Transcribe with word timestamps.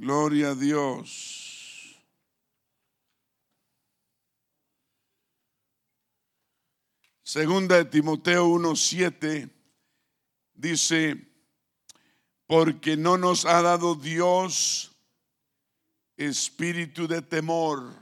Gloria 0.00 0.52
a 0.52 0.54
Dios. 0.54 2.02
Segunda 7.22 7.76
de 7.76 7.84
Timoteo 7.84 8.46
1:7 8.46 9.50
dice, 10.54 11.22
porque 12.46 12.96
no 12.96 13.18
nos 13.18 13.44
ha 13.44 13.60
dado 13.60 13.94
Dios 13.94 14.90
espíritu 16.16 17.06
de 17.06 17.20
temor. 17.20 17.92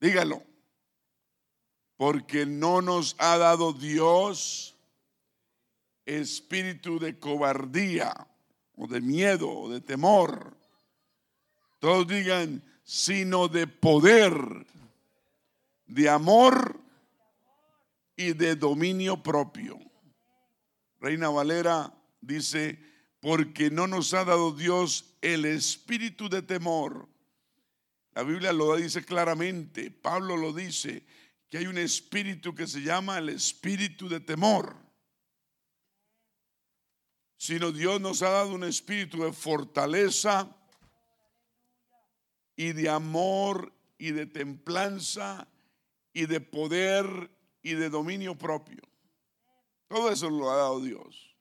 Dígalo. 0.00 0.44
Porque 1.96 2.46
no 2.46 2.82
nos 2.82 3.16
ha 3.18 3.36
dado 3.36 3.72
Dios 3.72 4.76
espíritu 6.04 7.00
de 7.00 7.18
cobardía 7.18 8.28
o 8.76 8.86
de 8.86 9.00
miedo 9.00 9.50
o 9.50 9.68
de 9.70 9.80
temor. 9.80 10.56
Todos 11.78 12.06
digan, 12.06 12.62
sino 12.84 13.48
de 13.48 13.66
poder, 13.66 14.32
de 15.86 16.08
amor 16.08 16.80
y 18.16 18.32
de 18.32 18.56
dominio 18.56 19.22
propio. 19.22 19.78
Reina 21.00 21.28
Valera 21.28 21.92
dice, 22.20 22.78
porque 23.20 23.70
no 23.70 23.86
nos 23.86 24.14
ha 24.14 24.24
dado 24.24 24.52
Dios 24.52 25.16
el 25.20 25.44
espíritu 25.44 26.28
de 26.28 26.42
temor. 26.42 27.08
La 28.14 28.22
Biblia 28.22 28.52
lo 28.52 28.76
dice 28.76 29.04
claramente, 29.04 29.90
Pablo 29.90 30.36
lo 30.36 30.52
dice, 30.52 31.04
que 31.48 31.58
hay 31.58 31.66
un 31.66 31.78
espíritu 31.78 32.54
que 32.54 32.66
se 32.66 32.80
llama 32.80 33.18
el 33.18 33.28
espíritu 33.28 34.08
de 34.08 34.20
temor. 34.20 34.85
Sino 37.36 37.70
Dios 37.72 38.00
nos 38.00 38.22
ha 38.22 38.30
dado 38.30 38.54
un 38.54 38.64
espíritu 38.64 39.22
de 39.22 39.32
fortaleza 39.32 40.48
y 42.56 42.72
de 42.72 42.88
amor 42.88 43.72
y 43.98 44.12
de 44.12 44.26
templanza 44.26 45.46
y 46.12 46.26
de 46.26 46.40
poder 46.40 47.30
y 47.62 47.74
de 47.74 47.90
dominio 47.90 48.36
propio. 48.36 48.82
Todo 49.88 50.10
eso 50.10 50.30
lo 50.30 50.50
ha 50.50 50.56
dado 50.56 50.80
Dios. 50.80 51.36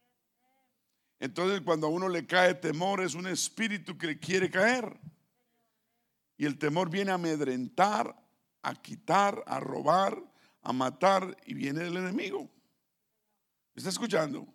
Entonces 1.20 1.62
cuando 1.62 1.88
a 1.88 1.90
uno 1.90 2.09
le 2.09 2.26
cae 2.28 2.56
temor 2.56 3.02
es 3.02 3.16
un 3.16 3.28
espíritu 3.28 3.98
que 3.98 4.20
quiere 4.20 4.50
caer. 4.50 5.00
Y 6.38 6.46
el 6.46 6.58
temor 6.58 6.90
viene 6.90 7.12
a 7.12 7.16
amedrentar, 7.16 8.14
a 8.62 8.76
quitar, 8.76 9.42
a 9.48 9.59
robar, 9.59 10.22
a 10.62 10.74
matar 10.74 11.38
y 11.46 11.54
viene 11.54 11.84
del 11.84 11.98
enemigo. 11.98 12.50
¿Está 13.74 13.90
escuchando? 13.90 14.55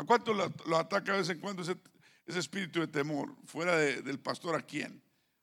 ¿A 0.00 0.04
cuánto 0.04 0.32
lo, 0.32 0.78
ataca 0.78 1.12
de 1.12 1.18
vez 1.18 1.28
en 1.28 1.40
cuando 1.40 1.60
ese, 1.60 1.76
espíritu 2.26 2.80
de 2.80 2.86
temor? 2.86 3.36
Fuera 3.44 3.76
del 3.76 4.18
pastor, 4.18 4.54
¿a 4.54 4.62
quién? 4.62 5.02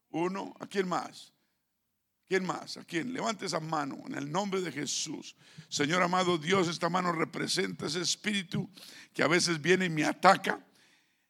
Uno, 0.09 0.55
¿a 0.59 0.65
quién 0.65 0.87
más? 0.87 1.31
¿Quién 2.27 2.43
más? 2.43 2.75
¿A 2.77 2.83
quién? 2.83 3.13
Levante 3.13 3.45
esa 3.45 3.59
mano 3.59 4.01
en 4.07 4.15
el 4.15 4.31
nombre 4.31 4.61
de 4.61 4.71
Jesús. 4.71 5.35
Señor 5.69 6.01
amado 6.01 6.39
Dios, 6.39 6.67
esta 6.67 6.89
mano 6.89 7.11
representa 7.11 7.85
ese 7.85 8.01
espíritu 8.01 8.67
que 9.13 9.21
a 9.21 9.27
veces 9.27 9.61
viene 9.61 9.85
y 9.85 9.89
me 9.89 10.05
ataca. 10.05 10.65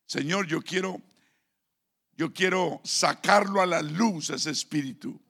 Señor, 0.06 0.48
yo 0.48 0.62
quiero 0.62 1.02
yo 2.16 2.34
quiero 2.34 2.80
sacarlo 2.86 3.62
a 3.62 3.66
la 3.66 3.82
luz 3.82 4.30
ese 4.30 4.52
espíritu. 4.52 5.22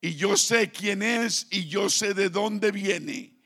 Y 0.00 0.16
yo 0.16 0.36
sé 0.36 0.72
quién 0.72 1.04
es 1.04 1.46
y 1.52 1.68
yo 1.68 1.88
sé 1.88 2.14
de 2.14 2.30
dónde 2.30 2.72
viene. 2.72 3.37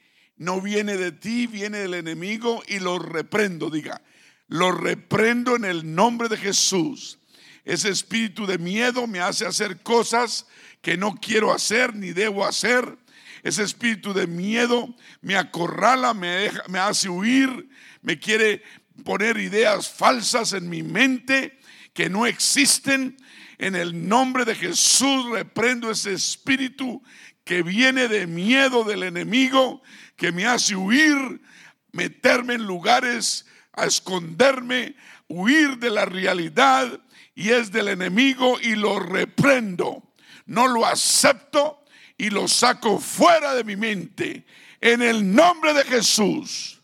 No 0.43 0.61
viene 0.61 0.97
de 0.97 1.13
ti, 1.13 1.47
viene 1.47 1.79
del 1.79 1.95
enemigo 1.95 2.65
y 2.67 2.81
lo 2.81 2.99
reprendo, 2.99 3.71
diga. 3.71 4.03
Lo 4.49 4.73
reprendo 4.73 5.55
en 5.55 5.65
el 5.65 5.95
nombre 5.95 6.29
de 6.29 6.37
Jesús. 6.37 7.21
Ese 7.65 7.91
espíritu 7.91 8.45
de 8.45 8.59
miedo 8.59 9.07
me 9.07 9.21
hace 9.21 9.47
hacer 9.47 9.85
cosas 9.85 10.49
que 10.81 10.97
no 10.97 11.15
quiero 11.15 11.53
hacer 11.55 11.95
ni 11.95 12.11
debo 12.11 12.45
hacer. 12.45 12.99
Ese 13.45 13.63
espíritu 13.63 14.13
de 14.13 14.27
miedo 14.27 14.93
me 15.21 15.37
acorrala, 15.37 16.13
me, 16.13 16.51
me 16.67 16.81
hace 16.81 17.09
huir, 17.09 17.69
me 18.01 18.19
quiere 18.19 18.65
poner 19.05 19.37
ideas 19.37 19.89
falsas 19.93 20.55
en 20.55 20.69
mi 20.69 20.83
mente 20.83 21.57
que 21.95 22.11
no 22.11 22.27
existen. 22.27 23.17
En 23.59 23.77
el 23.77 24.09
nombre 24.09 24.45
de 24.45 24.57
Jesús 24.57 25.31
reprendo 25.31 25.89
ese 25.89 26.13
espíritu 26.15 27.01
que 27.45 27.63
viene 27.63 28.09
de 28.09 28.27
miedo 28.27 28.85
del 28.85 29.03
enemigo, 29.05 29.83
que 30.23 30.31
me 30.31 30.47
hace 30.47 30.77
huir, 30.77 31.43
meterme 31.91 32.55
en 32.55 32.65
lugares, 32.65 33.45
a 33.73 33.87
esconderme, 33.87 34.95
huir 35.27 35.79
de 35.79 35.91
la 35.91 36.05
realidad 36.05 37.01
y 37.35 37.49
es 37.49 37.73
del 37.73 37.89
enemigo 37.89 38.61
y 38.61 38.77
lo 38.77 39.01
reprendo. 39.01 40.15
No 40.47 40.69
lo 40.69 40.87
acepto 40.87 41.85
y 42.17 42.31
lo 42.31 42.47
saco 42.47 43.01
fuera 43.01 43.53
de 43.57 43.65
mi 43.65 43.75
mente. 43.75 44.47
En 44.81 45.03
el 45.03 45.35
nombre 45.35 45.75
de 45.75 45.83
Jesús. 45.83 46.81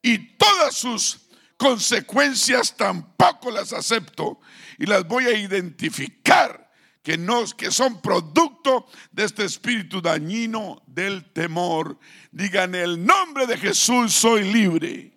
Y 0.00 0.36
todas 0.36 0.76
sus 0.76 1.18
consecuencias 1.56 2.76
tampoco 2.76 3.50
las 3.50 3.72
acepto 3.72 4.38
y 4.78 4.86
las 4.86 5.04
voy 5.08 5.24
a 5.24 5.36
identificar 5.36 6.61
que 7.02 7.18
no 7.18 7.44
que 7.56 7.70
son 7.70 8.00
producto 8.00 8.86
de 9.10 9.24
este 9.24 9.44
espíritu 9.44 10.00
dañino 10.00 10.82
del 10.86 11.32
temor. 11.32 11.98
Digan 12.30 12.74
en 12.74 12.82
el 12.82 13.04
nombre 13.04 13.46
de 13.46 13.58
Jesús 13.58 14.14
soy 14.14 14.44
libre. 14.44 15.12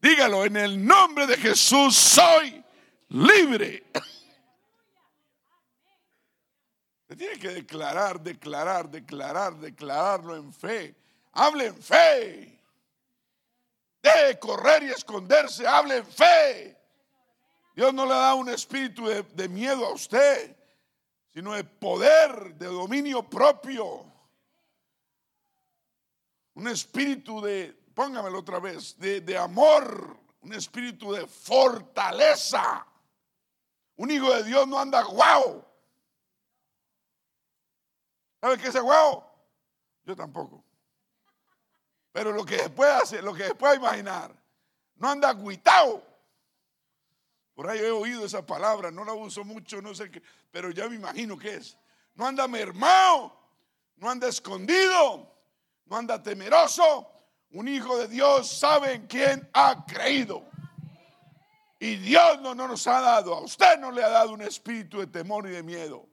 Dígalo 0.00 0.44
en 0.44 0.56
el 0.56 0.84
nombre 0.84 1.26
de 1.26 1.36
Jesús 1.38 1.96
soy 1.96 2.62
libre. 3.08 3.84
Se 7.08 7.16
tiene 7.16 7.38
que 7.38 7.48
declarar, 7.48 8.20
declarar, 8.20 8.90
declarar, 8.90 9.56
declararlo 9.56 10.36
en 10.36 10.52
fe. 10.52 10.94
Hable 11.32 11.66
en 11.66 11.82
fe. 11.82 12.60
De 14.02 14.38
correr 14.38 14.82
y 14.82 14.90
esconderse, 14.90 15.66
hable 15.66 15.98
en 15.98 16.06
fe. 16.06 16.76
Dios 17.74 17.92
no 17.94 18.04
le 18.04 18.14
da 18.14 18.34
un 18.34 18.48
espíritu 18.48 19.06
de 19.06 19.48
miedo 19.48 19.84
a 19.86 19.92
usted, 19.92 20.55
sino 21.36 21.52
de 21.52 21.64
poder, 21.64 22.54
de 22.54 22.64
dominio 22.64 23.22
propio. 23.28 24.10
Un 26.54 26.66
espíritu 26.66 27.42
de, 27.42 27.74
póngamelo 27.94 28.38
otra 28.38 28.58
vez, 28.58 28.98
de, 28.98 29.20
de 29.20 29.36
amor, 29.36 30.18
un 30.40 30.54
espíritu 30.54 31.12
de 31.12 31.26
fortaleza. 31.26 32.86
Un 33.96 34.10
hijo 34.10 34.32
de 34.32 34.44
Dios 34.44 34.66
no 34.66 34.78
anda 34.78 35.02
guau. 35.02 35.62
¿Sabe 38.40 38.56
qué 38.56 38.68
es 38.68 38.74
huevo? 38.76 39.30
Yo 40.06 40.16
tampoco. 40.16 40.64
Pero 42.12 42.32
lo 42.32 42.46
que 42.46 42.56
después 42.56 42.88
hace, 42.88 43.20
lo 43.20 43.34
que 43.34 43.42
después 43.42 43.76
imaginar, 43.76 44.34
no 44.94 45.10
anda 45.10 45.28
aguitado. 45.28 46.02
Por 47.56 47.70
ahí 47.70 47.78
he 47.78 47.90
oído 47.90 48.26
esa 48.26 48.44
palabra, 48.44 48.90
no 48.90 49.02
la 49.02 49.14
uso 49.14 49.42
mucho, 49.42 49.80
no 49.80 49.94
sé 49.94 50.10
qué, 50.10 50.22
pero 50.50 50.70
ya 50.70 50.90
me 50.90 50.96
imagino 50.96 51.38
qué 51.38 51.54
es. 51.54 51.78
No 52.14 52.26
anda 52.26 52.46
mermado, 52.46 53.34
no 53.96 54.10
anda 54.10 54.28
escondido, 54.28 55.34
no 55.86 55.96
anda 55.96 56.22
temeroso. 56.22 57.10
Un 57.52 57.66
hijo 57.66 57.96
de 57.96 58.08
Dios 58.08 58.50
sabe 58.50 58.92
en 58.92 59.06
quién 59.06 59.48
ha 59.54 59.86
creído. 59.86 60.44
Y 61.80 61.96
Dios 61.96 62.42
no, 62.42 62.54
no 62.54 62.68
nos 62.68 62.86
ha 62.86 63.00
dado, 63.00 63.34
a 63.34 63.40
usted 63.40 63.78
no 63.78 63.90
le 63.90 64.04
ha 64.04 64.10
dado 64.10 64.32
un 64.32 64.42
espíritu 64.42 64.98
de 64.98 65.06
temor 65.06 65.46
y 65.46 65.52
de 65.52 65.62
miedo. 65.62 66.06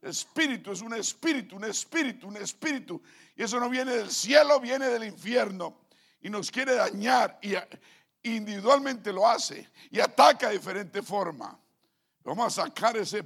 Espíritu 0.00 0.72
es 0.72 0.80
un 0.80 0.94
espíritu, 0.94 1.56
un 1.56 1.64
espíritu, 1.64 2.28
un 2.28 2.38
espíritu. 2.38 3.02
Y 3.36 3.42
eso 3.42 3.60
no 3.60 3.68
viene 3.68 3.92
del 3.94 4.10
cielo, 4.10 4.58
viene 4.58 4.86
del 4.88 5.04
infierno. 5.04 5.80
Y 6.22 6.30
nos 6.30 6.50
quiere 6.50 6.76
dañar 6.76 7.38
y 7.42 7.56
individualmente 8.22 9.12
lo 9.12 9.26
hace 9.26 9.70
y 9.90 10.00
ataca 10.00 10.48
de 10.48 10.54
diferente 10.54 11.02
forma. 11.02 11.58
Vamos 12.24 12.58
a 12.58 12.64
sacar 12.64 12.96
ese, 12.96 13.24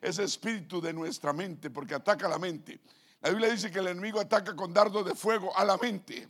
ese 0.00 0.24
espíritu 0.24 0.80
de 0.80 0.92
nuestra 0.92 1.32
mente 1.32 1.70
porque 1.70 1.94
ataca 1.94 2.28
la 2.28 2.38
mente. 2.38 2.80
La 3.20 3.30
Biblia 3.30 3.50
dice 3.50 3.70
que 3.70 3.78
el 3.78 3.88
enemigo 3.88 4.20
ataca 4.20 4.56
con 4.56 4.72
dardos 4.72 5.04
de 5.04 5.14
fuego 5.14 5.56
a 5.56 5.64
la 5.64 5.76
mente. 5.76 6.28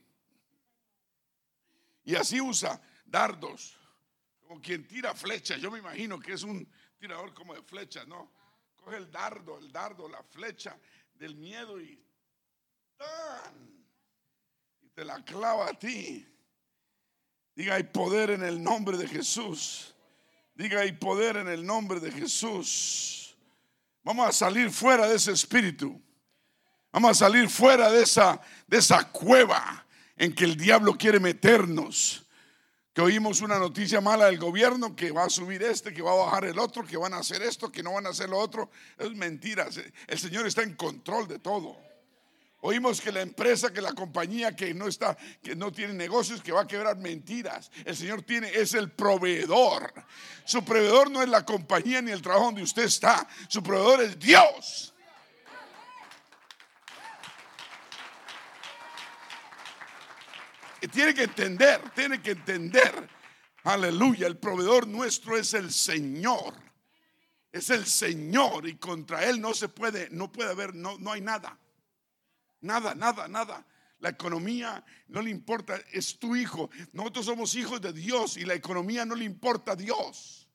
Y 2.05 2.17
así 2.17 2.41
usa 2.41 2.81
dardos, 3.05 3.79
como 4.47 4.61
quien 4.61 4.87
tira 4.87 5.15
flechas. 5.15 5.61
Yo 5.61 5.71
me 5.71 5.79
imagino 5.79 6.19
que 6.19 6.33
es 6.33 6.43
un 6.43 6.69
tirador 6.99 7.33
como 7.33 7.55
de 7.55 7.63
flechas, 7.63 8.07
¿no? 8.09 8.31
coge 8.83 8.97
el 8.97 9.11
dardo, 9.11 9.59
el 9.59 9.71
dardo, 9.71 10.09
la 10.09 10.23
flecha 10.23 10.77
del 11.15 11.37
miedo 11.37 11.81
y, 11.81 12.05
y 14.81 14.89
te 14.89 15.05
la 15.05 15.25
clava 15.25 15.69
a 15.69 15.79
ti. 15.79 16.27
Diga, 17.55 17.75
hay 17.75 17.83
poder 17.83 18.31
en 18.31 18.43
el 18.43 18.63
nombre 18.63 18.97
de 18.97 19.07
Jesús. 19.07 19.95
Diga, 20.55 20.81
hay 20.81 20.93
poder 20.93 21.37
en 21.37 21.49
el 21.49 21.65
nombre 21.65 22.01
de 22.01 22.11
Jesús. 22.11 23.37
Vamos 24.03 24.29
a 24.29 24.33
salir 24.33 24.71
fuera 24.71 25.07
de 25.07 25.17
ese 25.17 25.33
espíritu. 25.33 26.01
Vamos 26.91 27.11
a 27.13 27.15
salir 27.15 27.49
fuera 27.49 27.91
de 27.91 28.03
esa, 28.03 28.41
de 28.67 28.79
esa 28.79 29.11
cueva 29.11 29.87
en 30.17 30.35
que 30.35 30.45
el 30.45 30.57
diablo 30.57 30.97
quiere 30.97 31.21
meternos. 31.21 32.19
que 32.93 33.01
oímos 33.01 33.41
una 33.41 33.59
noticia 33.59 34.03
mala 34.03 34.27
del 34.27 34.39
gobierno, 34.39 34.95
que 34.95 35.13
va 35.13 35.25
a 35.25 35.31
subir 35.31 35.63
este, 35.63 35.95
que 35.95 36.03
va 36.03 36.13
a 36.13 36.27
bajar 36.27 36.45
el 36.45 36.59
otro, 36.59 36.85
que 36.85 36.99
van 36.99 37.15
a 37.15 37.19
hacer 37.19 37.41
esto, 37.41 37.73
que 37.73 37.83
no 37.83 37.95
van 37.95 38.07
a 38.07 38.11
hacer 38.11 38.29
lo 38.29 38.39
otro. 38.39 38.71
Es 38.99 39.11
mentira. 39.15 39.67
El 40.07 40.19
Señor 40.19 40.47
está 40.47 40.63
en 40.63 40.75
control 40.75 41.27
de 41.27 41.39
todo. 41.39 41.77
Oímos 42.65 43.01
que 43.01 43.11
la 43.11 43.23
empresa, 43.23 43.73
que 43.73 43.81
la 43.81 43.93
compañía 43.93 44.55
que 44.55 44.73
no 44.73 44.87
está, 44.87 45.19
que 45.43 45.57
no 45.57 45.73
tiene 45.73 45.95
negocios, 45.95 46.41
que 46.41 46.53
va 46.53 46.61
a 46.61 46.67
quebrar 46.67 46.97
mentiras. 46.97 47.73
El 47.85 47.97
Señor 47.97 48.23
tiene, 48.23 48.51
es 48.55 48.75
el 48.75 48.93
proveedor. 48.93 49.93
Su 50.45 50.65
proveedor 50.65 51.11
no 51.11 51.23
es 51.23 51.29
la 51.29 51.45
compañía 51.45 52.01
ni 52.01 52.13
el 52.13 52.23
trabajo 52.23 52.47
donde 52.47 52.63
usted 52.63 52.85
está. 52.85 53.27
Su 53.49 53.65
proveedor 53.65 54.03
es 54.03 54.17
Dios. 54.17 54.95
tiene 60.93 61.15
que 61.15 61.25
entender, 61.25 61.81
tiene 61.97 62.23
que 62.23 62.33
entender. 62.33 63.09
Aleluya, 63.65 64.29
el 64.29 64.37
proveedor 64.37 64.87
nuestro 64.87 65.37
es 65.37 65.53
el 65.55 65.73
Señor. 65.73 66.55
Es 67.51 67.71
el 67.71 67.87
Señor 67.87 68.69
y 68.69 68.77
contra 68.77 69.25
él 69.25 69.41
no 69.41 69.53
se 69.53 69.69
puede, 69.69 70.11
no 70.11 70.31
puede 70.31 70.51
haber, 70.51 70.77
no, 70.77 70.97
no 70.99 71.11
hay 71.11 71.21
nada. 71.21 71.59
Nada, 72.63 72.95
nada, 72.95 73.29
nada. 73.29 73.67
La 73.99 74.09
economía 74.09 74.85
no 75.09 75.21
le 75.21 75.31
importa, 75.31 75.79
es 75.93 76.19
tu 76.19 76.35
hijo. 76.35 76.71
Nosotros 76.93 77.27
somos 77.27 77.55
hijos 77.55 77.81
de 77.81 77.93
Dios 77.93 78.37
y 78.37 78.45
la 78.45 78.55
economía 78.55 79.05
no 79.05 79.15
le 79.15 79.25
importa 79.25 79.73
a 79.73 79.77
Dios. 79.77 80.49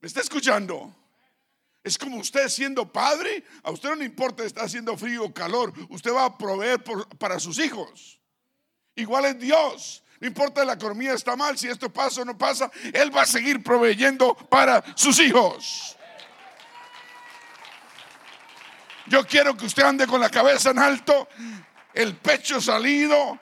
¿Me 0.00 0.08
está 0.08 0.20
escuchando? 0.20 0.94
Es 1.82 1.96
como 1.96 2.16
usted 2.16 2.48
siendo 2.48 2.90
padre, 2.90 3.44
a 3.62 3.70
usted 3.70 3.90
no 3.90 3.96
le 3.96 4.06
importa 4.06 4.42
si 4.42 4.48
está 4.48 4.62
haciendo 4.62 4.96
frío 4.96 5.24
o 5.24 5.34
calor, 5.34 5.72
usted 5.90 6.12
va 6.12 6.24
a 6.24 6.36
proveer 6.36 6.82
para 7.18 7.38
sus 7.38 7.58
hijos. 7.58 8.20
Igual 8.96 9.26
es 9.26 9.38
Dios. 9.38 10.02
No 10.20 10.26
importa 10.26 10.64
la 10.64 10.74
economía 10.74 11.12
está 11.12 11.36
mal, 11.36 11.58
si 11.58 11.68
esto 11.68 11.92
pasa 11.92 12.22
o 12.22 12.24
no 12.24 12.38
pasa, 12.38 12.70
Él 12.92 13.14
va 13.14 13.22
a 13.22 13.26
seguir 13.26 13.62
proveyendo 13.62 14.34
para 14.34 14.82
sus 14.96 15.18
hijos. 15.18 15.96
Yo 19.06 19.26
quiero 19.26 19.56
que 19.56 19.66
usted 19.66 19.82
ande 19.82 20.06
con 20.06 20.20
la 20.20 20.30
cabeza 20.30 20.70
en 20.70 20.78
alto, 20.78 21.28
el 21.92 22.16
pecho 22.16 22.60
salido, 22.60 23.38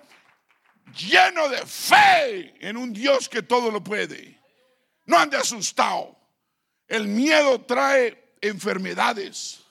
lleno 0.96 1.48
de 1.48 1.64
fe 1.66 2.54
en 2.66 2.76
un 2.76 2.92
Dios 2.92 3.28
que 3.28 3.42
todo 3.42 3.70
lo 3.70 3.82
puede. 3.82 4.40
No 5.06 5.18
ande 5.18 5.36
asustado. 5.36 6.16
El 6.88 7.08
miedo 7.08 7.60
trae 7.62 8.34
enfermedades. 8.40 9.62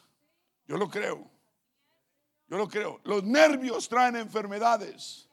Yo 0.68 0.78
lo 0.78 0.90
creo. 0.90 1.30
Yo 2.48 2.58
lo 2.58 2.68
creo. 2.68 3.02
Los 3.04 3.24
nervios 3.24 3.88
traen 3.88 4.16
enfermedades. 4.16 5.30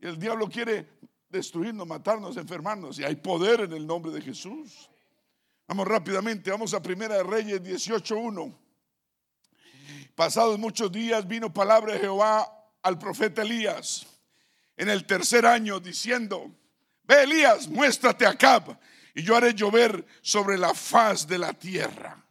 Y 0.00 0.06
el 0.06 0.18
diablo 0.18 0.48
quiere 0.48 0.88
destruirnos, 1.28 1.86
matarnos, 1.86 2.36
enfermarnos. 2.36 2.98
Y 2.98 3.04
hay 3.04 3.16
poder 3.16 3.60
en 3.60 3.72
el 3.72 3.86
nombre 3.86 4.12
de 4.12 4.22
Jesús. 4.22 4.88
Vamos 5.66 5.86
rápidamente, 5.86 6.50
vamos 6.50 6.74
a 6.74 6.82
Primera 6.82 7.16
de 7.16 7.22
Reyes 7.22 7.62
18.1. 7.62 8.56
Pasados 10.20 10.58
muchos 10.58 10.92
días 10.92 11.26
vino 11.26 11.50
palabra 11.50 11.94
de 11.94 12.00
Jehová 12.00 12.46
al 12.82 12.98
profeta 12.98 13.40
Elías 13.40 14.06
en 14.76 14.90
el 14.90 15.06
tercer 15.06 15.46
año 15.46 15.80
diciendo, 15.80 16.54
ve 17.04 17.22
Elías, 17.22 17.66
muéstrate 17.68 18.26
a 18.26 18.32
Acab 18.32 18.78
y 19.14 19.22
yo 19.22 19.34
haré 19.34 19.54
llover 19.54 20.04
sobre 20.20 20.58
la 20.58 20.74
faz 20.74 21.26
de 21.26 21.38
la 21.38 21.54
tierra. 21.54 22.22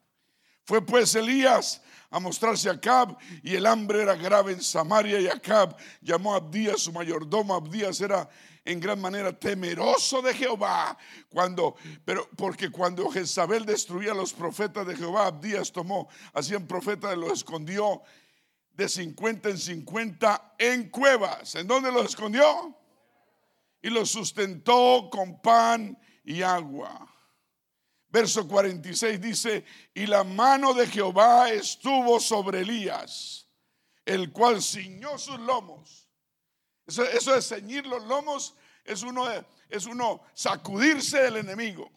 Fue 0.66 0.86
pues 0.86 1.16
Elías 1.16 1.82
a 2.12 2.20
mostrarse 2.20 2.70
a 2.70 2.74
Acab 2.74 3.18
y 3.42 3.56
el 3.56 3.66
hambre 3.66 4.04
era 4.04 4.14
grave 4.14 4.52
en 4.52 4.62
Samaria 4.62 5.20
y 5.20 5.28
Acab 5.28 5.76
llamó 6.00 6.36
a 6.36 6.38
Abdías, 6.38 6.82
su 6.82 6.92
mayordomo. 6.94 7.56
Abdías 7.56 8.00
era 8.02 8.30
en 8.72 8.80
gran 8.80 9.02
manera 9.02 9.38
temeroso 9.38 10.22
de 10.22 10.34
Jehová. 10.34 10.96
Cuando, 11.28 11.76
pero 12.06 12.30
porque 12.38 12.70
cuando 12.70 13.10
Jezabel 13.10 13.66
destruía 13.66 14.12
a 14.12 14.16
los 14.16 14.32
profetas 14.32 14.86
de 14.86 14.96
Jehová, 14.96 15.28
Abdías 15.28 15.72
tomó 15.72 16.08
a 16.34 16.44
cien 16.44 16.68
profetas 16.68 17.16
y 17.16 17.20
los 17.20 17.34
escondió 17.34 18.04
de 18.74 18.88
50 18.88 19.50
en 19.50 19.58
50 19.58 20.56
en 20.60 20.90
cuevas. 20.90 21.56
¿En 21.56 21.68
dónde 21.68 21.92
los 21.92 22.06
escondió? 22.06 22.76
Y 23.82 23.90
los 23.90 24.12
sustentó 24.12 25.10
con 25.12 25.42
pan 25.42 25.98
y 26.24 26.44
agua. 26.44 27.08
Verso 28.10 28.48
46 28.48 29.20
dice, 29.20 29.66
y 29.96 30.06
la 30.06 30.24
mano 30.24 30.74
de 30.74 30.86
Jehová 30.88 31.50
estuvo 31.52 32.20
sobre 32.20 32.62
Elías, 32.62 33.48
el 34.06 34.32
cual 34.32 34.62
ciñó 34.62 35.18
sus 35.18 35.40
lomos. 35.40 36.09
Eso, 36.90 37.04
eso 37.04 37.36
de 37.36 37.42
ceñir 37.44 37.86
los 37.86 38.04
lomos 38.06 38.56
es 38.84 39.04
uno, 39.04 39.24
es 39.70 39.86
uno 39.86 40.22
sacudirse 40.34 41.22
del 41.22 41.38
enemigo. 41.38 41.92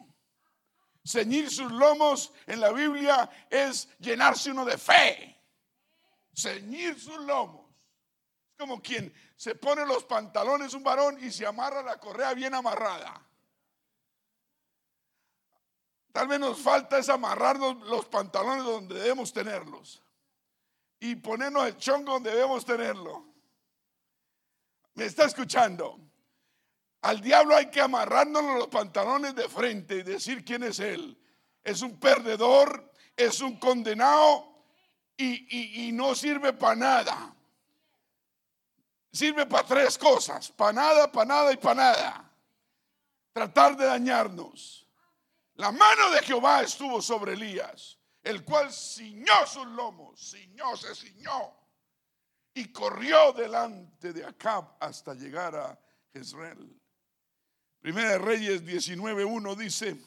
Ceñir 1.03 1.49
sus 1.49 1.71
lomos 1.71 2.31
en 2.45 2.61
la 2.61 2.71
Biblia 2.71 3.27
es 3.49 3.89
llenarse 3.97 4.51
uno 4.51 4.63
de 4.63 4.77
fe. 4.77 5.35
Ceñir 6.31 6.99
sus 6.99 7.17
lomos. 7.17 7.65
Es 8.51 8.57
como 8.59 8.83
quien 8.83 9.11
se 9.35 9.55
pone 9.55 9.83
los 9.83 10.03
pantalones 10.03 10.75
un 10.75 10.83
varón 10.83 11.17
y 11.23 11.31
se 11.31 11.47
amarra 11.47 11.81
la 11.81 11.99
correa 11.99 12.35
bien 12.35 12.53
amarrada. 12.53 13.19
Tal 16.11 16.27
vez 16.27 16.39
nos 16.39 16.59
falta 16.59 16.99
es 16.99 17.09
amarrarnos 17.09 17.77
los 17.87 18.05
pantalones 18.05 18.63
donde 18.63 18.93
debemos 18.93 19.33
tenerlos 19.33 20.03
y 20.99 21.15
ponernos 21.15 21.65
el 21.65 21.77
chongo 21.77 22.13
donde 22.13 22.29
debemos 22.29 22.63
tenerlo. 22.63 23.32
¿Me 24.95 25.05
está 25.05 25.25
escuchando? 25.25 25.99
Al 27.01 27.19
diablo 27.19 27.55
hay 27.55 27.69
que 27.69 27.81
amarrarnos 27.81 28.43
los 28.57 28.67
pantalones 28.67 29.35
de 29.35 29.49
frente 29.49 29.95
y 29.95 30.03
decir 30.03 30.45
quién 30.45 30.63
es 30.63 30.79
él. 30.79 31.19
Es 31.63 31.81
un 31.81 31.99
perdedor, 31.99 32.91
es 33.15 33.41
un 33.41 33.57
condenado 33.57 34.63
y, 35.17 35.87
y 35.87 35.91
no 35.91 36.15
sirve 36.15 36.53
para 36.53 36.75
nada. 36.75 37.35
Sirve 39.11 39.45
para 39.45 39.67
tres 39.67 39.97
cosas, 39.97 40.51
para 40.51 40.73
nada, 40.73 41.11
para 41.11 41.25
nada 41.25 41.51
y 41.53 41.57
para 41.57 41.75
nada. 41.75 42.31
Tratar 43.33 43.75
de 43.75 43.85
dañarnos. 43.85 44.87
La 45.55 45.71
mano 45.71 46.09
de 46.11 46.21
Jehová 46.23 46.61
estuvo 46.61 47.01
sobre 47.01 47.33
Elías, 47.33 47.99
el 48.23 48.43
cual 48.43 48.71
ciñó 48.71 49.45
sus 49.45 49.67
lomos, 49.67 50.19
ciñó, 50.31 50.75
se 50.75 50.95
ciñó, 50.95 51.53
y 52.53 52.71
corrió 52.71 53.33
delante 53.33 54.13
de 54.13 54.25
Acab 54.25 54.75
hasta 54.79 55.13
llegar 55.13 55.55
a 55.55 55.79
Jezreel. 56.11 56.79
Primera 57.79 58.11
de 58.11 58.17
Reyes 58.19 58.63
19.1 58.63 59.55
dice, 59.55 59.97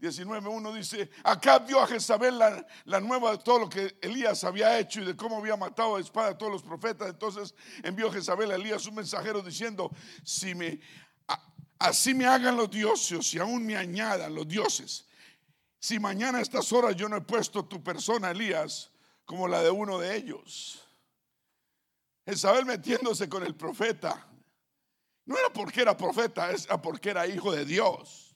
19.1 0.00 0.74
dice, 0.74 1.10
Acab 1.24 1.66
dio 1.66 1.80
a 1.80 1.86
Jezabel 1.86 2.38
la, 2.38 2.66
la, 2.84 3.00
nueva 3.00 3.32
de 3.32 3.38
todo 3.38 3.60
lo 3.60 3.68
que 3.68 3.98
Elías 4.02 4.44
había 4.44 4.78
hecho 4.78 5.00
y 5.00 5.06
de 5.06 5.16
cómo 5.16 5.38
había 5.38 5.56
matado 5.56 5.96
a 5.96 6.00
espada 6.00 6.28
a 6.28 6.38
todos 6.38 6.52
los 6.52 6.62
profetas. 6.62 7.08
Entonces 7.08 7.54
envió 7.82 8.12
Jezabel 8.12 8.50
a 8.52 8.56
Elías 8.56 8.86
un 8.86 8.94
mensajero 8.94 9.42
diciendo, 9.42 9.90
si 10.22 10.54
me 10.54 10.80
Así 11.78 12.14
me 12.14 12.26
hagan 12.26 12.56
los 12.56 12.70
dioses 12.70 13.34
y 13.34 13.38
aún 13.38 13.64
me 13.66 13.76
añadan 13.76 14.34
los 14.34 14.48
dioses. 14.48 15.06
Si 15.78 15.98
mañana 15.98 16.38
a 16.38 16.42
estas 16.42 16.72
horas 16.72 16.96
yo 16.96 17.08
no 17.08 17.16
he 17.16 17.20
puesto 17.20 17.64
tu 17.66 17.82
persona, 17.82 18.30
Elías, 18.30 18.90
como 19.26 19.46
la 19.48 19.62
de 19.62 19.70
uno 19.70 19.98
de 19.98 20.16
ellos. 20.16 20.82
Jezabel 22.24 22.64
metiéndose 22.64 23.28
con 23.28 23.42
el 23.42 23.54
profeta. 23.54 24.26
No 25.26 25.36
era 25.36 25.50
porque 25.50 25.82
era 25.82 25.96
profeta, 25.96 26.50
es 26.52 26.66
porque 26.82 27.10
era 27.10 27.26
hijo 27.26 27.52
de 27.52 27.64
Dios. 27.64 28.34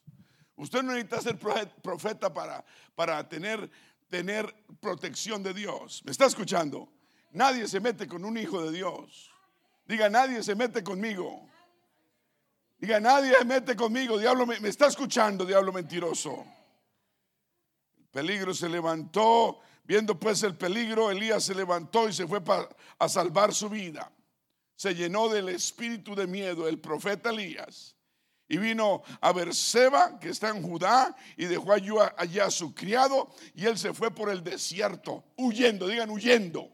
Usted 0.57 0.83
no 0.83 0.93
necesita 0.93 1.23
ser 1.23 1.39
profeta 1.39 2.35
para, 2.35 2.65
para 2.95 3.27
tener, 3.29 3.71
tener 4.09 4.53
protección 4.81 5.43
de 5.43 5.55
Dios. 5.55 6.03
¿Me 6.05 6.11
está 6.11 6.27
escuchando? 6.27 6.93
Nadie 7.33 7.67
se 7.69 7.81
mete 7.81 8.07
con 8.07 8.25
un 8.25 8.37
hijo 8.37 8.63
de 8.63 8.73
Dios. 8.77 9.31
Diga, 9.87 10.11
nadie 10.11 10.43
se 10.43 10.55
mete 10.55 10.83
conmigo. 10.85 11.49
Diga, 12.79 12.99
nadie 12.99 13.35
se 13.39 13.45
mete 13.45 13.77
conmigo. 13.77 14.19
Diablo, 14.19 14.47
me, 14.47 14.57
está 14.69 14.89
escuchando, 14.89 15.45
diablo 15.45 15.73
mentiroso. 15.73 16.45
El 17.99 18.07
peligro 18.07 18.53
se 18.53 18.69
levantó. 18.69 19.61
Viendo 19.91 20.17
pues 20.21 20.45
el 20.45 20.55
peligro, 20.55 21.11
Elías 21.11 21.43
se 21.43 21.53
levantó 21.53 22.09
y 22.09 22.13
se 22.13 22.25
fue 22.25 22.41
a 22.97 23.09
salvar 23.09 23.53
su 23.53 23.69
vida. 23.69 24.09
Se 24.77 24.95
llenó 24.95 25.29
del 25.29 25.49
espíritu 25.49 26.15
de 26.15 26.29
miedo 26.29 26.69
el 26.69 26.79
profeta 26.79 27.31
Elías. 27.31 27.97
Y 28.47 28.59
vino 28.59 29.03
a 29.21 29.33
Berseba, 29.33 30.21
que 30.21 30.29
está 30.29 30.51
en 30.51 30.63
Judá, 30.63 31.17
y 31.37 31.47
dejó 31.47 31.73
allá 31.73 32.45
a 32.45 32.51
su 32.53 32.73
criado, 32.73 33.35
y 33.53 33.67
él 33.67 33.77
se 33.77 33.93
fue 33.93 34.13
por 34.13 34.31
el 34.31 34.45
desierto, 34.45 35.25
huyendo, 35.37 35.89
digan 35.89 36.11
huyendo. 36.11 36.71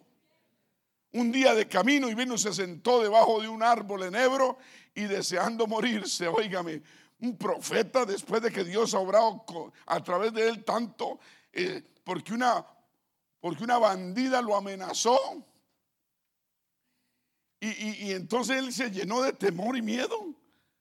Un 1.12 1.32
día 1.32 1.54
de 1.54 1.66
camino 1.66 2.10
y 2.10 2.14
vino 2.14 2.36
se 2.36 2.52
sentó 2.52 3.02
debajo 3.02 3.40
de 3.40 3.48
un 3.48 3.62
árbol 3.62 4.02
en 4.02 4.14
Ebro 4.14 4.58
y 4.94 5.04
deseando 5.04 5.66
morirse, 5.66 6.28
óigame, 6.28 6.82
un 7.20 7.34
profeta 7.38 8.04
después 8.04 8.42
de 8.42 8.52
que 8.52 8.62
Dios 8.62 8.92
ha 8.92 8.98
obrado 8.98 9.72
a 9.86 10.04
través 10.04 10.34
de 10.34 10.50
él 10.50 10.64
tanto, 10.64 11.18
eh, 11.50 11.82
porque, 12.04 12.34
una, 12.34 12.62
porque 13.46 13.62
una 13.62 13.78
bandida 13.78 14.42
lo 14.42 14.56
amenazó. 14.56 15.16
Y, 17.60 18.10
entonces 18.10 18.56
él 18.56 18.72
se 18.72 18.90
llenó 18.90 19.22
de 19.22 19.32
temor 19.32 19.76
y 19.76 19.82
miedo. 19.82 20.34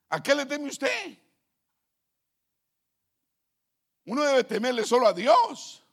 ¿A 0.10 0.24
qué 0.24 0.34
le 0.34 0.48
teme 0.48 0.70
usted? 0.70 1.16
Uno 4.06 4.24
debe 4.24 4.44
temerle 4.46 4.84
solo 4.84 5.06
a 5.06 5.14
Dios, 5.14 5.84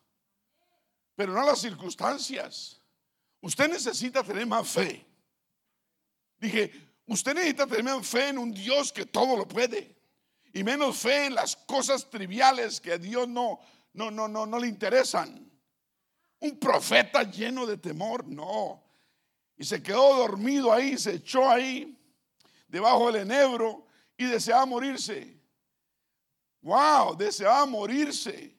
pero 1.15 1.35
no 1.35 1.43
a 1.43 1.45
las 1.45 1.59
circunstancias. 1.61 2.81
Usted 3.43 3.69
necesita 3.69 4.25
tener 4.25 4.47
más 4.47 4.67
fe. 4.67 5.05
Dije, 6.39 6.73
usted 7.05 7.35
necesita 7.35 7.67
tener 7.67 7.85
más 7.85 8.07
fe 8.07 8.29
en 8.31 8.39
un 8.39 8.51
Dios 8.51 8.95
que 8.95 9.05
todo 9.05 9.37
lo 9.37 9.47
puede. 9.47 9.95
Y 10.55 10.65
menos 10.65 10.97
fe 10.97 11.27
en 11.27 11.35
las 11.35 11.55
cosas 11.55 12.09
triviales 12.09 12.81
que 12.81 12.93
a 12.93 12.99
Dios 12.99 13.29
no, 13.29 13.61
no, 13.93 14.11
no, 14.11 14.27
no, 14.27 14.47
no 14.47 14.59
le 14.59 14.69
interesan. 14.69 15.52
Un 16.43 16.59
profeta 16.59 17.23
lleno 17.23 17.65
de 17.67 17.77
temor, 17.77 18.27
no. 18.27 18.83
Y 19.57 19.65
se 19.65 19.81
quedó 19.81 20.17
dormido 20.17 20.73
ahí, 20.73 20.99
se 20.99 21.15
echó 21.15 21.49
ahí, 21.49 21.97
debajo 22.67 23.13
del 23.13 23.23
enebro, 23.23 23.87
y 24.17 24.25
deseaba 24.25 24.67
morirse. 24.67 25.41
Wow, 26.63 27.17
deseaba 27.17 27.65
morirse. 27.65 28.57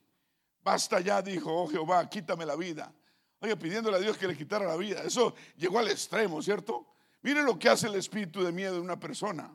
Basta 0.61 1.01
ya, 1.01 1.21
dijo, 1.21 1.53
oh 1.53 1.67
Jehová, 1.67 2.09
quítame 2.09 2.45
la 2.45 2.55
vida. 2.55 2.93
Oye, 3.41 3.57
pidiéndole 3.57 3.97
a 3.97 3.99
Dios 3.99 4.17
que 4.17 4.27
le 4.27 4.37
quitara 4.37 4.65
la 4.65 4.77
vida. 4.77 5.03
Eso 5.03 5.35
llegó 5.57 5.79
al 5.79 5.89
extremo, 5.89 6.41
¿cierto? 6.41 6.87
Mire 7.21 7.43
lo 7.43 7.59
que 7.59 7.67
hace 7.67 7.87
el 7.87 7.95
espíritu 7.95 8.41
de 8.45 8.53
miedo 8.53 8.75
de 8.75 8.79
una 8.79 8.97
persona. 8.97 9.51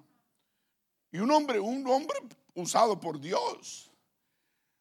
Y 1.11 1.18
un 1.18 1.30
hombre, 1.30 1.58
un 1.58 1.87
hombre 1.87 2.18
usado 2.52 3.00
por 3.00 3.18
Dios. 3.18 3.88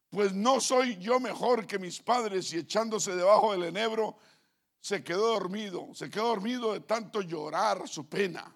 Pues 0.10 0.34
no 0.34 0.60
soy 0.62 0.98
yo 0.98 1.20
mejor 1.20 1.68
que 1.68 1.78
mis 1.78 2.02
padres 2.02 2.54
y 2.54 2.60
echándose 2.60 3.16
debajo 3.16 3.52
del 3.52 3.64
enebro 3.64 4.18
se 4.80 5.04
quedó 5.04 5.28
dormido, 5.34 5.90
se 5.94 6.10
quedó 6.10 6.28
dormido 6.28 6.74
de 6.74 6.80
tanto 6.80 7.22
llorar 7.22 7.88
su 7.88 8.08
pena. 8.08 8.54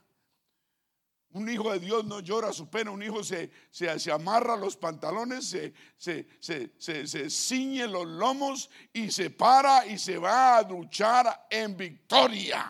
Un 1.34 1.50
hijo 1.50 1.72
de 1.72 1.80
Dios 1.80 2.06
no 2.06 2.20
llora 2.20 2.52
su 2.52 2.70
pena, 2.70 2.92
un 2.92 3.02
hijo 3.02 3.24
se, 3.24 3.50
se, 3.70 4.12
amarra 4.12 4.58
los 4.58 4.76
pantalones, 4.76 5.48
se, 5.48 5.74
se, 5.98 7.30
ciñe 7.30 7.88
los 7.88 8.06
lomos 8.06 8.70
y 8.92 9.12
se 9.12 9.30
para 9.30 9.86
y 9.86 9.98
se 9.98 10.18
va 10.18 10.58
a 10.58 10.64
duchar 10.64 11.48
en 11.50 11.76
victoria. 11.78 12.70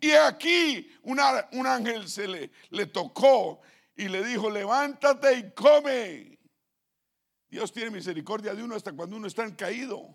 Y 0.00 0.12
aquí 0.12 0.88
un 1.02 1.18
ángel 1.18 2.08
se 2.08 2.28
le, 2.28 2.50
le 2.70 2.86
tocó 2.86 3.60
y 3.96 4.08
le 4.08 4.24
dijo, 4.24 4.48
levántate 4.48 5.32
y 5.38 5.50
come. 5.52 6.35
Dios 7.56 7.72
tiene 7.72 7.90
misericordia 7.90 8.54
de 8.54 8.62
uno 8.62 8.74
hasta 8.74 8.92
cuando 8.92 9.16
uno 9.16 9.26
está 9.26 9.56
caído. 9.56 10.14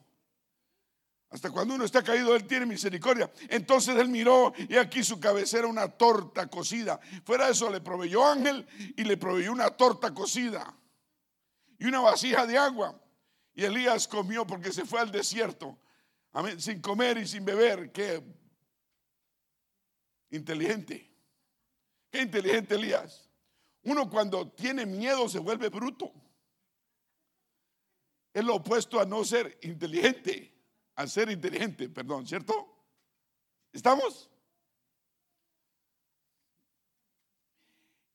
Hasta 1.31 1.49
cuando 1.49 1.73
uno 1.73 1.85
está 1.85 2.03
caído, 2.03 2.35
Él 2.35 2.45
tiene 2.45 2.67
misericordia. 2.67 3.31
Entonces 3.49 3.95
Él 3.95 4.09
miró 4.09 4.53
y 4.69 4.75
aquí 4.75 5.03
su 5.03 5.19
cabecera 5.19 5.65
una 5.65 5.87
torta 5.87 6.45
cocida. 6.45 6.99
Fuera 7.25 7.47
de 7.47 7.53
eso 7.53 7.71
le 7.71 7.81
proveyó 7.81 8.23
ángel 8.27 8.67
y 8.95 9.03
le 9.05 9.17
proveyó 9.17 9.51
una 9.51 9.71
torta 9.71 10.13
cocida 10.13 10.71
y 11.79 11.85
una 11.85 12.01
vasija 12.01 12.45
de 12.45 12.59
agua. 12.59 13.01
Y 13.55 13.63
Elías 13.63 14.07
comió 14.07 14.45
porque 14.45 14.71
se 14.71 14.85
fue 14.85 14.99
al 14.99 15.11
desierto 15.11 15.79
sin 16.59 16.79
comer 16.79 17.17
y 17.17 17.25
sin 17.25 17.43
beber. 17.43 17.91
Qué 17.91 18.23
inteligente. 20.29 21.11
Qué 22.11 22.21
inteligente 22.21 22.75
Elías. 22.75 23.31
Uno 23.81 24.07
cuando 24.11 24.47
tiene 24.51 24.85
miedo 24.85 25.27
se 25.27 25.39
vuelve 25.39 25.69
bruto. 25.69 26.20
Es 28.33 28.43
lo 28.43 28.55
opuesto 28.55 28.99
a 28.99 29.05
no 29.05 29.23
ser 29.23 29.59
inteligente 29.61 30.51
al 30.95 31.09
ser 31.09 31.29
inteligente, 31.29 31.89
perdón, 31.89 32.27
¿cierto? 32.27 32.67
¿Estamos? 33.73 34.29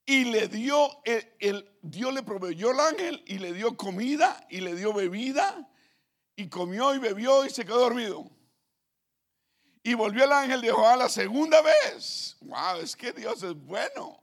Y 0.04 0.24
le 0.26 0.46
dio, 0.46 1.02
el, 1.04 1.78
Dios 1.82 2.14
le 2.14 2.22
proveyó 2.22 2.70
el 2.70 2.80
ángel 2.80 3.24
y 3.26 3.38
le 3.38 3.52
dio 3.52 3.76
comida 3.76 4.46
y 4.48 4.60
le 4.60 4.76
dio 4.76 4.92
bebida 4.92 5.68
y 6.36 6.48
comió 6.48 6.94
y 6.94 6.98
bebió 6.98 7.44
y 7.44 7.50
se 7.50 7.64
quedó 7.64 7.80
dormido. 7.80 8.30
Y 9.82 9.94
volvió 9.94 10.24
el 10.24 10.32
ángel 10.32 10.60
de 10.60 10.68
Jehová 10.68 10.96
la 10.96 11.08
segunda 11.08 11.60
vez. 11.62 12.36
Wow, 12.40 12.80
es 12.82 12.94
que 12.94 13.12
Dios 13.12 13.42
es 13.42 13.54
bueno. 13.54 14.20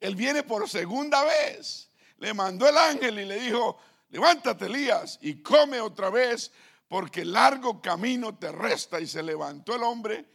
Él 0.00 0.14
viene 0.14 0.42
por 0.42 0.68
segunda 0.68 1.22
vez. 1.24 1.90
Le 2.16 2.32
mandó 2.32 2.68
el 2.68 2.76
ángel 2.76 3.18
y 3.18 3.24
le 3.26 3.40
dijo, 3.40 3.78
levántate 4.10 4.66
Elías 4.66 5.18
y 5.20 5.42
come 5.42 5.80
otra 5.80 6.10
vez 6.10 6.52
porque 6.88 7.24
largo 7.24 7.80
camino 7.80 8.36
te 8.36 8.50
resta. 8.50 9.00
Y 9.00 9.06
se 9.06 9.22
levantó 9.22 9.76
el 9.76 9.82
hombre 9.82 10.26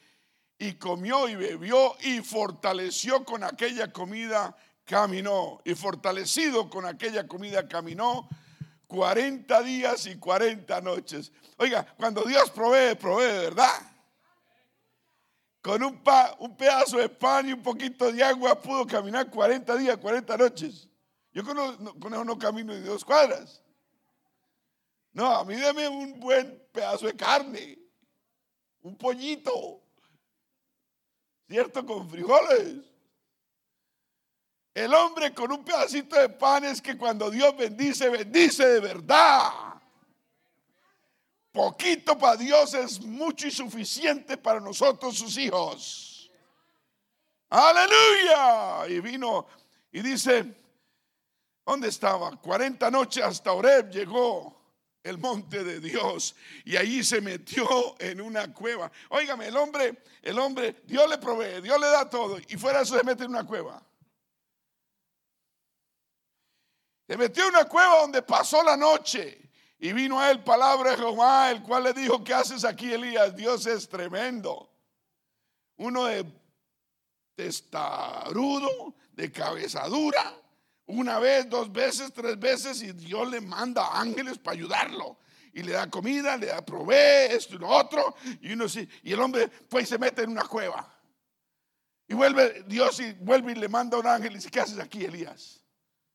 y 0.57 0.73
comió 0.73 1.27
y 1.27 1.35
bebió 1.35 1.95
y 2.01 2.21
fortaleció 2.21 3.25
con 3.25 3.43
aquella 3.43 3.91
comida, 3.91 4.55
caminó. 4.85 5.61
Y 5.65 5.75
fortalecido 5.75 6.69
con 6.69 6.85
aquella 6.85 7.27
comida, 7.27 7.67
caminó 7.67 8.29
40 8.87 9.61
días 9.63 10.05
y 10.05 10.17
40 10.17 10.79
noches. 10.81 11.31
Oiga, 11.57 11.85
cuando 11.97 12.23
Dios 12.23 12.49
provee, 12.51 12.95
provee, 12.95 13.25
¿verdad? 13.25 13.91
Con 15.61 15.81
un, 15.81 16.01
un 16.39 16.57
pedazo 16.57 16.97
de 16.97 17.09
pan 17.09 17.47
y 17.47 17.53
un 17.53 17.63
poquito 17.63 18.11
de 18.11 18.23
agua 18.23 18.61
pudo 18.61 18.85
caminar 18.85 19.29
40 19.29 19.75
días, 19.77 19.97
40 19.97 20.37
noches. 20.37 20.89
Yo 21.31 21.43
con 21.43 22.13
eso 22.13 22.23
no 22.23 22.37
camino 22.37 22.73
de 22.73 22.81
dos 22.81 23.03
cuadras. 23.03 23.62
No, 25.13 25.27
a 25.27 25.45
mí 25.45 25.55
dame 25.55 25.87
un 25.87 26.19
buen 26.19 26.67
pedazo 26.71 27.05
de 27.05 27.15
carne, 27.15 27.77
un 28.81 28.97
pollito, 28.97 29.81
¿cierto? 31.47 31.85
Con 31.85 32.09
frijoles. 32.09 32.77
El 34.73 34.91
hombre 34.95 35.31
con 35.35 35.51
un 35.51 35.63
pedacito 35.63 36.15
de 36.15 36.29
pan 36.29 36.65
es 36.65 36.81
que 36.81 36.97
cuando 36.97 37.29
Dios 37.29 37.55
bendice, 37.55 38.09
bendice 38.09 38.65
de 38.67 38.79
verdad. 38.79 39.51
Poquito 41.51 42.17
para 42.17 42.35
Dios 42.35 42.73
es 42.73 42.99
mucho 42.99 43.45
y 43.45 43.51
suficiente 43.51 44.35
para 44.35 44.59
nosotros 44.59 45.15
sus 45.15 45.37
hijos. 45.37 46.31
Aleluya. 47.49 48.87
Y 48.87 48.99
vino 48.99 49.45
y 49.91 50.01
dice, 50.01 50.55
¿dónde 51.63 51.89
estaba? 51.89 52.35
40 52.35 52.89
noches 52.89 53.23
hasta 53.23 53.53
Oreb 53.53 53.91
llegó 53.91 54.62
el 55.03 55.17
monte 55.17 55.63
de 55.63 55.79
Dios 55.79 56.35
y 56.63 56.77
ahí 56.77 57.03
se 57.03 57.19
metió 57.19 57.67
en 57.99 58.21
una 58.21 58.53
cueva. 58.53 58.91
Óigame, 59.09 59.47
el 59.47 59.57
hombre, 59.57 60.01
el 60.21 60.39
hombre, 60.39 60.81
Dios 60.85 61.09
le 61.09 61.17
provee, 61.17 61.61
Dios 61.61 61.79
le 61.79 61.87
da 61.87 62.09
todo 62.09 62.39
y 62.47 62.57
fuera 62.57 62.81
eso 62.81 62.97
se 62.97 63.03
mete 63.03 63.25
en 63.25 63.31
una 63.31 63.45
cueva. 63.45 63.83
Se 67.05 67.17
metió 67.17 67.43
en 67.43 67.49
una 67.49 67.65
cueva 67.65 67.99
donde 68.01 68.21
pasó 68.21 68.63
la 68.63 68.77
noche 68.77 69.51
y 69.77 69.91
vino 69.91 70.19
a 70.19 70.31
él 70.31 70.41
palabra 70.41 70.91
de 70.91 70.97
Jehová, 70.97 71.51
el 71.51 71.61
cual 71.61 71.83
le 71.83 71.93
dijo, 71.93 72.23
¿qué 72.23 72.33
haces 72.33 72.63
aquí, 72.63 72.93
Elías? 72.93 73.35
Dios 73.35 73.65
es 73.65 73.89
tremendo. 73.89 74.69
Uno 75.75 76.05
de 76.05 76.25
testarudo, 77.35 78.95
de 79.11 79.31
cabeza 79.31 79.85
dura 79.89 80.42
una 80.99 81.19
vez, 81.19 81.49
dos 81.49 81.71
veces, 81.71 82.11
tres 82.13 82.39
veces 82.39 82.81
y 82.81 82.91
Dios 82.93 83.29
le 83.29 83.41
manda 83.41 83.99
ángeles 83.99 84.37
para 84.37 84.55
ayudarlo. 84.55 85.19
Y 85.53 85.61
le 85.61 85.73
da 85.73 85.89
comida, 85.89 86.35
le 86.35 86.47
da 86.47 86.65
provee, 86.65 87.27
esto 87.29 87.55
y 87.55 87.59
lo 87.59 87.67
otro. 87.67 88.15
Y 88.41 88.53
uno 88.53 88.65
y 89.03 89.13
el 89.13 89.19
hombre 89.19 89.47
pues 89.47 89.89
se 89.89 89.97
mete 89.97 90.23
en 90.23 90.31
una 90.31 90.43
cueva. 90.43 90.89
Y 92.07 92.15
vuelve 92.15 92.63
Dios 92.67 92.99
y 92.99 93.13
vuelve 93.13 93.51
y 93.51 93.55
le 93.55 93.69
manda 93.69 93.97
un 93.97 94.07
ángel 94.07 94.31
y 94.31 94.35
dice, 94.35 94.49
¿qué 94.49 94.59
haces 94.59 94.79
aquí, 94.79 95.05
Elías? 95.05 95.63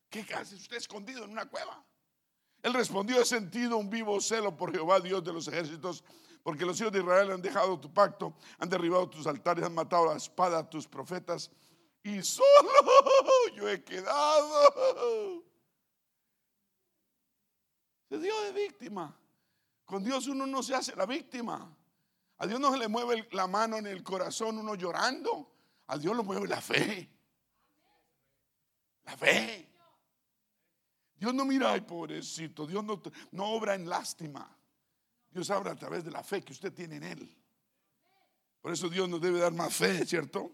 ¿Qué 0.09 0.25
haces 0.33 0.61
usted 0.61 0.77
escondido 0.77 1.23
en 1.23 1.31
una 1.31 1.45
cueva? 1.45 1.83
Él 2.61 2.73
respondió, 2.73 3.21
he 3.21 3.25
sentido 3.25 3.77
un 3.77 3.89
vivo 3.89 4.19
celo 4.19 4.55
por 4.55 4.71
Jehová, 4.71 4.99
Dios 4.99 5.23
de 5.23 5.31
los 5.31 5.47
ejércitos, 5.47 6.03
porque 6.43 6.65
los 6.65 6.79
hijos 6.81 6.91
de 6.91 6.99
Israel 6.99 7.31
han 7.31 7.41
dejado 7.41 7.79
tu 7.79 7.93
pacto, 7.93 8.35
han 8.57 8.69
derribado 8.69 9.09
tus 9.09 9.27
altares, 9.27 9.63
han 9.63 9.73
matado 9.73 10.07
la 10.07 10.17
espada 10.17 10.59
a 10.59 10.69
tus 10.69 10.87
profetas 10.87 11.51
y 12.03 12.21
solo 12.23 12.69
yo 13.55 13.69
he 13.69 13.83
quedado. 13.83 15.43
Se 18.09 18.17
dio 18.17 18.41
de 18.41 18.51
víctima. 18.53 19.15
Con 19.85 20.03
Dios 20.03 20.27
uno 20.27 20.45
no 20.45 20.63
se 20.63 20.75
hace 20.75 20.95
la 20.95 21.05
víctima. 21.05 21.75
A 22.37 22.47
Dios 22.47 22.59
no 22.59 22.71
se 22.71 22.77
le 22.77 22.87
mueve 22.87 23.27
la 23.31 23.47
mano 23.47 23.77
en 23.77 23.87
el 23.87 24.03
corazón 24.03 24.57
uno 24.57 24.75
llorando. 24.75 25.51
A 25.87 25.97
Dios 25.97 26.15
lo 26.15 26.23
mueve 26.23 26.47
la 26.47 26.61
fe. 26.61 27.09
La 29.03 29.17
fe. 29.17 29.67
Dios 31.15 31.33
no 31.33 31.43
mira, 31.43 31.73
ay 31.73 31.81
pobrecito, 31.81 32.65
Dios 32.65 32.81
no, 32.83 33.01
no 33.31 33.45
obra 33.47 33.75
en 33.75 33.89
lástima. 33.89 34.55
Dios 35.29 35.49
obra 35.49 35.73
a 35.73 35.75
través 35.75 36.05
de 36.05 36.11
la 36.11 36.23
fe 36.23 36.41
que 36.41 36.53
usted 36.53 36.71
tiene 36.73 36.95
en 36.95 37.03
Él. 37.03 37.35
Por 38.61 38.71
eso 38.71 38.89
Dios 38.89 39.09
nos 39.09 39.19
debe 39.19 39.39
dar 39.39 39.51
más 39.51 39.73
fe, 39.73 40.05
¿cierto? 40.05 40.51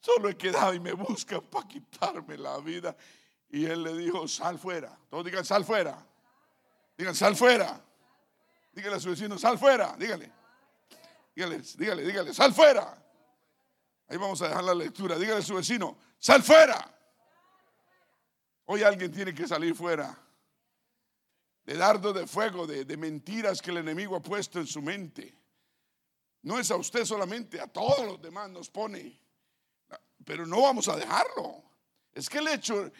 Solo 0.00 0.28
he 0.28 0.36
quedado 0.36 0.74
y 0.74 0.80
me 0.80 0.92
buscan 0.92 1.40
para 1.42 1.66
quitarme 1.66 2.36
la 2.38 2.58
vida. 2.58 2.96
Y 3.48 3.64
él 3.64 3.82
le 3.82 3.94
dijo, 3.96 4.26
sal 4.28 4.58
fuera. 4.58 4.96
Todos 5.08 5.24
digan, 5.24 5.44
sal 5.44 5.64
fuera. 5.64 6.04
Digan, 6.96 7.14
sal 7.14 7.36
fuera. 7.36 7.80
Dígale 8.72 8.96
a 8.96 9.00
su 9.00 9.10
vecino, 9.10 9.38
sal 9.38 9.58
fuera. 9.58 9.96
Dígale. 9.98 10.32
Dígale, 11.34 11.62
dígale, 11.76 12.02
dígale, 12.02 12.34
sal 12.34 12.52
fuera. 12.52 13.02
Ahí 14.08 14.16
vamos 14.16 14.40
a 14.42 14.48
dejar 14.48 14.64
la 14.64 14.74
lectura. 14.74 15.18
Dígale 15.18 15.38
a 15.38 15.42
su 15.42 15.54
vecino, 15.54 15.96
sal 16.18 16.42
fuera. 16.42 16.92
Hoy 18.66 18.82
alguien 18.82 19.12
tiene 19.12 19.34
que 19.34 19.46
salir 19.46 19.74
fuera 19.74 20.16
de 21.66 21.76
dardo 21.76 22.12
de 22.12 22.26
fuego, 22.28 22.66
de, 22.66 22.84
de, 22.84 22.96
mentiras 22.96 23.60
que 23.60 23.72
el 23.72 23.78
enemigo 23.78 24.14
ha 24.14 24.22
puesto 24.22 24.60
en 24.60 24.68
su 24.68 24.80
mente. 24.80 25.34
No 26.42 26.60
es 26.60 26.70
a 26.70 26.76
usted 26.76 27.04
solamente, 27.04 27.60
a 27.60 27.66
todos 27.66 28.06
los 28.06 28.22
demás 28.22 28.48
nos 28.50 28.70
pone. 28.70 29.20
Pero 30.26 30.44
no 30.44 30.60
vamos 30.60 30.88
a 30.88 30.96
dejarlo. 30.96 31.62
Es 32.12 32.28
que 32.28 32.38
el 32.38 32.48
hecho, 32.48 32.90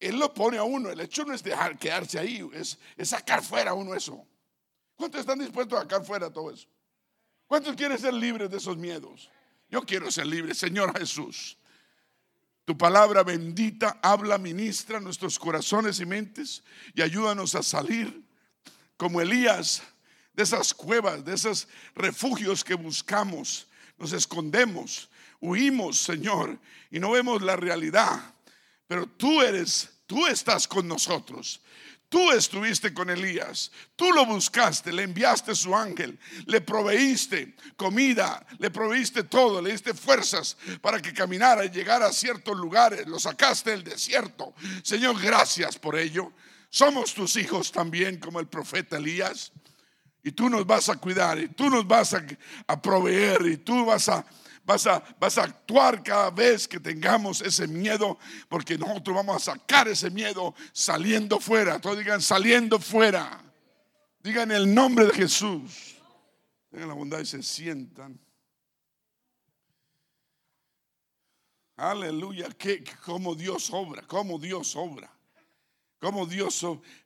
Él 0.00 0.18
lo 0.18 0.34
pone 0.34 0.58
a 0.58 0.64
uno. 0.64 0.90
El 0.90 1.00
hecho 1.00 1.24
no 1.24 1.32
es 1.32 1.42
dejar 1.42 1.78
quedarse 1.78 2.18
ahí, 2.18 2.46
es, 2.52 2.76
sacar 3.04 3.42
fuera 3.42 3.70
a 3.70 3.74
uno 3.74 3.94
eso. 3.94 4.26
¿Cuántos 4.96 5.20
están 5.20 5.38
dispuestos 5.38 5.78
a 5.78 5.82
sacar 5.82 6.04
fuera 6.04 6.32
todo 6.32 6.50
eso? 6.50 6.66
¿Cuántos 7.46 7.76
quieren 7.76 7.96
ser 7.96 8.12
libres 8.12 8.50
de 8.50 8.56
esos 8.56 8.76
miedos? 8.76 9.30
Yo 9.70 9.82
quiero 9.82 10.10
ser 10.10 10.26
libre, 10.26 10.52
Señor 10.52 10.98
Jesús. 10.98 11.56
Tu 12.64 12.76
palabra 12.76 13.22
bendita 13.22 14.00
habla, 14.02 14.36
ministra 14.36 14.98
nuestros 14.98 15.38
corazones 15.38 16.00
y 16.00 16.06
mentes 16.06 16.64
y 16.92 17.02
ayúdanos 17.02 17.54
a 17.54 17.62
salir 17.62 18.24
como 18.96 19.20
Elías 19.20 19.82
de 20.32 20.42
esas 20.42 20.74
cuevas, 20.74 21.24
de 21.24 21.34
esos 21.34 21.68
refugios 21.94 22.64
que 22.64 22.74
buscamos. 22.74 23.68
Nos 23.96 24.12
escondemos, 24.12 25.08
huimos, 25.44 25.98
Señor, 25.98 26.58
y 26.90 26.98
no 26.98 27.10
vemos 27.10 27.42
la 27.42 27.56
realidad. 27.56 28.34
Pero 28.86 29.06
tú 29.06 29.42
eres, 29.42 29.90
tú 30.06 30.26
estás 30.26 30.66
con 30.66 30.88
nosotros. 30.88 31.60
Tú 32.08 32.30
estuviste 32.30 32.94
con 32.94 33.10
Elías, 33.10 33.72
tú 33.96 34.12
lo 34.12 34.24
buscaste, 34.24 34.92
le 34.92 35.02
enviaste 35.02 35.52
su 35.56 35.74
ángel, 35.74 36.16
le 36.46 36.60
proveíste 36.60 37.56
comida, 37.74 38.46
le 38.58 38.70
proveíste 38.70 39.24
todo, 39.24 39.60
le 39.60 39.72
diste 39.72 39.94
fuerzas 39.94 40.56
para 40.80 41.02
que 41.02 41.12
caminara 41.12 41.64
y 41.64 41.70
llegara 41.70 42.06
a 42.06 42.12
ciertos 42.12 42.56
lugares, 42.56 43.08
lo 43.08 43.18
sacaste 43.18 43.70
del 43.70 43.82
desierto. 43.82 44.54
Señor, 44.84 45.20
gracias 45.20 45.76
por 45.76 45.98
ello. 45.98 46.32
Somos 46.70 47.14
tus 47.14 47.34
hijos 47.34 47.72
también, 47.72 48.18
como 48.18 48.38
el 48.38 48.46
profeta 48.46 48.98
Elías, 48.98 49.50
y 50.22 50.30
tú 50.30 50.48
nos 50.48 50.64
vas 50.64 50.88
a 50.88 50.96
cuidar, 50.96 51.40
y 51.40 51.48
tú 51.48 51.68
nos 51.68 51.84
vas 51.84 52.14
a, 52.14 52.24
a 52.68 52.80
proveer, 52.80 53.44
y 53.44 53.56
tú 53.56 53.86
vas 53.86 54.08
a 54.08 54.24
vas 54.64 54.86
a, 54.86 55.02
vas 55.18 55.38
a 55.38 55.44
actuar 55.44 56.02
cada 56.02 56.30
vez 56.30 56.66
que 56.66 56.80
tengamos 56.80 57.40
ese 57.40 57.66
miedo, 57.68 58.18
porque 58.48 58.78
nosotros 58.78 59.14
vamos 59.14 59.36
a 59.36 59.52
sacar 59.52 59.88
ese 59.88 60.10
miedo 60.10 60.54
saliendo 60.72 61.38
fuera. 61.38 61.80
Todos 61.80 61.98
digan 61.98 62.20
saliendo 62.20 62.78
fuera. 62.78 63.42
Digan 64.22 64.50
el 64.50 64.74
nombre 64.74 65.06
de 65.06 65.12
Jesús. 65.12 65.96
Tengan 66.70 66.88
la 66.88 66.94
bondad 66.94 67.20
y 67.20 67.26
se 67.26 67.42
sientan. 67.42 68.18
Aleluya, 71.76 72.48
que 72.50 72.84
como 73.04 73.34
Dios 73.34 73.70
obra, 73.70 74.02
como 74.06 74.38
Dios 74.38 74.74
obra. 74.76 75.10
Como 75.98 76.26
Dios 76.26 76.62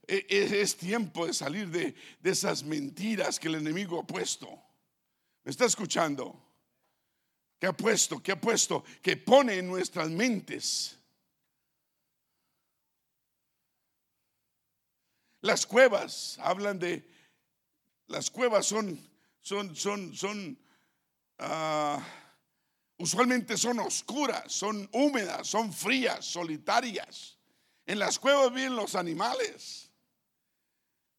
e, 0.08 0.26
e, 0.28 0.60
es, 0.60 0.76
tiempo 0.76 1.26
de 1.26 1.32
salir 1.32 1.68
de, 1.68 1.94
de 2.20 2.30
esas 2.30 2.64
mentiras 2.64 3.38
que 3.38 3.46
el 3.46 3.54
enemigo 3.54 4.00
ha 4.00 4.06
puesto. 4.06 4.48
¿Me 5.44 5.50
está 5.50 5.66
escuchando? 5.66 6.47
Que 7.58 7.66
ha 7.66 7.72
puesto, 7.72 8.22
que 8.22 8.32
ha 8.32 8.40
puesto, 8.40 8.84
que 9.02 9.16
pone 9.16 9.58
en 9.58 9.66
nuestras 9.66 10.08
mentes. 10.10 10.96
Las 15.40 15.66
cuevas, 15.66 16.38
hablan 16.40 16.78
de, 16.78 17.08
las 18.06 18.30
cuevas 18.30 18.66
son, 18.66 18.98
son, 19.40 19.74
son, 19.74 20.14
son, 20.14 20.58
uh, 21.40 22.00
usualmente 22.98 23.56
son 23.56 23.80
oscuras, 23.80 24.52
son 24.52 24.88
húmedas, 24.92 25.46
son 25.46 25.72
frías, 25.72 26.24
solitarias. 26.24 27.38
En 27.86 27.98
las 27.98 28.18
cuevas 28.18 28.52
viven 28.52 28.76
los 28.76 28.94
animales. 28.94 29.90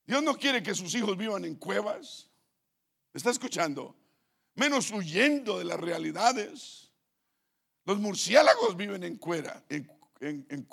Dios 0.06 0.24
no 0.24 0.36
quiere 0.38 0.64
que 0.64 0.76
sus 0.76 0.94
hijos 0.96 1.18
vivan 1.18 1.46
en 1.46 1.56
cuevas. 1.56 2.30
está 3.14 3.30
escuchando? 3.30 3.99
Menos 4.60 4.92
huyendo 4.92 5.58
de 5.58 5.66
las 5.66 5.80
realidades. 5.80 6.92
Los 7.86 7.98
murciélagos 7.98 8.78
viven 8.78 9.04
en, 9.04 9.18
cuera, 9.18 9.64
en, 9.70 10.64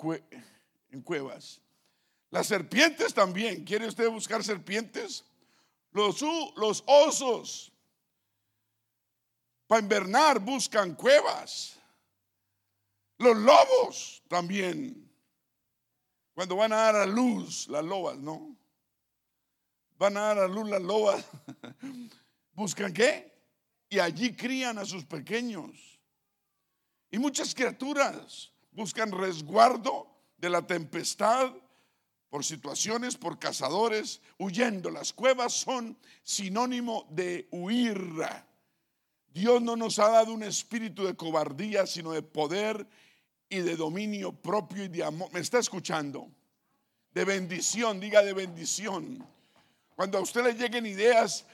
cuevas. 1.01 1.61
Las 2.29 2.47
serpientes 2.47 3.13
también. 3.13 3.63
¿Quiere 3.63 3.87
usted 3.87 4.09
buscar 4.09 4.43
serpientes? 4.43 5.25
Los, 5.91 6.21
los 6.57 6.83
osos 6.85 7.71
para 9.65 9.81
invernar 9.81 10.39
buscan 10.39 10.93
cuevas. 10.93 11.79
Los 13.17 13.35
lobos 13.37 14.21
también. 14.27 15.09
Cuando 16.35 16.55
van 16.55 16.73
a 16.73 16.75
dar 16.75 16.95
a 16.97 17.05
luz, 17.07 17.67
las 17.67 17.83
lobas, 17.83 18.17
¿no? 18.17 18.55
Van 19.97 20.17
a 20.17 20.21
dar 20.21 20.39
a 20.39 20.47
luz 20.47 20.69
las 20.69 20.81
lobas. 20.81 21.25
¿Buscan 22.53 22.93
qué? 22.93 23.36
Y 23.89 23.99
allí 23.99 24.33
crían 24.33 24.77
a 24.77 24.85
sus 24.85 25.05
pequeños. 25.05 25.99
Y 27.09 27.19
muchas 27.19 27.55
criaturas 27.55 28.51
buscan 28.71 29.11
resguardo 29.11 30.07
de 30.37 30.49
la 30.49 30.61
tempestad 30.61 31.51
por 32.29 32.43
situaciones, 32.43 33.15
por 33.15 33.39
cazadores, 33.39 34.21
huyendo. 34.37 34.89
Las 34.89 35.13
cuevas 35.13 35.53
son 35.53 35.97
sinónimo 36.23 37.07
de 37.09 37.47
huir. 37.51 37.97
Dios 39.33 39.61
no 39.61 39.75
nos 39.75 39.99
ha 39.99 40.09
dado 40.09 40.33
un 40.33 40.43
espíritu 40.43 41.05
de 41.05 41.15
cobardía, 41.15 41.85
sino 41.87 42.11
de 42.11 42.21
poder 42.21 42.87
y 43.49 43.59
de 43.59 43.75
dominio 43.75 44.33
propio 44.33 44.83
y 44.83 44.87
de 44.89 45.03
amor. 45.03 45.31
¿Me 45.31 45.39
está 45.39 45.59
escuchando? 45.59 46.29
De 47.13 47.23
bendición, 47.23 47.99
diga 47.99 48.21
de 48.21 48.33
bendición. 48.33 49.25
Cuando 49.95 50.17
a 50.17 50.21
usted 50.21 50.43
le 50.43 50.53
lleguen 50.53 50.85
ideas 50.85 51.45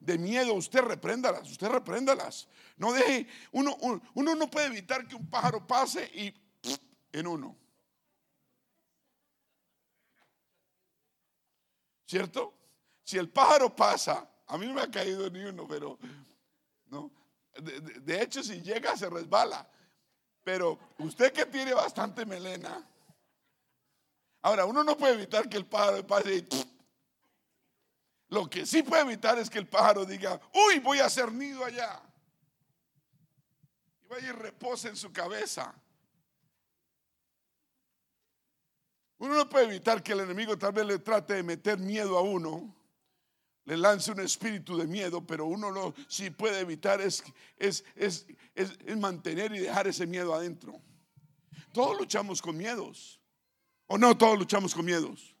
de 0.00 0.18
miedo, 0.18 0.54
usted 0.54 0.80
repréndalas, 0.80 1.50
usted 1.50 1.68
repréndalas. 1.68 2.48
No 2.76 2.92
deje, 2.92 3.26
uno, 3.52 3.76
uno, 4.14 4.34
no 4.34 4.50
puede 4.50 4.66
evitar 4.66 5.06
que 5.06 5.14
un 5.14 5.28
pájaro 5.28 5.66
pase 5.66 6.04
y 6.14 6.34
en 7.12 7.26
uno. 7.26 7.56
¿Cierto? 12.06 12.54
Si 13.02 13.18
el 13.18 13.28
pájaro 13.28 13.74
pasa, 13.74 14.28
a 14.46 14.58
mí 14.58 14.66
no 14.66 14.74
me 14.74 14.82
ha 14.82 14.90
caído 14.90 15.28
ni 15.30 15.42
uno, 15.44 15.66
pero 15.66 15.98
no. 16.86 17.10
De, 17.60 17.80
de 17.80 18.22
hecho, 18.22 18.42
si 18.42 18.60
llega 18.62 18.96
se 18.96 19.08
resbala. 19.08 19.68
Pero 20.44 20.78
usted 20.98 21.32
que 21.32 21.46
tiene 21.46 21.74
bastante 21.74 22.24
melena. 22.24 22.86
Ahora, 24.42 24.64
uno 24.64 24.84
no 24.84 24.96
puede 24.96 25.14
evitar 25.14 25.48
que 25.48 25.56
el 25.56 25.66
pájaro 25.66 26.06
pase 26.06 26.36
y 26.36 26.42
lo 28.28 28.50
que 28.50 28.66
sí 28.66 28.82
puede 28.82 29.02
evitar 29.02 29.38
es 29.38 29.48
que 29.48 29.58
el 29.58 29.68
pájaro 29.68 30.04
diga, 30.04 30.40
uy, 30.52 30.80
voy 30.80 30.98
a 30.98 31.06
hacer 31.06 31.30
nido 31.32 31.64
allá. 31.64 32.02
Y 34.04 34.08
vaya 34.08 34.28
y 34.28 34.32
repose 34.32 34.88
en 34.88 34.96
su 34.96 35.12
cabeza. 35.12 35.74
Uno 39.18 39.34
no 39.34 39.48
puede 39.48 39.66
evitar 39.66 40.02
que 40.02 40.12
el 40.12 40.20
enemigo 40.20 40.58
tal 40.58 40.72
vez 40.72 40.86
le 40.86 40.98
trate 40.98 41.34
de 41.34 41.42
meter 41.42 41.78
miedo 41.78 42.18
a 42.18 42.20
uno, 42.20 42.74
le 43.64 43.76
lance 43.76 44.12
un 44.12 44.20
espíritu 44.20 44.76
de 44.76 44.86
miedo, 44.86 45.26
pero 45.26 45.46
uno 45.46 45.70
lo 45.70 45.94
sí 46.08 46.30
puede 46.30 46.60
evitar 46.60 47.00
es, 47.00 47.24
es, 47.56 47.84
es, 47.94 48.26
es 48.54 48.96
mantener 48.96 49.54
y 49.54 49.60
dejar 49.60 49.86
ese 49.86 50.06
miedo 50.06 50.34
adentro. 50.34 50.80
Todos 51.72 51.96
luchamos 51.98 52.42
con 52.42 52.56
miedos. 52.56 53.20
¿O 53.86 53.96
no 53.96 54.16
todos 54.18 54.38
luchamos 54.38 54.74
con 54.74 54.84
miedos? 54.84 55.34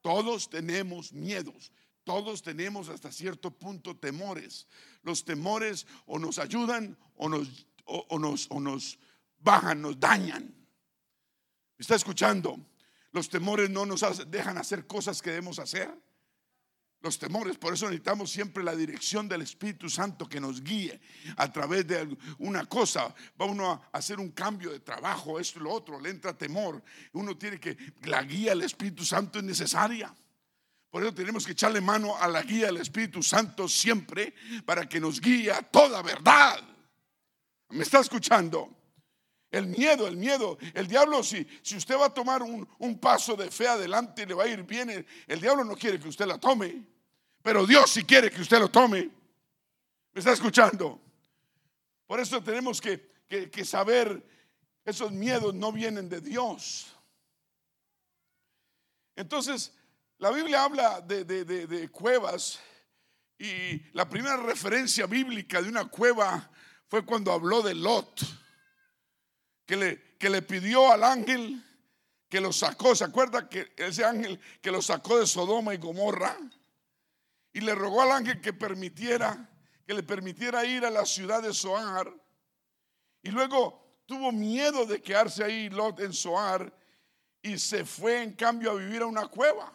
Todos 0.00 0.50
tenemos 0.50 1.12
miedos. 1.12 1.72
Todos 2.04 2.42
tenemos 2.42 2.88
hasta 2.90 3.10
cierto 3.10 3.50
punto 3.50 3.96
temores. 3.96 4.66
Los 5.02 5.24
temores 5.24 5.86
o 6.06 6.18
nos 6.18 6.38
ayudan 6.38 6.96
o 7.16 7.28
nos, 7.28 7.66
o, 7.86 8.18
nos, 8.18 8.46
o 8.50 8.60
nos 8.60 8.98
bajan, 9.38 9.80
nos 9.80 9.98
dañan. 9.98 10.44
¿Me 11.76 11.82
está 11.82 11.94
escuchando? 11.94 12.58
Los 13.10 13.28
temores 13.28 13.70
no 13.70 13.86
nos 13.86 14.02
dejan 14.30 14.58
hacer 14.58 14.86
cosas 14.86 15.22
que 15.22 15.30
debemos 15.30 15.58
hacer. 15.58 15.90
Los 17.00 17.18
temores, 17.18 17.58
por 17.58 17.74
eso 17.74 17.84
necesitamos 17.84 18.30
siempre 18.30 18.64
la 18.64 18.74
dirección 18.74 19.28
del 19.28 19.42
Espíritu 19.42 19.90
Santo 19.90 20.26
que 20.26 20.40
nos 20.40 20.62
guíe 20.62 20.98
a 21.36 21.52
través 21.52 21.86
de 21.86 22.16
una 22.38 22.64
cosa. 22.64 23.14
Va 23.38 23.44
uno 23.44 23.70
a 23.70 23.90
hacer 23.92 24.18
un 24.18 24.30
cambio 24.30 24.70
de 24.72 24.80
trabajo, 24.80 25.38
esto 25.38 25.58
y 25.60 25.64
lo 25.64 25.72
otro, 25.72 26.00
le 26.00 26.08
entra 26.08 26.36
temor. 26.36 26.82
Uno 27.12 27.36
tiene 27.36 27.60
que, 27.60 27.76
la 28.04 28.22
guía 28.22 28.50
del 28.50 28.62
Espíritu 28.62 29.04
Santo 29.04 29.38
es 29.38 29.44
necesaria. 29.44 30.14
Por 30.94 31.02
eso 31.02 31.12
tenemos 31.12 31.44
que 31.44 31.50
echarle 31.50 31.80
mano 31.80 32.16
a 32.16 32.28
la 32.28 32.40
guía 32.40 32.66
del 32.66 32.76
Espíritu 32.76 33.20
Santo 33.20 33.68
siempre 33.68 34.32
para 34.64 34.88
que 34.88 35.00
nos 35.00 35.20
guíe 35.20 35.50
a 35.50 35.60
toda 35.60 36.00
verdad. 36.02 36.62
¿Me 37.70 37.82
está 37.82 37.98
escuchando? 37.98 38.70
El 39.50 39.66
miedo, 39.66 40.06
el 40.06 40.16
miedo. 40.16 40.56
El 40.72 40.86
diablo, 40.86 41.24
si, 41.24 41.44
si 41.62 41.76
usted 41.76 41.96
va 41.98 42.06
a 42.06 42.14
tomar 42.14 42.44
un, 42.44 42.68
un 42.78 42.98
paso 43.00 43.34
de 43.34 43.50
fe 43.50 43.66
adelante 43.66 44.22
y 44.22 44.26
le 44.26 44.34
va 44.34 44.44
a 44.44 44.46
ir 44.46 44.62
bien, 44.62 44.88
el, 45.26 45.40
diablo 45.40 45.64
no 45.64 45.74
quiere 45.74 45.98
que 45.98 46.06
usted 46.06 46.26
la 46.26 46.38
tome. 46.38 46.84
Pero 47.42 47.66
Dios 47.66 47.90
sí 47.90 48.04
quiere 48.04 48.30
que 48.30 48.42
usted 48.42 48.60
lo 48.60 48.70
tome. 48.70 49.10
¿Me 50.12 50.20
está 50.20 50.30
escuchando? 50.30 51.00
Por 52.06 52.20
eso 52.20 52.40
tenemos 52.40 52.80
que, 52.80 53.10
que 53.28 53.64
saber 53.64 54.24
esos 54.84 55.10
miedos 55.10 55.52
no 55.54 55.72
vienen 55.72 56.08
de 56.08 56.20
Dios. 56.20 56.86
Entonces, 59.16 59.72
la 60.24 60.30
Biblia 60.30 60.64
habla 60.64 61.02
de, 61.02 61.22
de- 61.22 61.44
de- 61.44 61.90
cuevas 61.90 62.58
y 63.38 63.78
la 63.92 64.08
primera 64.08 64.38
referencia 64.38 65.04
bíblica 65.04 65.60
de 65.60 65.68
una 65.68 65.84
cueva 65.84 66.50
fue 66.88 67.04
cuando 67.04 67.30
habló 67.30 67.60
de 67.60 67.74
Lot, 67.74 68.22
que 69.66 69.76
le, 69.76 70.16
que 70.16 70.30
le 70.30 70.40
pidió 70.40 70.90
al 70.90 71.04
ángel 71.04 71.62
que 72.26 72.40
lo 72.40 72.54
sacó. 72.54 72.96
¿Se 72.96 73.04
acuerda 73.04 73.50
que 73.50 73.74
ese 73.76 74.02
ángel 74.02 74.40
que 74.62 74.70
lo 74.70 74.80
sacó 74.80 75.18
de 75.18 75.26
Sodoma 75.26 75.74
y 75.74 75.76
Gomorra? 75.76 76.34
Y 77.52 77.60
le 77.60 77.74
rogó 77.74 78.00
al 78.00 78.12
ángel 78.12 78.40
que 78.40 78.54
permitiera, 78.54 79.46
que 79.86 79.92
le 79.92 80.02
permitiera 80.02 80.64
ir 80.64 80.86
a 80.86 80.90
la 80.90 81.04
ciudad 81.04 81.42
de 81.42 81.52
Zoar. 81.52 82.10
Y 83.22 83.30
luego 83.30 84.00
tuvo 84.06 84.32
miedo 84.32 84.86
de 84.86 85.02
quedarse 85.02 85.44
ahí 85.44 85.68
Lot 85.68 86.00
en 86.00 86.14
Zoar 86.14 86.74
y 87.42 87.58
se 87.58 87.84
fue 87.84 88.22
en 88.22 88.32
cambio 88.32 88.70
a 88.70 88.74
vivir 88.76 89.02
a 89.02 89.06
una 89.06 89.26
cueva. 89.26 89.70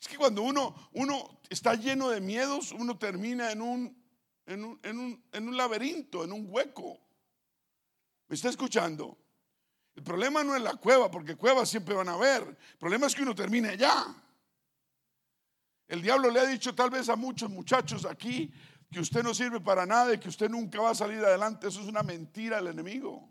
Es 0.00 0.08
que 0.08 0.16
cuando 0.16 0.42
uno, 0.42 0.74
uno 0.92 1.40
está 1.48 1.74
lleno 1.74 2.08
de 2.10 2.20
miedos, 2.20 2.72
uno 2.72 2.98
termina 2.98 3.50
en 3.50 3.62
un, 3.62 4.04
en 4.46 4.64
un, 4.64 4.80
en 4.82 4.98
un, 4.98 5.24
en 5.32 5.48
un 5.48 5.56
laberinto, 5.56 6.24
en 6.24 6.32
un 6.32 6.46
hueco. 6.48 7.00
¿Me 8.28 8.36
está 8.36 8.48
escuchando? 8.48 9.18
El 9.96 10.02
problema 10.04 10.44
no 10.44 10.54
es 10.54 10.62
la 10.62 10.74
cueva, 10.76 11.10
porque 11.10 11.34
cuevas 11.34 11.68
siempre 11.68 11.94
van 11.94 12.08
a 12.08 12.14
haber. 12.14 12.42
El 12.42 12.78
problema 12.78 13.06
es 13.06 13.14
que 13.14 13.22
uno 13.22 13.34
termine 13.34 13.70
allá. 13.70 14.06
El 15.88 16.02
diablo 16.02 16.30
le 16.30 16.38
ha 16.38 16.46
dicho 16.46 16.74
tal 16.74 16.90
vez 16.90 17.08
a 17.08 17.16
muchos 17.16 17.50
muchachos 17.50 18.04
aquí 18.04 18.52
que 18.90 19.00
usted 19.00 19.22
no 19.22 19.34
sirve 19.34 19.60
para 19.60 19.86
nada 19.86 20.14
y 20.14 20.18
que 20.18 20.28
usted 20.28 20.48
nunca 20.48 20.80
va 20.80 20.90
a 20.90 20.94
salir 20.94 21.18
adelante. 21.24 21.66
Eso 21.66 21.80
es 21.80 21.86
una 21.86 22.02
mentira 22.02 22.58
del 22.58 22.68
enemigo. 22.68 23.28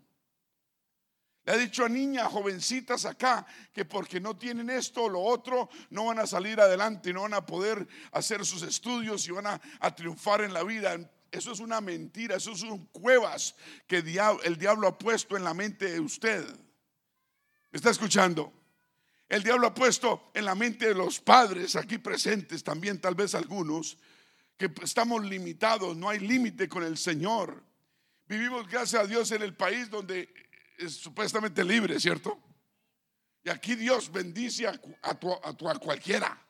Le 1.48 1.54
ha 1.54 1.56
dicho 1.56 1.82
a 1.82 1.88
niñas, 1.88 2.30
jovencitas 2.30 3.06
acá, 3.06 3.46
que 3.72 3.86
porque 3.86 4.20
no 4.20 4.36
tienen 4.36 4.68
esto 4.68 5.04
o 5.04 5.08
lo 5.08 5.22
otro, 5.22 5.70
no 5.88 6.04
van 6.04 6.18
a 6.18 6.26
salir 6.26 6.60
adelante 6.60 7.10
no 7.10 7.22
van 7.22 7.32
a 7.32 7.46
poder 7.46 7.88
hacer 8.12 8.44
sus 8.44 8.60
estudios 8.60 9.26
y 9.26 9.30
van 9.30 9.46
a, 9.46 9.96
triunfar 9.96 10.42
en 10.42 10.52
la 10.52 10.62
vida. 10.62 10.94
Eso 11.32 11.52
es 11.52 11.60
una 11.60 11.80
mentira, 11.80 12.36
eso 12.36 12.54
son 12.54 12.84
cuevas 12.88 13.54
que 13.86 13.96
el 14.44 14.58
diablo 14.58 14.88
ha 14.88 14.98
puesto 14.98 15.38
en 15.38 15.44
la 15.44 15.54
mente 15.54 15.90
de 15.90 16.00
usted. 16.00 16.44
¿Me 17.70 17.76
está 17.78 17.88
escuchando? 17.88 18.52
El 19.26 19.42
diablo 19.42 19.68
ha 19.68 19.74
puesto 19.74 20.30
en 20.34 20.44
la 20.44 20.54
mente 20.54 20.88
de 20.88 20.94
los 20.94 21.18
padres 21.18 21.76
aquí 21.76 21.96
presentes, 21.96 22.62
también 22.62 23.00
tal 23.00 23.14
vez 23.14 23.34
algunos, 23.34 23.96
que 24.58 24.70
estamos 24.82 25.24
limitados, 25.24 25.96
no 25.96 26.10
hay 26.10 26.18
límite 26.18 26.68
con 26.68 26.82
el 26.82 26.98
Señor. 26.98 27.64
Vivimos, 28.26 28.68
gracias 28.68 29.02
a 29.02 29.06
Dios, 29.06 29.32
en 29.32 29.40
el 29.40 29.56
país 29.56 29.88
donde 29.88 30.28
es 30.78 30.94
supuestamente 30.96 31.62
libre, 31.64 31.98
¿cierto? 32.00 32.38
Y 33.44 33.50
aquí 33.50 33.74
Dios 33.74 34.10
bendice 34.10 34.66
a, 34.66 34.72
tu- 34.78 34.94
a 35.42 35.52
tu- 35.54 35.68
a 35.68 35.78
cualquiera. 35.78 36.40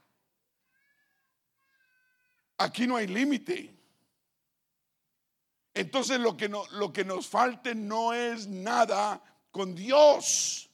Aquí 2.58 2.86
no 2.86 2.96
hay 2.96 3.06
límite. 3.06 3.74
Entonces 5.74 6.18
lo 6.18 6.36
que, 6.36 6.48
no, 6.48 6.66
lo 6.72 6.92
que 6.92 7.04
nos 7.04 7.26
falte 7.28 7.74
no 7.74 8.12
es 8.12 8.46
nada 8.48 9.22
con 9.50 9.74
Dios. 9.74 10.68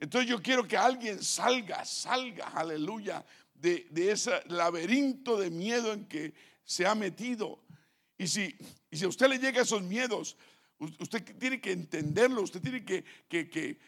Entonces 0.00 0.28
yo 0.28 0.42
quiero 0.42 0.66
que 0.66 0.76
alguien 0.76 1.22
salga, 1.22 1.84
salga, 1.84 2.48
aleluya, 2.48 3.24
de, 3.54 3.86
de 3.90 4.10
ese 4.12 4.42
laberinto 4.48 5.38
de 5.38 5.50
miedo 5.50 5.92
en 5.92 6.06
que 6.06 6.34
se 6.64 6.86
ha 6.86 6.94
metido. 6.94 7.62
Y 8.18 8.26
si, 8.26 8.56
y 8.90 8.96
si 8.96 9.04
a 9.04 9.08
usted 9.08 9.28
le 9.28 9.38
llega 9.38 9.62
esos 9.62 9.82
miedos, 9.82 10.36
usted 10.80 11.38
tiene 11.38 11.60
que 11.60 11.72
entenderlos, 11.72 12.44
usted 12.44 12.62
tiene 12.62 12.84
que, 12.84 13.04
que- 13.28 13.48
que 13.48 13.78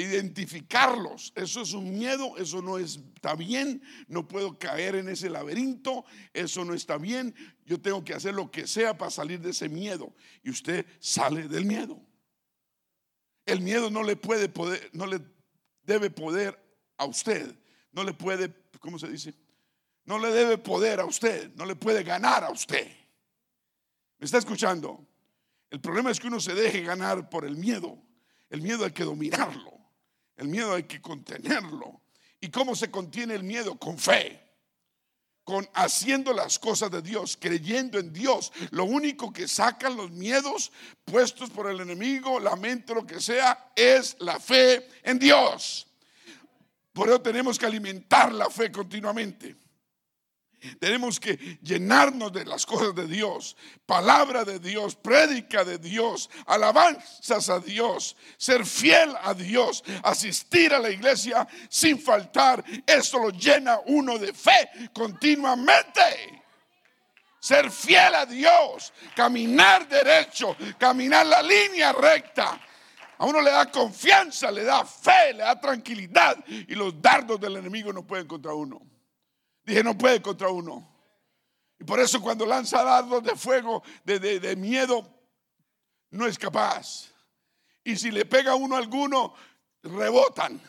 identificarlos. 0.00 1.32
Eso 1.34 1.62
es 1.62 1.72
un 1.72 1.96
miedo, 1.96 2.36
eso 2.36 2.60
no 2.60 2.78
está 2.78 3.34
bien, 3.34 3.82
no 4.08 4.28
puedo 4.28 4.58
caer 4.58 4.96
en 4.96 5.08
ese 5.08 5.30
laberinto, 5.30 6.04
eso 6.34 6.64
no 6.64 6.74
está 6.74 6.98
bien, 6.98 7.34
yo 7.64 7.80
tengo 7.80 8.04
que 8.04 8.12
hacer 8.12 8.34
lo 8.34 8.50
que 8.50 8.66
sea 8.66 8.98
para 8.98 9.10
salir 9.10 9.40
de 9.40 9.50
ese 9.50 9.68
miedo. 9.68 10.14
Y 10.42 10.50
usted 10.50 10.84
sale 11.00 11.48
del 11.48 11.64
miedo. 11.64 12.00
El 13.46 13.60
miedo 13.60 13.90
no 13.90 14.02
le 14.02 14.16
puede 14.16 14.48
poder, 14.48 14.90
no 14.92 15.06
le 15.06 15.20
debe 15.82 16.10
poder 16.10 16.58
a 16.98 17.06
usted, 17.06 17.54
no 17.92 18.04
le 18.04 18.12
puede, 18.12 18.52
¿cómo 18.80 18.98
se 18.98 19.08
dice? 19.08 19.34
No 20.04 20.18
le 20.18 20.30
debe 20.32 20.58
poder 20.58 21.00
a 21.00 21.04
usted, 21.04 21.54
no 21.54 21.64
le 21.64 21.76
puede 21.76 22.02
ganar 22.02 22.44
a 22.44 22.50
usted. 22.50 22.86
¿Me 24.18 24.26
está 24.26 24.38
escuchando? 24.38 25.06
El 25.72 25.80
problema 25.80 26.10
es 26.10 26.20
que 26.20 26.26
uno 26.26 26.38
se 26.38 26.54
deje 26.54 26.82
ganar 26.82 27.30
por 27.30 27.46
el 27.46 27.56
miedo. 27.56 27.98
El 28.50 28.60
miedo 28.60 28.84
hay 28.84 28.90
que 28.92 29.04
dominarlo. 29.04 29.72
El 30.36 30.48
miedo 30.48 30.74
hay 30.74 30.82
que 30.82 31.00
contenerlo. 31.00 32.02
¿Y 32.42 32.50
cómo 32.50 32.76
se 32.76 32.90
contiene 32.90 33.34
el 33.34 33.42
miedo? 33.42 33.78
Con 33.78 33.98
fe. 33.98 34.38
Con 35.44 35.66
haciendo 35.72 36.34
las 36.34 36.58
cosas 36.58 36.90
de 36.90 37.00
Dios, 37.00 37.38
creyendo 37.40 37.98
en 37.98 38.12
Dios. 38.12 38.52
Lo 38.70 38.84
único 38.84 39.32
que 39.32 39.48
sacan 39.48 39.96
los 39.96 40.10
miedos 40.10 40.72
puestos 41.06 41.48
por 41.48 41.70
el 41.70 41.80
enemigo, 41.80 42.38
la 42.38 42.54
mente, 42.54 42.94
lo 42.94 43.06
que 43.06 43.18
sea, 43.18 43.72
es 43.74 44.14
la 44.20 44.38
fe 44.38 44.86
en 45.02 45.18
Dios. 45.18 45.86
Por 46.92 47.08
eso 47.08 47.22
tenemos 47.22 47.58
que 47.58 47.64
alimentar 47.64 48.30
la 48.30 48.50
fe 48.50 48.70
continuamente. 48.70 49.56
Tenemos 50.78 51.18
que 51.18 51.58
llenarnos 51.62 52.32
de 52.32 52.44
las 52.44 52.64
cosas 52.64 52.94
de 52.94 53.06
Dios, 53.06 53.56
palabra 53.84 54.44
de 54.44 54.60
Dios, 54.60 54.94
prédica 54.94 55.64
de 55.64 55.78
Dios, 55.78 56.30
alabanzas 56.46 57.48
a 57.48 57.58
Dios, 57.58 58.16
ser 58.36 58.64
fiel 58.64 59.14
a 59.22 59.34
Dios, 59.34 59.82
asistir 60.04 60.72
a 60.72 60.78
la 60.78 60.90
iglesia 60.90 61.48
sin 61.68 61.98
faltar. 62.00 62.64
Eso 62.86 63.18
lo 63.18 63.30
llena 63.30 63.80
uno 63.86 64.18
de 64.18 64.32
fe 64.32 64.70
continuamente. 64.92 66.42
Ser 67.40 67.72
fiel 67.72 68.14
a 68.14 68.24
Dios, 68.24 68.92
caminar 69.16 69.88
derecho, 69.88 70.56
caminar 70.78 71.26
la 71.26 71.42
línea 71.42 71.92
recta. 71.92 72.60
A 73.18 73.26
uno 73.26 73.40
le 73.40 73.50
da 73.50 73.68
confianza, 73.68 74.48
le 74.52 74.62
da 74.62 74.84
fe, 74.84 75.32
le 75.32 75.42
da 75.42 75.60
tranquilidad 75.60 76.36
y 76.46 76.74
los 76.76 77.00
dardos 77.02 77.40
del 77.40 77.56
enemigo 77.56 77.92
no 77.92 78.06
pueden 78.06 78.28
contra 78.28 78.54
uno. 78.54 78.91
Dije, 79.64 79.82
no 79.84 79.96
puede 79.96 80.20
contra 80.20 80.48
uno. 80.48 80.88
Y 81.78 81.84
por 81.84 82.00
eso 82.00 82.20
cuando 82.20 82.46
lanza 82.46 82.82
dardos 82.84 83.22
de 83.22 83.36
fuego, 83.36 83.82
de, 84.04 84.18
de- 84.18 84.40
de 84.40 84.56
miedo, 84.56 85.08
no 86.10 86.26
es 86.26 86.38
capaz. 86.38 87.10
Y 87.84 87.96
si 87.96 88.10
le 88.10 88.24
pega 88.24 88.52
a 88.52 88.56
uno 88.56 88.76
alguno, 88.76 89.34
rebotan. 89.82 90.60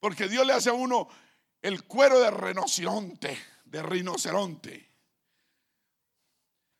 Porque 0.00 0.28
Dios 0.28 0.46
le 0.46 0.52
hace 0.52 0.70
a 0.70 0.74
uno 0.74 1.08
el 1.62 1.84
cuero 1.84 2.20
de 2.20 2.30
rinoceronte, 2.30 3.38
de 3.64 3.82
rinoceronte. 3.82 4.90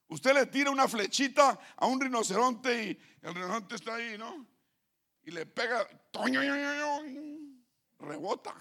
Usted 0.09 0.35
le 0.35 0.47
tira 0.47 0.71
una 0.71 0.87
flechita 0.87 1.59
a 1.77 1.87
un 1.87 2.01
rinoceronte 2.01 2.85
y 2.85 3.01
el 3.23 3.35
rinoceronte 3.35 3.75
está 3.75 3.97
ahí, 3.97 4.17
¿no? 4.17 4.47
Y 5.25 5.33
le 5.33 5.45
pega, 5.47 5.87
rebota. 7.99 8.55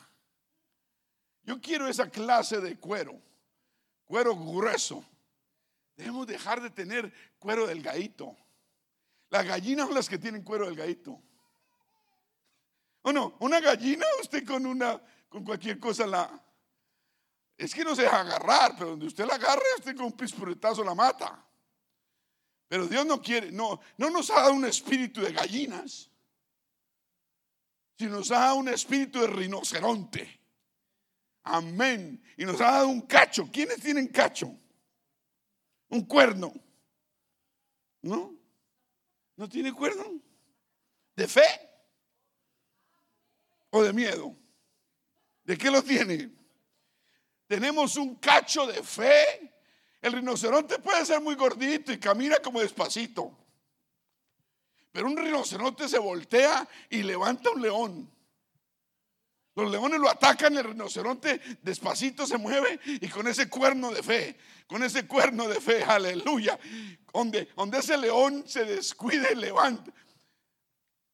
Yo 1.45 1.61
quiero 1.61 1.87
esa 1.87 2.09
clase 2.09 2.59
de 2.59 2.77
cuero, 2.77 3.21
cuero 4.05 4.35
grueso. 4.35 5.05
Debemos 5.95 6.27
dejar 6.27 6.61
de 6.61 6.71
tener 6.71 7.13
cuero 7.37 7.67
delgadito. 7.67 8.35
Las 9.29 9.45
gallinas 9.45 9.85
son 9.85 9.95
las 9.95 10.09
que 10.09 10.17
tienen 10.17 10.43
cuero 10.43 10.65
delgadito. 10.65 11.21
¿O 13.03 13.13
no? 13.13 13.37
Una 13.39 13.59
gallina, 13.59 14.05
usted 14.21 14.45
con 14.45 14.65
una, 14.65 14.99
con 15.29 15.43
cualquier 15.43 15.79
cosa 15.79 16.07
la. 16.07 16.41
Es 17.55 17.73
que 17.73 17.83
no 17.83 17.95
se 17.95 18.01
deja 18.01 18.21
agarrar, 18.21 18.75
pero 18.75 18.89
donde 18.91 19.05
usted 19.05 19.25
la 19.25 19.35
agarre, 19.35 19.63
usted 19.77 19.95
con 19.95 20.05
un 20.05 20.13
pispuretazo 20.13 20.83
la 20.83 20.95
mata. 20.95 21.45
Pero 22.67 22.87
Dios 22.87 23.05
no 23.05 23.21
quiere, 23.21 23.51
no, 23.51 23.79
no 23.97 24.09
nos 24.09 24.31
ha 24.31 24.41
dado 24.41 24.53
un 24.53 24.65
espíritu 24.65 25.21
de 25.21 25.31
gallinas, 25.31 26.09
sino 27.97 28.17
nos 28.17 28.31
ha 28.31 28.39
dado 28.39 28.55
un 28.55 28.69
espíritu 28.69 29.21
de 29.21 29.27
rinoceronte. 29.27 30.44
Amén. 31.45 32.21
Y 32.37 32.43
nos 32.43 32.59
ha 32.59 32.71
dado 32.71 32.87
un 32.89 33.01
cacho. 33.01 33.47
¿Quiénes 33.51 33.79
tienen 33.79 34.07
cacho? 34.07 34.51
Un 35.89 36.05
cuerno. 36.05 36.51
¿No? 38.01 38.35
¿No 39.35 39.47
tiene 39.47 39.71
cuerno? 39.71 40.03
¿De 41.15 41.27
fe? 41.27 41.45
¿O 43.69 43.83
de 43.83 43.93
miedo? 43.93 44.35
¿De 45.43 45.55
qué 45.57 45.69
lo 45.69 45.83
tiene? 45.83 46.31
Tenemos 47.47 47.95
un 47.95 48.15
cacho 48.15 48.65
de 48.65 48.81
fe. 48.81 49.53
El 50.01 50.13
rinoceronte 50.13 50.79
puede 50.79 51.05
ser 51.05 51.21
muy 51.21 51.35
gordito 51.35 51.91
y 51.91 51.99
camina 51.99 52.39
como 52.39 52.59
despacito. 52.59 53.37
Pero 54.91 55.07
un 55.07 55.17
rinoceronte 55.17 55.87
se 55.87 55.99
voltea 55.99 56.67
y 56.89 57.03
levanta 57.03 57.51
un 57.51 57.61
león. 57.61 58.14
Los 59.55 59.71
leones 59.71 60.01
lo 60.01 60.09
atacan, 60.09 60.57
el 60.57 60.65
rinoceronte 60.65 61.39
despacito 61.61 62.27
se 62.27 62.37
mueve 62.37 62.77
y 62.85 63.07
con 63.07 63.25
ese 63.25 63.49
cuerno 63.49 63.89
de 63.89 64.03
fe, 64.03 64.37
con 64.67 64.83
ese 64.83 65.07
cuerno 65.07 65.47
de 65.47 65.61
fe, 65.61 65.81
aleluya, 65.81 66.59
donde, 67.13 67.45
donde 67.55 67.79
ese 67.79 67.97
león 67.97 68.43
se 68.45 68.65
descuide 68.65 69.31
y 69.31 69.35
levanta. 69.35 69.93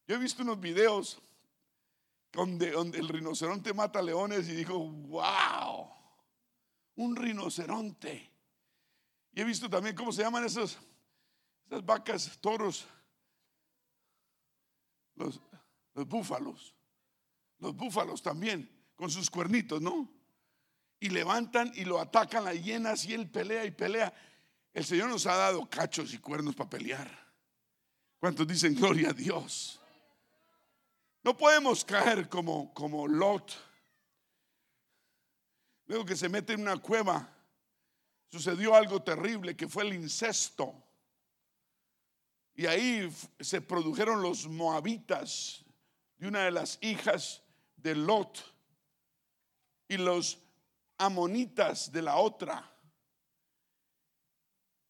Yo 0.08 0.16
he 0.16 0.18
visto 0.18 0.42
unos 0.42 0.60
videos 0.60 1.22
donde, 2.32 2.72
donde 2.72 2.98
el 2.98 3.10
rinoceronte 3.10 3.76
mata 3.76 4.02
leones 4.02 4.50
y 4.50 4.56
dijo, 4.56 4.80
wow, 4.80 5.88
un 6.96 7.16
rinoceronte. 7.16 8.28
Y 9.34 9.42
he 9.42 9.44
visto 9.44 9.70
también 9.70 9.96
cómo 9.96 10.12
se 10.12 10.24
llaman 10.24 10.46
esos, 10.46 10.80
esas 11.68 11.86
vacas, 11.86 12.40
toros, 12.42 12.88
los 15.14 16.08
búfalos 16.08 16.74
los 17.62 17.76
búfalos 17.76 18.22
también, 18.22 18.70
con 18.96 19.10
sus 19.10 19.30
cuernitos, 19.30 19.82
¿no? 19.82 20.12
Y 21.00 21.10
levantan 21.10 21.72
y 21.76 21.86
lo 21.86 22.00
atacan 22.00 22.44
las 22.44 22.62
hienas 22.62 23.06
y 23.06 23.14
él 23.14 23.30
pelea 23.30 23.64
y 23.66 23.72
pelea. 23.72 24.14
El 24.74 24.84
Señor 24.84 25.10
nos 25.10 25.26
ha 25.28 25.36
dado 25.36 25.70
cachos 25.70 26.14
y 26.14 26.18
cuernos 26.18 26.56
para 26.56 26.70
pelear. 26.70 27.10
¿Cuántos 28.20 28.48
dicen 28.48 28.76
gloria 28.76 29.10
a 29.10 29.14
Dios? 29.14 29.80
No 31.24 31.38
podemos 31.38 31.86
caer 31.86 32.28
como, 32.28 32.74
como 32.74 33.08
Lot. 33.08 33.54
Luego 35.86 36.06
que 36.06 36.16
se 36.16 36.30
mete 36.30 36.54
en 36.54 36.62
una 36.62 36.78
cueva, 36.78 37.32
sucedió 38.28 38.74
algo 38.74 39.04
terrible 39.04 39.56
que 39.56 39.68
fue 39.68 39.84
el 39.84 39.94
incesto. 39.94 40.74
Y 42.56 42.66
ahí 42.66 43.12
se 43.40 43.62
produjeron 43.62 44.22
los 44.22 44.48
moabitas 44.48 45.64
de 46.18 46.28
una 46.28 46.46
de 46.46 46.52
las 46.52 46.80
hijas 46.82 47.44
de 47.82 47.96
Lot 47.96 48.44
y 49.88 49.98
los 49.98 50.40
amonitas 50.98 51.92
de 51.92 52.02
la 52.02 52.18
otra. 52.18 52.68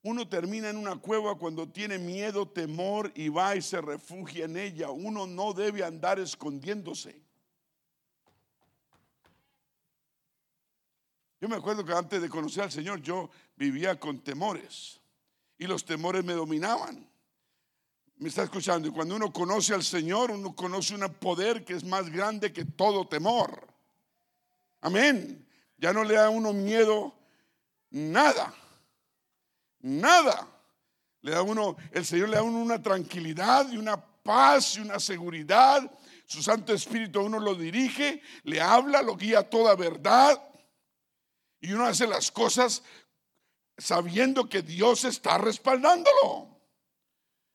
Uno 0.04 0.28
termina 0.28 0.70
en 0.70 0.78
una 0.78 0.96
cueva 0.96 1.38
cuando 1.38 1.70
tiene 1.70 2.00
miedo, 2.00 2.48
temor 2.48 3.12
y 3.16 3.30
va 3.30 3.56
y 3.56 3.62
se 3.62 3.80
refugia 3.82 4.46
en 4.46 4.58
ella. 4.58 4.90
Uno 4.90 5.28
no 5.28 5.54
debe 5.54 5.84
andar 5.84 6.20
escondiéndose. 6.20 7.22
Yo 11.40 11.50
me 11.50 11.56
acuerdo 11.56 11.86
que 11.86 11.94
antes 11.94 12.22
de 12.22 12.30
conocer 12.30 12.64
al 12.64 12.72
Señor 12.72 13.02
yo 13.02 13.30
vivía 13.56 14.00
con 14.00 14.20
temores 14.20 15.00
y 15.58 15.66
los 15.66 15.86
temores 15.86 16.24
me 16.24 16.34
dominaban. 16.34 17.11
Me 18.22 18.30
está 18.30 18.44
escuchando. 18.44 18.88
Y 18.88 18.92
cuando 18.92 19.16
uno 19.16 19.34
conoce 19.34 19.74
al 19.74 19.84
Señor, 19.84 20.30
uno 20.30 20.56
conoce 20.56 20.94
un 20.94 21.12
poder 21.16 21.66
que 21.66 21.74
es 21.74 21.84
más 21.84 22.08
grande 22.08 22.54
que 22.54 22.66
todo 22.66 23.08
temor. 23.08 23.68
Amén. 24.80 25.44
Ya 25.76 25.92
no 25.92 26.04
le 26.04 26.14
da 26.14 26.28
a 26.28 26.30
uno 26.30 26.54
miedo 26.54 27.16
nada. 27.90 28.54
Nada. 29.80 30.48
Le 31.22 31.32
da 31.32 31.42
uno, 31.42 31.76
el 31.92 32.06
Señor 32.06 32.30
le 32.30 32.36
da 32.36 32.42
a 32.42 32.44
uno 32.44 32.60
una 32.60 32.80
tranquilidad 32.80 33.72
y 33.72 33.78
una 33.78 34.00
paz 34.00 34.76
y 34.76 34.82
una 34.82 35.00
seguridad. 35.00 35.92
Su 36.28 36.44
Santo 36.44 36.74
Espíritu 36.74 37.22
a 37.22 37.24
uno 37.24 37.40
lo 37.40 37.56
dirige, 37.56 38.22
le 38.44 38.62
habla, 38.62 39.02
lo 39.02 39.18
guía 39.18 39.40
a 39.40 39.50
toda 39.50 39.76
verdad. 39.76 40.40
Y 41.60 41.74
uno 41.74 41.88
hace 41.88 42.06
las 42.06 42.30
cosas 42.30 42.84
sabiendo 43.80 44.48
que 44.48 44.62
Dios 44.62 45.06
está 45.06 45.40
respaldándolo. 45.40 46.51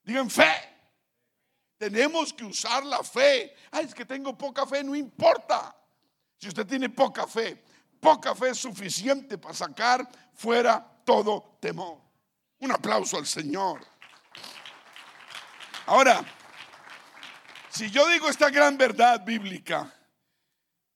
Digan 0.06 0.30
fe. 0.30 0.54
Tenemos 1.76 2.32
que 2.32 2.44
usar 2.44 2.84
la 2.86 3.02
fe. 3.02 3.54
Ay, 3.72 3.86
es 3.86 3.94
que 3.94 4.06
tengo 4.06 4.38
poca 4.38 4.64
fe, 4.64 4.84
no 4.84 4.94
importa. 4.94 5.76
Si 6.38 6.48
usted 6.48 6.64
tiene 6.64 6.88
poca 6.88 7.26
fe, 7.26 7.62
poca 8.00 8.34
fe 8.34 8.50
es 8.50 8.58
suficiente 8.58 9.36
para 9.36 9.52
sacar 9.52 10.08
fuera 10.32 10.80
todo 11.04 11.58
temor. 11.60 12.00
Un 12.60 12.70
aplauso 12.70 13.18
al 13.18 13.26
Señor. 13.26 13.84
Ahora, 15.86 16.24
si 17.68 17.90
yo 17.90 18.08
digo 18.08 18.28
esta 18.28 18.48
gran 18.48 18.78
verdad 18.78 19.24
bíblica 19.24 19.92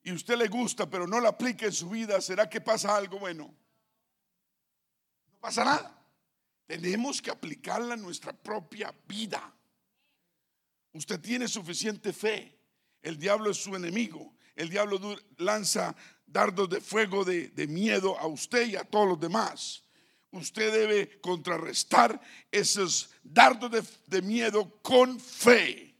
y 0.02 0.12
usted 0.12 0.36
le 0.36 0.48
gusta, 0.48 0.88
pero 0.88 1.06
no 1.06 1.20
la 1.20 1.30
aplica 1.30 1.66
en 1.66 1.72
su 1.72 1.90
vida, 1.90 2.20
¿será 2.20 2.48
que 2.48 2.60
pasa 2.60 2.96
algo 2.96 3.18
bueno? 3.18 3.52
No 5.26 5.38
pasa 5.40 5.64
nada. 5.64 5.99
Tenemos 6.70 7.20
que 7.20 7.32
aplicarla 7.32 7.94
en 7.94 8.02
nuestra 8.02 8.32
propia 8.32 8.94
vida. 9.08 9.52
Usted 10.92 11.18
tiene 11.20 11.48
suficiente 11.48 12.12
fe. 12.12 12.56
El 13.02 13.18
diablo 13.18 13.50
es 13.50 13.56
su 13.56 13.74
enemigo. 13.74 14.36
El 14.54 14.70
diablo 14.70 15.00
lanza 15.38 15.96
dardos 16.24 16.70
de 16.70 16.80
fuego 16.80 17.24
de, 17.24 17.50
miedo 17.66 18.16
a 18.16 18.28
usted 18.28 18.68
y 18.68 18.76
a 18.76 18.84
todos 18.84 19.08
los 19.08 19.18
demás. 19.18 19.82
Usted 20.30 20.72
debe 20.72 21.20
contrarrestar 21.20 22.20
esos 22.52 23.10
dardos 23.24 23.72
de, 23.72 23.82
de 24.06 24.22
miedo 24.22 24.80
con 24.80 25.18
fe. 25.18 25.96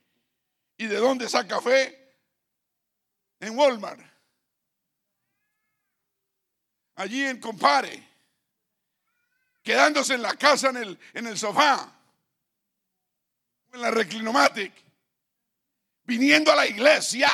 ¿Y 0.76 0.86
de 0.86 0.98
dónde 0.98 1.28
saca 1.28 1.60
fe? 1.60 2.16
En 3.40 3.58
Walmart. 3.58 4.00
Allí 6.94 7.24
en 7.24 7.40
Compare 7.40 8.09
quedándose 9.62 10.14
en 10.14 10.22
la 10.22 10.34
casa 10.34 10.70
en 10.70 10.76
el, 10.76 10.98
en 11.14 11.26
el 11.26 11.38
sofá, 11.38 11.92
en 13.72 13.80
la 13.80 13.90
reclinomatic, 13.90 14.72
viniendo 16.04 16.50
a 16.52 16.56
la 16.56 16.66
iglesia, 16.66 17.28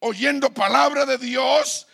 oyendo 0.00 0.52
palabra 0.52 1.04
de 1.04 1.18
Dios, 1.18 1.86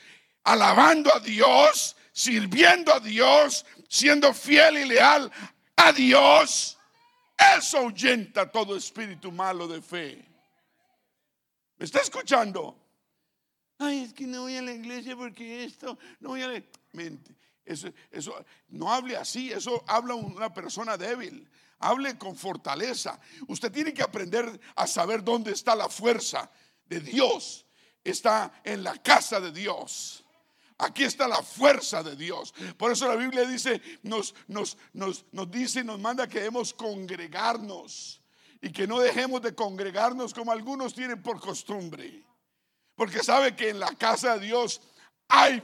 alabando 0.44 1.14
a 1.14 1.20
Dios, 1.20 1.96
sirviendo 2.12 2.94
a 2.94 3.01
Dios, 3.01 3.66
siendo 3.88 4.33
fiel 4.33 4.79
y 4.79 4.85
leal 4.85 5.31
a 5.77 5.92
Dios. 5.92 6.79
Eso 7.57 7.79
ahuyenta 7.79 8.51
todo 8.51 8.77
espíritu 8.77 9.31
malo 9.31 9.68
de 9.68 9.81
fe. 9.81 10.24
¿Me 11.77 11.85
está 11.85 12.01
escuchando? 12.01 12.77
Ay, 13.79 14.05
es 14.05 14.12
que 14.12 14.27
no 14.27 14.42
voy 14.42 14.57
a 14.57 14.62
la 14.62 14.72
iglesia 14.72 15.16
porque 15.16 15.64
esto, 15.64 15.96
no 16.20 16.31
voy 16.31 16.42
a 16.42 16.48
la... 16.48 16.62
Mente. 16.92 17.37
Eso, 17.68 18.35
no 18.68 18.92
hable 18.92 19.16
así, 19.16 19.52
eso 19.52 19.85
habla 19.87 20.14
una 20.14 20.52
persona 20.52 20.96
débil. 20.96 21.48
Hable 21.81 22.18
con 22.18 22.35
fortaleza. 22.35 23.20
Usted 23.46 23.70
tiene 23.70 23.94
que 23.94 24.02
aprender 24.02 24.61
a 24.74 24.87
saber 24.87 25.22
dónde 25.22 25.52
está 25.52 25.76
la 25.76 25.88
fuerza 25.88 26.50
de 26.87 27.00
Dios. 27.00 27.66
Está 28.02 28.61
en 28.64 28.83
la 28.83 28.96
casa 29.00 29.38
de 29.40 29.52
Dios. 29.52 30.24
Aquí 30.78 31.04
está 31.04 31.28
la 31.28 31.42
fuerza 31.42 32.02
de 32.02 32.16
Dios. 32.16 32.54
Por 32.76 32.92
eso 32.92 33.07
la 33.07 33.16
Biblia 33.16 33.46
dice, 33.46 33.83
nos, 34.02 34.35
nos, 34.46 34.76
nos, 34.92 35.24
nos 35.33 35.50
dice 35.50 35.81
y 35.81 35.85
nos 35.85 35.98
manda 35.98 36.28
que 36.28 36.38
debemos 36.38 36.72
congregarnos 36.72 38.22
y 38.61 38.72
que 38.72 38.87
no 38.87 39.00
dejemos 39.00 39.42
de 39.42 39.54
congregarnos 39.54 40.33
como 40.33 40.52
algunos 40.52 40.94
tienen 40.94 41.22
por 41.22 41.40
costumbre. 41.40 42.24
Porque 42.94 43.22
sabe 43.22 43.54
que 43.54 43.68
en 43.68 43.78
la 43.78 43.94
casa 43.94 44.38
de 44.38 44.46
Dios 44.46 44.81
hay 45.28 45.62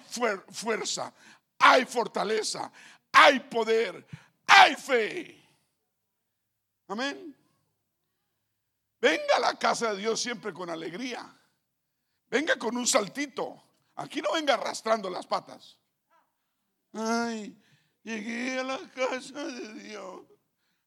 fuerza, 0.50 1.12
hay 1.58 1.84
fortaleza, 1.84 2.70
hay 3.12 3.40
poder, 3.40 4.06
hay 4.46 4.74
fe. 4.76 5.42
Amén. 6.88 7.36
Venga 9.00 9.36
a 9.36 9.40
la 9.40 9.58
casa 9.58 9.92
de 9.92 10.00
Dios 10.00 10.20
siempre 10.20 10.52
con 10.52 10.70
alegría. 10.70 11.34
Venga 12.30 12.58
con 12.58 12.76
un 12.76 12.86
saltito. 12.86 13.62
Aquí 13.96 14.20
no 14.20 14.32
venga 14.32 14.54
arrastrando 14.54 15.08
las 15.08 15.26
patas. 15.26 15.78
Ay, 16.92 17.56
llegué 18.02 18.58
a 18.58 18.64
la 18.64 18.90
casa 18.90 19.44
de 19.44 19.74
Dios. 19.74 20.22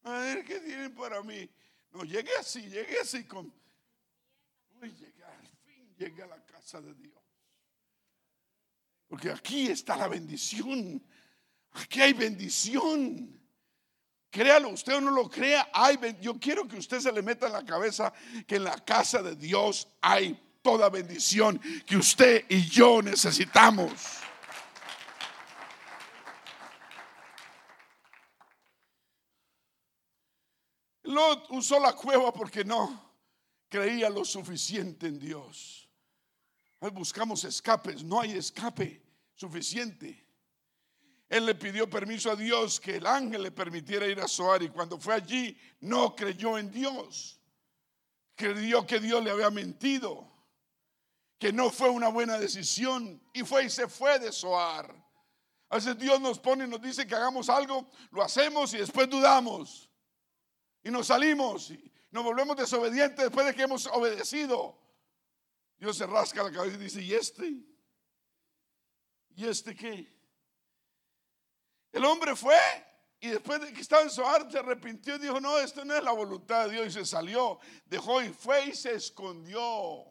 A 0.04 0.20
ver 0.20 0.46
qué 0.46 0.60
tienen 0.60 0.96
para 0.96 1.22
mí. 1.22 1.50
No, 1.92 2.04
llegué 2.04 2.36
así, 2.38 2.62
llegué 2.70 3.00
así 3.00 3.26
con... 3.26 3.54
Uy, 4.82 4.92
llegué, 4.92 5.24
al 5.24 5.48
fin 5.66 5.96
llegué 5.98 6.24
a 6.24 6.28
la 6.28 6.46
casa 6.46 6.82
de 6.82 6.94
Dios. 6.94 7.17
Porque 9.08 9.32
aquí 9.32 9.68
está 9.68 9.96
la 9.96 10.08
bendición. 10.08 11.02
Aquí 11.72 12.02
hay 12.02 12.14
bendición. 12.14 13.38
Créalo, 14.30 14.70
usted 14.70 14.96
o 14.96 15.02
no 15.02 15.12
lo 15.12 15.30
crea, 15.30 15.70
hay, 15.74 15.98
yo 16.20 16.38
quiero 16.38 16.68
que 16.68 16.78
usted 16.78 17.00
se 17.00 17.12
le 17.12 17.22
meta 17.22 17.48
en 17.48 17.54
la 17.54 17.66
cabeza 17.66 18.14
que 18.46 18.58
en 18.58 18.66
la 18.66 18.76
casa 18.76 19.22
de 19.24 19.36
Dios 19.36 19.88
hay 20.02 20.38
toda 20.62 20.90
bendición 20.90 21.60
que 21.86 21.96
usted 21.96 22.46
y 22.50 22.68
yo 22.68 23.02
necesitamos. 23.02 23.92
Lot 31.04 31.50
usó 31.52 31.80
la 31.80 31.94
cueva 31.94 32.34
porque 32.34 32.66
no 32.66 33.14
creía 33.70 34.10
lo 34.10 34.26
suficiente 34.26 35.08
en 35.08 35.20
Dios 35.20 35.87
buscamos 36.80 37.44
escapes, 37.44 38.04
no 38.04 38.22
hay 38.22 38.32
escape 38.32 39.02
suficiente. 39.34 40.26
Él 41.30 41.46
le 41.46 41.56
pidió 41.56 41.90
permiso 41.90 42.32
a 42.32 42.36
Dios 42.36 42.80
que 42.80 42.98
el 42.98 43.06
ángel 43.06 43.44
le 43.44 43.52
permitiera 43.52 44.08
ir 44.08 44.20
a 44.20 44.28
Zoar 44.28 44.64
y 44.64 44.70
cuando 44.70 44.98
fue 44.98 45.14
allí 45.14 45.58
no 45.82 46.16
creyó 46.16 46.58
en 46.58 46.72
Dios. 46.72 47.40
Creyó 48.36 48.86
que 48.86 49.00
Dios 49.00 49.24
le 49.24 49.32
había 49.32 49.50
mentido. 49.50 50.26
que 51.40 51.54
no 51.54 51.70
fue 51.70 51.90
una 51.90 52.08
buena 52.08 52.40
decisión 52.40 53.22
y 53.32 53.44
fue 53.44 53.66
y 53.66 53.70
se 53.70 53.88
fue 53.88 54.18
de 54.18 54.32
Soar. 54.32 54.92
A 55.70 55.76
veces 55.76 55.98
Dios 55.98 56.20
nos 56.20 56.40
pone 56.40 56.64
y 56.64 56.68
nos 56.68 56.82
dice 56.82 57.06
que 57.06 57.14
hagamos 57.14 57.50
algo, 57.50 57.88
lo 58.10 58.24
hacemos 58.24 58.74
y 58.74 58.78
después 58.78 59.10
dudamos. 59.10 59.90
Y 60.84 60.90
nos 60.90 61.08
salimos 61.08 61.70
y 61.72 61.92
nos 62.10 62.24
volvemos 62.24 62.56
desobedientes 62.56 63.26
después 63.26 63.46
de 63.46 63.54
que 63.54 63.64
hemos 63.64 63.86
obedecido. 63.88 64.80
Dios 65.78 65.98
se 65.98 66.06
rasca 66.06 66.44
la 66.44 66.52
cabeza 66.52 66.76
y 66.76 66.80
dice, 66.80 67.02
¿y 67.02 67.14
este? 67.14 67.54
¿Y 69.36 69.46
este 69.46 69.76
qué? 69.76 70.16
El 71.92 72.06
hombre 72.06 72.36
fue 72.36 72.58
y 73.20 73.30
después 73.30 73.60
de 73.62 73.74
que 73.74 73.82
estaba 73.82 74.04
en 74.04 74.10
Soar 74.10 74.52
se 74.52 74.60
arrepintió 74.60 75.16
y 75.16 75.20
dijo, 75.20 75.42
no, 75.42 75.58
esto 75.58 75.84
no 75.84 75.96
es 75.96 76.04
la 76.04 76.12
voluntad 76.12 76.66
de 76.66 76.74
Dios. 76.74 76.88
Y 76.88 76.92
se 76.92 77.06
salió, 77.06 77.60
dejó 77.86 78.22
y 78.22 78.30
fue 78.30 78.68
y 78.68 78.74
se 78.76 78.94
escondió. 78.94 80.06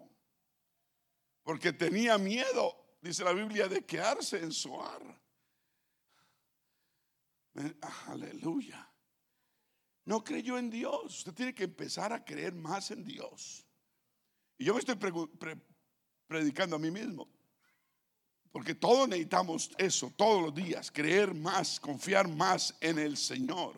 Porque 1.42 1.72
tenía 1.72 2.18
miedo, 2.18 2.96
dice 3.00 3.22
la 3.22 3.32
Biblia, 3.32 3.68
de 3.68 3.84
quedarse 3.84 4.38
en 4.38 4.52
Soar. 4.52 5.02
Aleluya. 8.08 8.92
No 10.04 10.22
creyó 10.22 10.58
en 10.58 10.70
Dios. 10.70 11.18
Usted 11.18 11.32
tiene 11.32 11.54
que 11.54 11.64
empezar 11.64 12.12
a 12.12 12.24
creer 12.24 12.54
más 12.54 12.90
en 12.90 13.04
Dios. 13.04 13.65
Y 14.58 14.64
yo 14.64 14.74
me 14.74 14.80
estoy 14.80 14.96
predicando 16.26 16.76
a 16.76 16.78
mí 16.78 16.90
mismo. 16.90 17.28
Porque 18.50 18.74
todos 18.74 19.06
necesitamos 19.06 19.70
eso 19.76 20.10
todos 20.16 20.42
los 20.42 20.54
días, 20.54 20.90
creer 20.90 21.34
más, 21.34 21.78
confiar 21.78 22.26
más 22.26 22.74
en 22.80 22.98
el 22.98 23.18
Señor. 23.18 23.76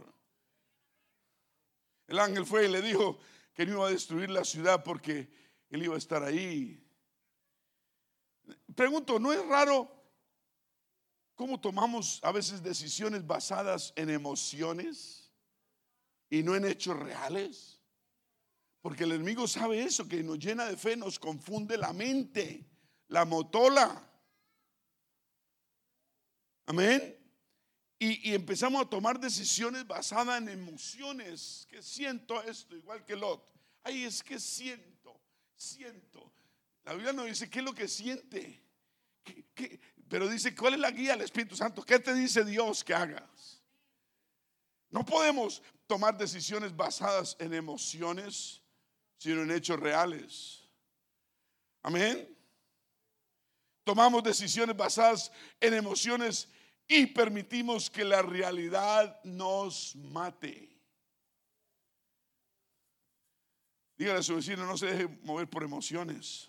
El 2.06 2.20
ángel 2.20 2.46
fue 2.46 2.66
y 2.66 2.68
le 2.68 2.80
dijo 2.80 3.18
que 3.54 3.66
no 3.66 3.72
iba 3.72 3.88
a 3.88 3.90
destruir 3.90 4.30
la 4.30 4.44
ciudad 4.44 4.84
porque 4.84 5.28
él 5.68 5.82
iba 5.82 5.96
a 5.96 5.98
estar 5.98 6.22
ahí. 6.22 6.80
Pregunto, 8.74 9.18
¿no 9.18 9.32
es 9.32 9.44
raro 9.46 9.90
cómo 11.34 11.60
tomamos 11.60 12.20
a 12.22 12.30
veces 12.30 12.62
decisiones 12.62 13.26
basadas 13.26 13.92
en 13.96 14.10
emociones 14.10 15.32
y 16.30 16.44
no 16.44 16.54
en 16.54 16.64
hechos 16.64 16.96
reales? 16.96 17.77
Porque 18.80 19.04
el 19.04 19.12
enemigo 19.12 19.46
sabe 19.46 19.82
eso, 19.82 20.08
que 20.08 20.22
nos 20.22 20.38
llena 20.38 20.66
de 20.66 20.76
fe, 20.76 20.96
nos 20.96 21.18
confunde 21.18 21.76
la 21.76 21.92
mente, 21.92 22.64
la 23.08 23.24
motola. 23.24 24.08
Amén. 26.66 27.16
Y, 27.98 28.32
empezamos 28.32 28.82
a 28.82 28.88
tomar 28.88 29.18
decisiones 29.18 29.86
basadas 29.86 30.40
en 30.40 30.48
emociones. 30.48 31.66
Que 31.68 31.82
siento 31.82 32.40
esto, 32.42 32.76
igual 32.76 33.04
que 33.04 33.16
Lot. 33.16 33.52
Ay, 33.82 34.04
es 34.04 34.22
que 34.22 34.38
siento, 34.38 35.20
siento. 35.56 36.32
La 36.84 36.92
Biblia 36.92 37.12
no 37.12 37.24
dice 37.24 37.50
qué 37.50 37.58
es 37.58 37.64
lo 37.64 37.74
que 37.74 37.88
siente. 37.88 38.62
Pero 40.08 40.28
dice, 40.28 40.54
¿cuál 40.54 40.74
es 40.74 40.80
la 40.80 40.90
guía 40.90 41.12
del 41.12 41.22
Espíritu 41.22 41.56
Santo? 41.56 41.82
¿Qué 41.82 41.98
te 41.98 42.14
dice 42.14 42.44
Dios 42.44 42.84
que 42.84 42.94
hagas? 42.94 43.62
No 44.90 45.04
podemos 45.04 45.62
tomar 45.86 46.16
decisiones 46.16 46.74
basadas 46.74 47.36
en 47.38 47.52
emociones, 47.52 48.62
sino 49.18 49.42
en 49.42 49.50
hechos 49.50 49.78
reales. 49.78 50.62
Amén. 51.82 52.36
Tomamos 53.84 54.22
decisiones 54.22 54.76
basadas 54.76 55.32
en 55.60 55.74
emociones 55.74 56.48
y 56.86 57.06
permitimos 57.06 57.90
que 57.90 58.04
la 58.04 58.22
realidad 58.22 59.20
nos 59.24 59.94
mate. 59.96 60.68
Dígale 63.96 64.20
a 64.20 64.22
su 64.22 64.36
vecino, 64.36 64.64
no 64.64 64.76
se 64.76 64.86
deje 64.86 65.08
mover 65.22 65.48
por 65.50 65.64
emociones. 65.64 66.48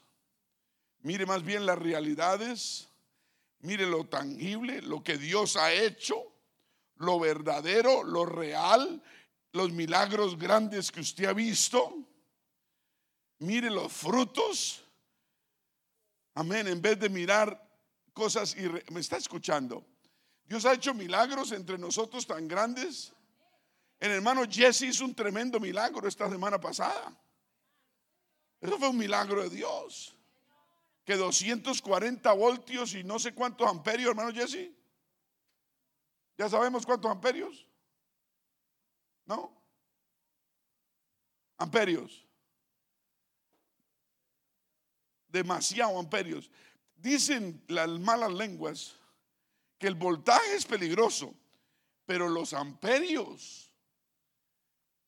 Mire 1.00 1.26
más 1.26 1.44
bien 1.44 1.66
las 1.66 1.80
realidades, 1.80 2.90
mire 3.60 3.86
lo 3.86 4.06
tangible, 4.06 4.82
lo 4.82 5.04
que 5.04 5.18
Dios 5.18 5.56
ha 5.56 5.74
hecho, 5.74 6.16
lo 6.98 7.20
verdadero, 7.20 8.04
lo 8.04 8.26
real, 8.26 9.02
los 9.54 9.72
milagros 9.72 10.38
grandes 10.38 10.92
que 10.92 11.00
usted 11.00 11.26
ha 11.26 11.34
visto. 11.34 12.09
Mire 13.40 13.70
los 13.70 13.92
frutos. 13.92 14.84
Amén, 16.36 16.68
en 16.68 16.82
vez 16.82 17.00
de 17.00 17.10
mirar 17.10 17.62
cosas 18.14 18.56
y 18.56 18.70
me 18.92 19.00
está 19.00 19.18
escuchando. 19.18 19.86
Dios 20.46 20.66
ha 20.66 20.74
hecho 20.74 20.94
milagros 20.94 21.52
entre 21.52 21.78
nosotros 21.78 22.26
tan 22.26 22.48
grandes. 22.48 23.14
El 24.00 24.12
hermano 24.12 24.44
Jesse 24.50 24.84
hizo 24.84 25.06
un 25.06 25.14
tremendo 25.14 25.60
milagro 25.60 26.08
esta 26.08 26.30
semana 26.30 26.60
pasada. 26.60 27.16
Eso 28.62 28.78
fue 28.78 28.90
un 28.90 28.98
milagro 28.98 29.44
de 29.44 29.50
Dios. 29.50 30.16
Que 31.06 31.16
240 31.16 32.32
voltios 32.34 32.94
y 32.94 33.04
no 33.04 33.20
sé 33.20 33.34
cuántos 33.34 33.68
amperios, 33.68 34.10
hermano 34.10 34.34
Jesse. 34.34 34.72
¿Ya 36.38 36.50
sabemos 36.50 36.86
cuántos 36.86 37.12
amperios? 37.12 37.68
¿No? 39.26 39.54
Amperios. 41.58 42.29
Demasiado 45.30 45.98
amperios. 45.98 46.50
Dicen 46.96 47.64
las 47.68 47.88
malas 47.88 48.32
lenguas 48.34 48.96
que 49.78 49.88
el 49.88 49.96
voltaje 49.96 50.56
es 50.56 50.66
peligroso, 50.66 51.34
pero 52.06 52.28
los 52.28 52.54
amperios, 52.54 53.72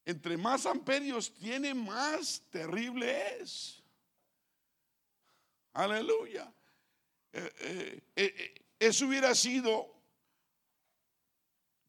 entre 0.06 0.38
más 0.38 0.66
amperios 0.66 1.34
tiene, 1.34 1.74
más 1.74 2.42
terrible 2.50 3.40
es. 3.42 3.84
Aleluya. 5.74 6.52
Eh, 7.34 7.54
eh, 7.60 8.04
eh, 8.16 8.66
eso 8.80 9.08
hubiera 9.08 9.34
sido 9.36 9.94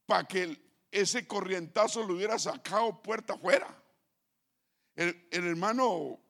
para 0.06 0.24
que 0.24 0.60
ese 0.90 1.26
corrientazo 1.26 2.04
lo 2.04 2.14
hubiera 2.14 2.38
sacado 2.38 3.02
puerta 3.02 3.34
afuera. 3.34 3.82
El, 4.94 5.26
el 5.30 5.46
hermano 5.46 6.20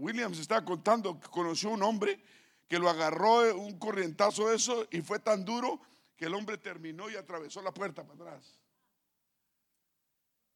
Williams 0.00 0.38
estaba 0.38 0.64
contando 0.64 1.20
que 1.20 1.28
conoció 1.28 1.70
un 1.70 1.82
hombre 1.82 2.18
que 2.66 2.78
lo 2.78 2.88
agarró 2.88 3.54
un 3.54 3.78
corrientazo 3.78 4.48
de 4.48 4.56
eso 4.56 4.86
y 4.90 5.02
fue 5.02 5.18
tan 5.18 5.44
duro 5.44 5.80
que 6.16 6.24
el 6.24 6.34
hombre 6.34 6.56
terminó 6.56 7.10
y 7.10 7.16
atravesó 7.16 7.60
la 7.60 7.72
puerta 7.72 8.02
para 8.02 8.14
atrás. 8.14 8.58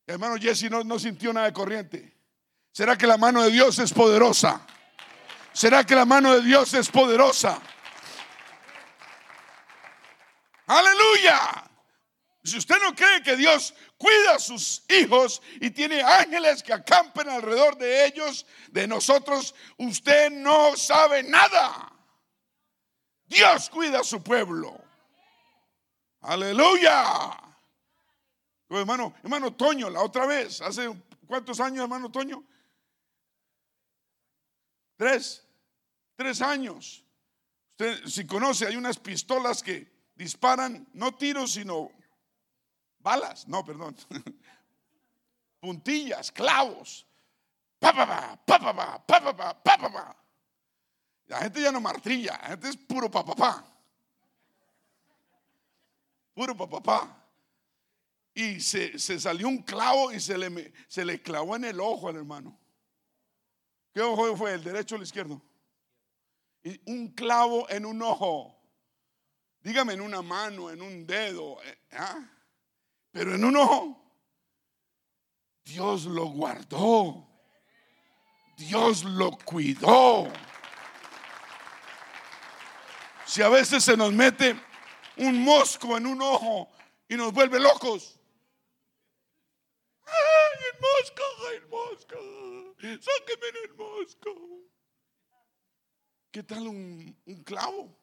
hermano 0.07 0.37
Jesse 0.37 0.70
no, 0.70 0.83
no 0.83 0.98
sintió 0.98 1.33
nada 1.33 1.46
de 1.46 1.52
corriente. 1.52 2.16
¿Será 2.72 2.96
que 2.96 3.07
la 3.07 3.18
mano 3.18 3.42
de 3.42 3.50
Dios 3.50 3.78
es 3.78 3.92
poderosa? 3.92 4.66
¿Será 5.52 5.85
que 5.85 5.94
la 5.94 6.07
mano 6.07 6.35
de 6.35 6.42
Dios 6.42 6.72
es 6.74 6.90
poderosa? 6.90 7.61
Aleluya. 10.66 11.70
Si 12.44 12.59
usted 12.59 12.76
no 12.78 12.94
cree 12.94 13.22
que 13.22 13.37
Dios 13.37 13.72
cuida 13.96 14.35
a 14.35 14.38
sus 14.38 14.85
hijos 14.90 15.40
y 15.62 15.70
tiene 15.70 16.02
ángeles 16.02 16.62
que 16.62 16.74
acampen 16.74 17.26
alrededor 17.26 17.78
de 17.78 18.04
ellos, 18.04 18.44
de 18.70 18.87
nosotros, 18.87 19.54
usted 19.78 20.30
no 20.30 20.76
sabe 20.76 21.22
nada. 21.22 21.90
Dios 23.24 23.70
cuida 23.70 24.00
a 24.00 24.04
su 24.04 24.22
pueblo. 24.22 24.78
Aleluya. 26.20 27.35
hermano, 28.68 29.14
hermano 29.22 29.54
Toño, 29.54 29.88
la 29.88 30.02
otra 30.02 30.26
vez, 30.26 30.61
hace 30.61 30.94
cuántos 31.26 31.61
años, 31.61 31.85
hermano 31.85 32.11
Toño? 32.11 32.44
Tres, 34.96 35.46
tres 36.14 36.42
años. 36.42 37.07
Usted 37.70 38.04
si 38.07 38.26
conoce, 38.26 38.66
hay 38.66 38.76
unas 38.76 38.98
pistolas 38.98 39.62
que 39.62 39.90
disparan, 40.14 40.87
no 40.92 41.14
tiros, 41.14 41.52
sino 41.52 41.90
balas, 43.05 43.47
no, 43.47 43.64
perdón. 43.64 43.95
Puntillas, 45.61 46.33
clavos. 46.33 47.07
Pa, 47.79 47.93
pa, 47.93 48.40
pa, 48.45 48.59
pa, 48.59 49.62
pa, 49.62 50.17
La 51.27 51.38
gente 51.38 51.61
ya 51.61 51.71
no 51.71 51.81
martrilla, 51.81 52.38
la 52.43 52.49
gente 52.49 52.71
es 52.71 52.77
puro 52.77 53.11
papá. 53.11 53.64
Puro 56.35 56.57
papá. 56.57 57.25
Y 58.35 58.61
se, 58.61 58.99
salió 58.99 59.46
un 59.46 59.59
clavo 59.59 60.11
y 60.11 60.19
se 60.19 60.37
le, 60.37 60.73
se 60.88 61.05
le 61.05 61.23
clavó 61.23 61.55
en 61.55 61.67
el 61.67 61.79
ojo 61.79 62.09
al 62.09 62.17
hermano. 62.17 62.59
¿Qué 63.92 64.00
ojo 64.00 64.37
fue? 64.37 64.55
¿El 64.55 64.65
derecho 64.65 64.96
o 64.96 64.98
el 64.98 65.05
izquierdo? 65.05 65.40
Y 66.65 66.81
un 66.90 67.09
clavo 67.09 67.69
en 67.71 67.87
un 67.87 68.02
ojo. 68.02 68.61
Dígame 69.61 69.92
en 69.92 70.00
una 70.00 70.21
mano, 70.21 70.71
en 70.71 70.83
un 70.83 71.07
dedo. 71.07 71.63
Eh, 71.63 71.79
¿ah? 71.92 72.33
Pero 73.15 73.37
en 73.37 73.44
un 73.44 73.56
ojo. 73.56 73.96
Dios 75.65 76.04
lo 76.06 76.27
guardó. 76.27 77.25
Dios 78.56 79.04
lo 79.04 79.31
cuidó. 79.38 80.31
Si 83.25 83.40
a 83.40 83.48
veces 83.48 83.85
se 83.85 83.96
nos 83.96 84.12
mete 84.12 84.60
un 85.19 85.44
mosco 85.44 85.96
en 85.96 86.06
un 86.06 86.21
ojo 86.21 86.69
y 87.08 87.15
nos 87.15 87.33
vuelve 87.33 87.60
locos. 87.60 88.19
¡Ay, 90.04 90.58
el 90.73 90.81
mosco! 90.81 91.23
¡Ay, 91.48 91.56
el 91.56 91.69
mosco! 91.69 92.17
¡Sáqueme 92.81 93.46
el 93.65 93.75
mosco! 93.77 94.31
¿qué 96.33 96.42
tal 96.42 96.67
un, 96.67 97.17
un 97.27 97.44
clavo? 97.44 97.96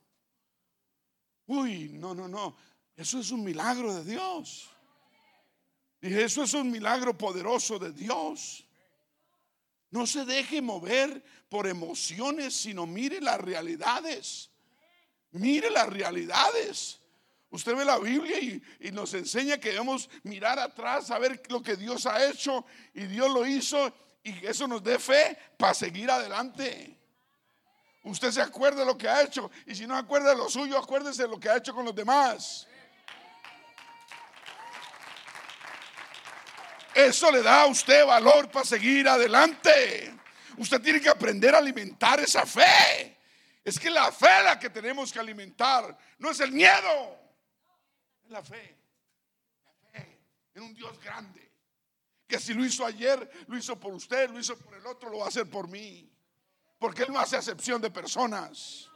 Uy, 1.47 1.89
no, 1.89 2.15
no, 2.15 2.29
no. 2.29 2.55
Eso 2.95 3.19
es 3.19 3.29
un 3.31 3.43
milagro 3.43 3.93
de 3.93 4.05
Dios. 4.05 4.69
Dije, 6.01 6.23
eso 6.23 6.43
es 6.43 6.53
un 6.55 6.71
milagro 6.71 7.15
poderoso 7.15 7.77
de 7.77 7.91
Dios. 7.93 8.65
No 9.91 10.07
se 10.07 10.25
deje 10.25 10.61
mover 10.61 11.23
por 11.47 11.67
emociones, 11.67 12.55
sino 12.55 12.87
mire 12.87 13.21
las 13.21 13.39
realidades. 13.39 14.49
Mire 15.31 15.69
las 15.69 15.87
realidades. 15.87 16.99
Usted 17.51 17.75
ve 17.75 17.83
la 17.83 17.99
Biblia 17.99 18.39
y, 18.39 18.91
nos 18.91 19.13
enseña 19.13 19.57
que 19.57 19.69
debemos 19.69 20.09
mirar 20.23 20.57
atrás, 20.57 21.07
saber 21.07 21.41
lo 21.49 21.61
que 21.61 21.75
Dios 21.75 22.05
ha 22.05 22.25
hecho 22.25 22.65
y 22.93 23.03
Dios 23.05 23.29
lo 23.29 23.45
hizo 23.45 23.93
y 24.23 24.45
eso 24.45 24.67
nos 24.67 24.81
dé 24.81 24.97
fe 24.97 25.37
para 25.57 25.73
seguir 25.73 26.09
adelante. 26.09 26.97
Usted 28.03 28.31
se 28.31 28.41
acuerda 28.41 28.79
de 28.79 28.85
lo 28.85 28.97
que 28.97 29.09
ha 29.09 29.21
hecho 29.21 29.51
y 29.65 29.75
si 29.75 29.85
no 29.85 29.97
acuerda 29.97 30.29
de 30.29 30.37
lo 30.37 30.49
suyo, 30.49 30.77
acuérdese 30.77 31.23
de 31.23 31.27
lo 31.27 31.39
que 31.39 31.49
ha 31.49 31.57
hecho 31.57 31.75
con 31.75 31.85
los 31.85 31.93
demás. 31.93 32.67
Eso 36.93 37.31
le 37.31 37.41
da 37.41 37.61
a 37.61 37.65
usted 37.67 38.05
valor 38.05 38.49
para 38.49 38.65
seguir 38.65 39.07
adelante. 39.07 40.13
Usted 40.57 40.81
tiene 40.81 40.99
que 40.99 41.09
aprender 41.09 41.55
a 41.55 41.59
alimentar 41.59 42.19
esa 42.19 42.45
fe. 42.45 43.17
Es 43.63 43.79
que 43.79 43.89
la 43.89 44.11
fe 44.11 44.43
la 44.43 44.59
que 44.59 44.69
tenemos 44.69 45.11
que 45.11 45.19
alimentar, 45.19 45.97
no 46.19 46.31
es 46.31 46.39
el 46.39 46.51
miedo, 46.51 47.19
es 48.23 48.31
la 48.31 48.43
fe. 48.43 48.77
La 49.63 49.73
fe 49.91 50.19
en 50.55 50.63
un 50.63 50.73
Dios 50.73 50.99
grande. 51.01 51.49
Que 52.27 52.39
si 52.39 52.53
lo 52.53 52.65
hizo 52.65 52.85
ayer, 52.85 53.29
lo 53.47 53.57
hizo 53.57 53.79
por 53.79 53.93
usted, 53.93 54.29
lo 54.29 54.39
hizo 54.39 54.57
por 54.57 54.73
el 54.75 54.85
otro, 54.85 55.09
lo 55.09 55.19
va 55.19 55.25
a 55.25 55.29
hacer 55.29 55.49
por 55.49 55.67
mí. 55.67 56.09
Porque 56.77 57.03
Él 57.03 57.13
no 57.13 57.19
hace 57.19 57.37
acepción 57.37 57.81
de 57.81 57.91
personas. 57.91 58.90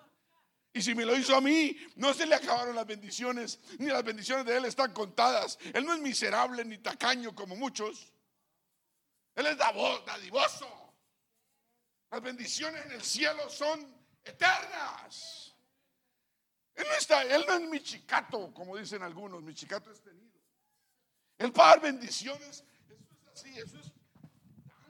Y 0.76 0.82
si 0.82 0.94
me 0.94 1.06
lo 1.06 1.16
hizo 1.16 1.34
a 1.34 1.40
mí, 1.40 1.74
no 1.96 2.14
se 2.14 2.26
le 2.26 2.36
acabaron 2.36 2.76
las 2.76 2.86
bendiciones, 2.86 3.62
ni 3.80 3.86
las 3.86 4.04
bendiciones 4.04 4.46
de 4.46 4.58
Él 4.58 4.66
están 4.66 4.92
contadas. 4.92 5.58
Él 5.74 5.86
no 5.86 5.94
es 5.94 6.02
miserable 6.02 6.66
ni 6.66 6.80
tacaño 6.80 7.34
como 7.34 7.56
muchos. 7.56 8.12
Él 9.36 9.46
es 9.46 9.58
dadivoso. 9.58 10.68
Las 12.12 12.22
bendiciones 12.22 12.86
en 12.88 12.92
el 12.92 13.02
cielo 13.02 13.50
son 13.50 13.90
eternas. 14.22 15.56
Él 16.74 16.86
no, 16.90 16.96
está, 16.96 17.24
él 17.24 17.46
no 17.48 17.54
es 17.54 17.62
mi 17.62 17.82
chicato, 17.82 18.54
como 18.54 18.76
dicen 18.76 19.02
algunos. 19.02 19.42
Mi 19.44 19.54
chicato 19.54 19.90
es 19.94 20.02
tenido. 20.02 20.42
Él 21.38 21.58
va 21.58 21.68
a 21.68 21.70
dar 21.70 21.82
bendiciones. 21.84 22.66
Eso 22.90 22.94
es 23.22 23.28
así, 23.32 23.58
eso 23.58 23.80
es 23.80 23.94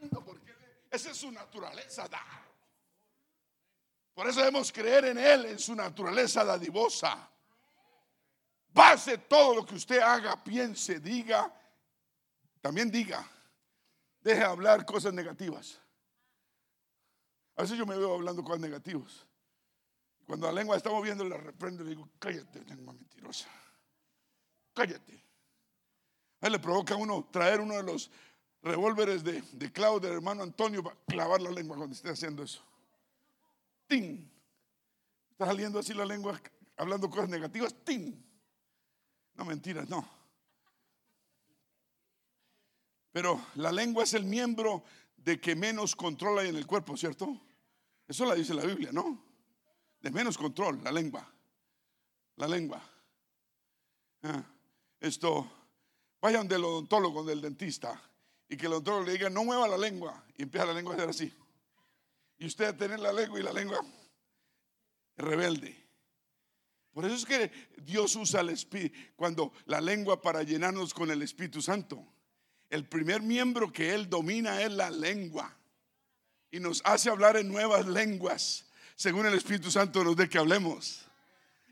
dando, 0.00 0.24
porque 0.24 0.52
esa 0.90 1.12
es 1.12 1.16
su 1.16 1.30
naturaleza, 1.30 2.08
dar. 2.08 2.45
Por 4.16 4.26
eso 4.26 4.40
debemos 4.40 4.72
creer 4.72 5.04
en 5.04 5.18
Él, 5.18 5.44
en 5.44 5.58
su 5.58 5.74
naturaleza 5.74 6.42
dadivosa. 6.42 7.30
Base 8.72 9.18
todo 9.18 9.56
lo 9.56 9.66
que 9.66 9.74
usted 9.74 10.00
haga, 10.00 10.42
piense, 10.42 11.00
diga, 11.00 11.54
también 12.62 12.90
diga. 12.90 13.30
Deje 14.22 14.38
de 14.38 14.46
hablar 14.46 14.86
cosas 14.86 15.12
negativas. 15.12 15.78
A 17.56 17.62
veces 17.62 17.76
yo 17.76 17.84
me 17.84 17.98
veo 17.98 18.14
hablando 18.14 18.42
cosas 18.42 18.60
negativas. 18.60 19.26
Cuando 20.26 20.46
la 20.46 20.52
lengua 20.54 20.78
está 20.78 20.88
moviendo, 20.88 21.22
la 21.22 21.36
reprendo 21.36 21.82
y 21.82 21.84
le 21.84 21.90
digo, 21.90 22.08
cállate, 22.18 22.64
lengua 22.64 22.94
mentirosa. 22.94 23.50
Cállate. 24.72 25.22
A 26.40 26.46
él 26.46 26.52
le 26.52 26.58
provoca 26.58 26.94
a 26.94 26.96
uno 26.96 27.28
traer 27.30 27.60
uno 27.60 27.74
de 27.74 27.82
los 27.82 28.10
revólveres 28.62 29.22
de, 29.22 29.42
de 29.42 29.70
clavo 29.70 30.00
del 30.00 30.14
hermano 30.14 30.42
Antonio 30.42 30.82
para 30.82 30.96
clavar 31.06 31.42
la 31.42 31.50
lengua 31.50 31.76
cuando 31.76 31.94
esté 31.94 32.08
haciendo 32.08 32.42
eso. 32.42 32.62
¡Tin! 33.86 34.30
Está 35.30 35.46
saliendo 35.46 35.78
así 35.78 35.94
la 35.94 36.06
lengua 36.06 36.40
hablando 36.76 37.10
cosas 37.10 37.28
negativas. 37.28 37.74
¡Tin! 37.84 38.24
No 39.34 39.44
mentiras, 39.44 39.88
no. 39.88 40.08
Pero 43.12 43.46
la 43.54 43.72
lengua 43.72 44.04
es 44.04 44.14
el 44.14 44.24
miembro 44.24 44.84
de 45.16 45.40
que 45.40 45.56
menos 45.56 45.96
controla 45.96 46.44
en 46.44 46.56
el 46.56 46.66
cuerpo, 46.66 46.96
¿cierto? 46.96 47.40
Eso 48.06 48.24
la 48.24 48.34
dice 48.34 48.54
la 48.54 48.64
Biblia, 48.64 48.92
¿no? 48.92 49.24
De 50.00 50.10
menos 50.10 50.38
control, 50.38 50.82
la 50.84 50.92
lengua. 50.92 51.26
La 52.36 52.46
lengua. 52.46 52.82
Ah, 54.22 54.44
esto, 55.00 55.50
vayan 56.20 56.46
del 56.46 56.64
odontólogo, 56.64 57.24
del 57.24 57.40
dentista, 57.40 58.00
y 58.48 58.56
que 58.56 58.66
el 58.66 58.72
odontólogo 58.72 59.06
le 59.06 59.12
diga, 59.12 59.30
no 59.30 59.44
mueva 59.44 59.66
la 59.66 59.78
lengua, 59.78 60.24
y 60.36 60.42
empieza 60.42 60.66
la 60.66 60.74
lengua 60.74 60.94
a 60.94 60.96
hacer 60.96 61.08
así. 61.08 61.34
Y 62.38 62.46
usted 62.46 62.66
a 62.66 62.76
tener 62.76 63.00
la 63.00 63.12
lengua 63.12 63.40
y 63.40 63.42
la 63.42 63.52
lengua 63.52 63.80
rebelde. 65.16 65.86
Por 66.92 67.04
eso 67.04 67.14
es 67.14 67.26
que 67.26 67.50
Dios 67.78 68.16
usa 68.16 68.40
el 68.40 68.50
Espíritu, 68.50 68.98
cuando 69.16 69.52
la 69.66 69.80
lengua 69.80 70.20
para 70.20 70.42
llenarnos 70.42 70.94
con 70.94 71.10
el 71.10 71.22
Espíritu 71.22 71.60
Santo. 71.60 72.06
El 72.70 72.88
primer 72.88 73.22
miembro 73.22 73.72
que 73.72 73.94
Él 73.94 74.08
domina 74.08 74.62
es 74.62 74.72
la 74.72 74.90
lengua. 74.90 75.54
Y 76.50 76.60
nos 76.60 76.80
hace 76.84 77.10
hablar 77.10 77.36
en 77.36 77.48
nuevas 77.48 77.86
lenguas, 77.86 78.66
según 78.94 79.26
el 79.26 79.34
Espíritu 79.34 79.70
Santo 79.70 80.02
nos 80.02 80.16
dé 80.16 80.28
que 80.28 80.38
hablemos. 80.38 81.06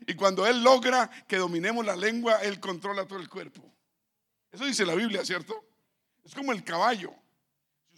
Y 0.05 0.13
cuando 0.13 0.45
Él 0.45 0.61
logra 0.63 1.09
que 1.27 1.37
dominemos 1.37 1.85
la 1.85 1.95
lengua, 1.95 2.41
Él 2.43 2.59
controla 2.59 3.07
todo 3.07 3.19
el 3.19 3.29
cuerpo. 3.29 3.63
Eso 4.51 4.65
dice 4.65 4.85
la 4.85 4.95
Biblia, 4.95 5.25
¿cierto? 5.25 5.65
Es 6.23 6.35
como 6.35 6.51
el 6.51 6.63
caballo 6.63 7.13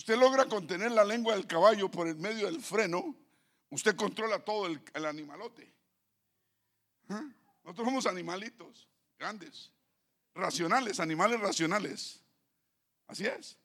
usted 0.07 0.21
logra 0.21 0.45
contener 0.45 0.93
la 0.93 1.03
lengua 1.03 1.35
del 1.35 1.45
caballo 1.45 1.91
por 1.91 2.07
el 2.07 2.15
medio 2.15 2.45
del 2.45 2.61
freno, 2.61 3.13
usted 3.71 3.93
controla 3.97 4.39
todo 4.39 4.65
el, 4.65 5.05
animalote. 5.05 5.69
¿Ah? 7.09 7.29
Nosotros 7.61 7.87
somos 7.87 8.05
animalitos 8.07 8.87
grandes, 9.19 9.69
racionales, 10.33 11.01
animales 11.01 11.41
racionales. 11.41 12.21
Así 13.07 13.25
es. 13.25 13.57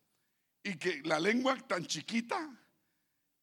Y 0.64 0.74
que 0.78 1.00
la 1.04 1.20
lengua 1.20 1.56
tan 1.58 1.86
chiquita 1.86 2.50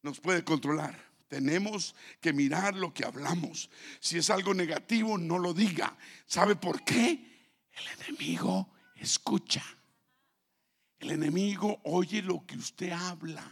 nos 0.02 0.20
puede 0.20 0.44
controlar. 0.44 1.02
Tenemos 1.30 1.96
que 2.20 2.34
mirar 2.34 2.76
lo 2.76 2.94
que 2.94 3.06
hablamos. 3.06 3.70
Si 4.02 4.18
es 4.18 4.30
algo 4.30 4.54
negativo, 4.54 5.18
no 5.18 5.40
lo 5.40 5.54
diga. 5.54 5.98
¿Sabe 6.26 6.58
por 6.58 6.84
qué? 6.84 7.62
El 7.72 8.02
enemigo 8.02 8.70
escucha. 8.96 9.64
El 11.00 11.12
enemigo 11.12 11.80
oye 11.86 12.22
lo 12.22 12.46
que 12.46 12.58
usted 12.58 12.92
habla. 12.92 13.50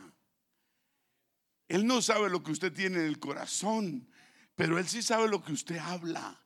Él 1.68 1.86
no 1.86 2.02
sabe 2.02 2.30
lo 2.30 2.43
que 2.43 2.52
usted 2.52 2.72
tiene 2.72 3.00
en 3.00 3.06
el 3.06 3.20
corazón, 3.20 4.10
pero 4.56 4.78
él 4.78 4.88
sí 4.88 5.02
sabe 5.02 5.28
lo 5.28 5.43
que 5.43 5.52
usted 5.52 5.78
habla, 5.78 6.41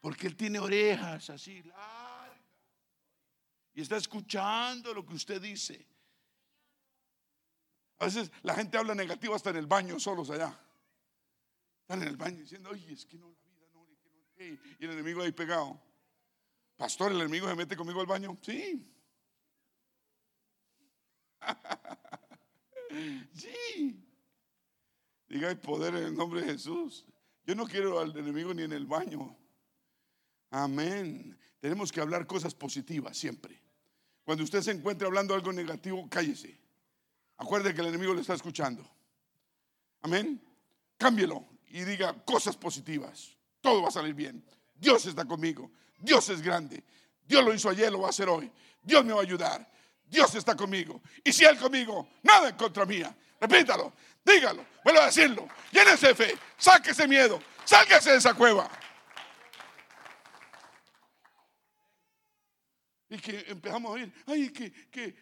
porque 0.00 0.26
él 0.26 0.36
tiene 0.36 0.58
orejas 0.58 1.30
así 1.30 1.62
largas 1.62 1.98
y 3.78 3.80
está 3.80 3.96
escuchando 3.96 4.92
lo 4.92 5.06
que 5.06 5.14
usted 5.14 5.40
dice. 5.40 5.86
A 7.98 8.06
veces 8.06 8.30
la 8.42 8.54
gente 8.54 8.76
habla 8.76 8.92
negativo 8.94 9.36
hasta 9.36 9.50
en 9.50 9.56
el 9.56 9.66
baño, 9.66 10.00
solos 10.00 10.30
allá. 10.30 10.58
Están 11.82 12.02
en 12.02 12.08
el 12.08 12.16
baño 12.16 12.40
diciendo, 12.40 12.70
oye, 12.70 12.92
es 12.92 13.06
que 13.06 13.16
no, 13.18 13.28
la 13.30 13.46
vida 13.46 13.68
no, 13.72 13.86
y 14.80 14.84
el 14.84 14.90
enemigo 14.90 15.22
ahí 15.22 15.30
pegado. 15.32 15.80
Pastor, 16.76 17.12
el 17.12 17.20
enemigo 17.20 17.48
se 17.48 17.54
mete 17.54 17.76
conmigo 17.76 18.00
al 18.00 18.06
baño. 18.06 18.36
Sí, 18.42 18.84
sí. 23.34 24.04
Diga 25.28 25.50
el 25.50 25.58
poder 25.58 25.94
en 25.94 26.04
el 26.04 26.14
nombre 26.14 26.40
de 26.40 26.52
Jesús. 26.52 27.04
Yo 27.46 27.54
no 27.54 27.66
quiero 27.66 28.00
al 28.00 28.16
enemigo 28.16 28.52
ni 28.54 28.62
en 28.62 28.72
el 28.72 28.86
baño. 28.86 29.36
Amén. 30.50 31.38
Tenemos 31.60 31.92
que 31.92 32.00
hablar 32.00 32.26
cosas 32.26 32.54
positivas 32.54 33.16
siempre. 33.16 33.60
Cuando 34.24 34.44
usted 34.44 34.60
se 34.62 34.70
encuentre 34.70 35.06
hablando 35.06 35.34
algo 35.34 35.52
negativo, 35.52 36.06
cállese. 36.10 36.58
Acuerde 37.36 37.74
que 37.74 37.80
el 37.80 37.88
enemigo 37.88 38.14
le 38.14 38.20
está 38.20 38.34
escuchando. 38.34 38.88
Amén. 40.02 40.42
Cámbielo 40.96 41.46
y 41.68 41.84
diga 41.84 42.12
cosas 42.24 42.56
positivas. 42.56 43.36
Todo 43.60 43.82
va 43.82 43.88
a 43.88 43.92
salir 43.92 44.14
bien. 44.14 44.44
Dios 44.74 45.06
está 45.06 45.24
conmigo. 45.24 45.70
Dios 45.98 46.28
es 46.28 46.42
grande. 46.42 46.84
Dios 47.26 47.44
lo 47.44 47.52
hizo 47.52 47.68
ayer, 47.68 47.90
lo 47.92 48.00
va 48.00 48.06
a 48.08 48.10
hacer 48.10 48.28
hoy. 48.28 48.50
Dios 48.82 49.04
me 49.04 49.12
va 49.12 49.20
a 49.20 49.22
ayudar. 49.22 49.70
Dios 50.08 50.34
está 50.34 50.56
conmigo. 50.56 51.02
Y 51.22 51.32
si 51.32 51.44
Él 51.44 51.58
conmigo, 51.58 52.08
nada 52.22 52.48
en 52.48 52.56
contra 52.56 52.84
mía. 52.86 53.14
Repítalo, 53.40 53.92
dígalo, 54.24 54.64
vuelvo 54.82 55.00
a 55.00 55.06
decirlo. 55.06 55.48
Llénese 55.70 56.14
fe, 56.14 56.36
sáquese 56.56 57.06
miedo, 57.06 57.40
sálgase 57.64 58.12
de 58.12 58.16
esa 58.18 58.34
cueva. 58.34 58.68
Y 63.10 63.18
que 63.18 63.44
empezamos 63.48 63.90
a 63.90 63.92
oír, 63.94 64.12
ay, 64.26 64.50
que, 64.50 64.70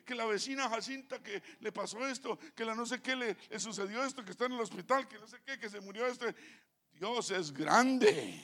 que, 0.04 0.14
la 0.14 0.24
vecina 0.24 0.68
Jacinta 0.68 1.22
que 1.22 1.40
le 1.60 1.70
pasó 1.70 2.04
esto, 2.06 2.36
que 2.54 2.64
la 2.64 2.74
no 2.74 2.84
sé 2.84 3.00
qué 3.00 3.14
le, 3.14 3.36
le, 3.48 3.60
sucedió 3.60 4.02
esto, 4.02 4.24
que 4.24 4.32
está 4.32 4.46
en 4.46 4.52
el 4.52 4.60
hospital, 4.60 5.06
que 5.06 5.18
no 5.18 5.28
sé 5.28 5.36
qué, 5.44 5.56
que 5.56 5.70
se 5.70 5.80
murió 5.80 6.06
este. 6.06 6.34
Dios 6.92 7.30
es 7.30 7.52
grande. 7.52 8.40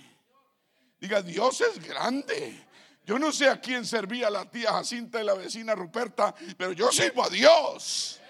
Diga, 1.00 1.22
Dios 1.22 1.60
es 1.60 1.82
grande. 1.82 2.64
Yo 3.04 3.18
no 3.18 3.32
sé 3.32 3.48
a 3.48 3.60
quién 3.60 3.84
servía 3.84 4.30
la 4.30 4.48
tía 4.48 4.72
Jacinta 4.72 5.20
y 5.20 5.24
la 5.24 5.34
vecina 5.34 5.74
Ruperta, 5.74 6.34
pero 6.56 6.72
yo 6.72 6.92
sirvo 6.92 7.24
a 7.24 7.28
Dios. 7.28 8.20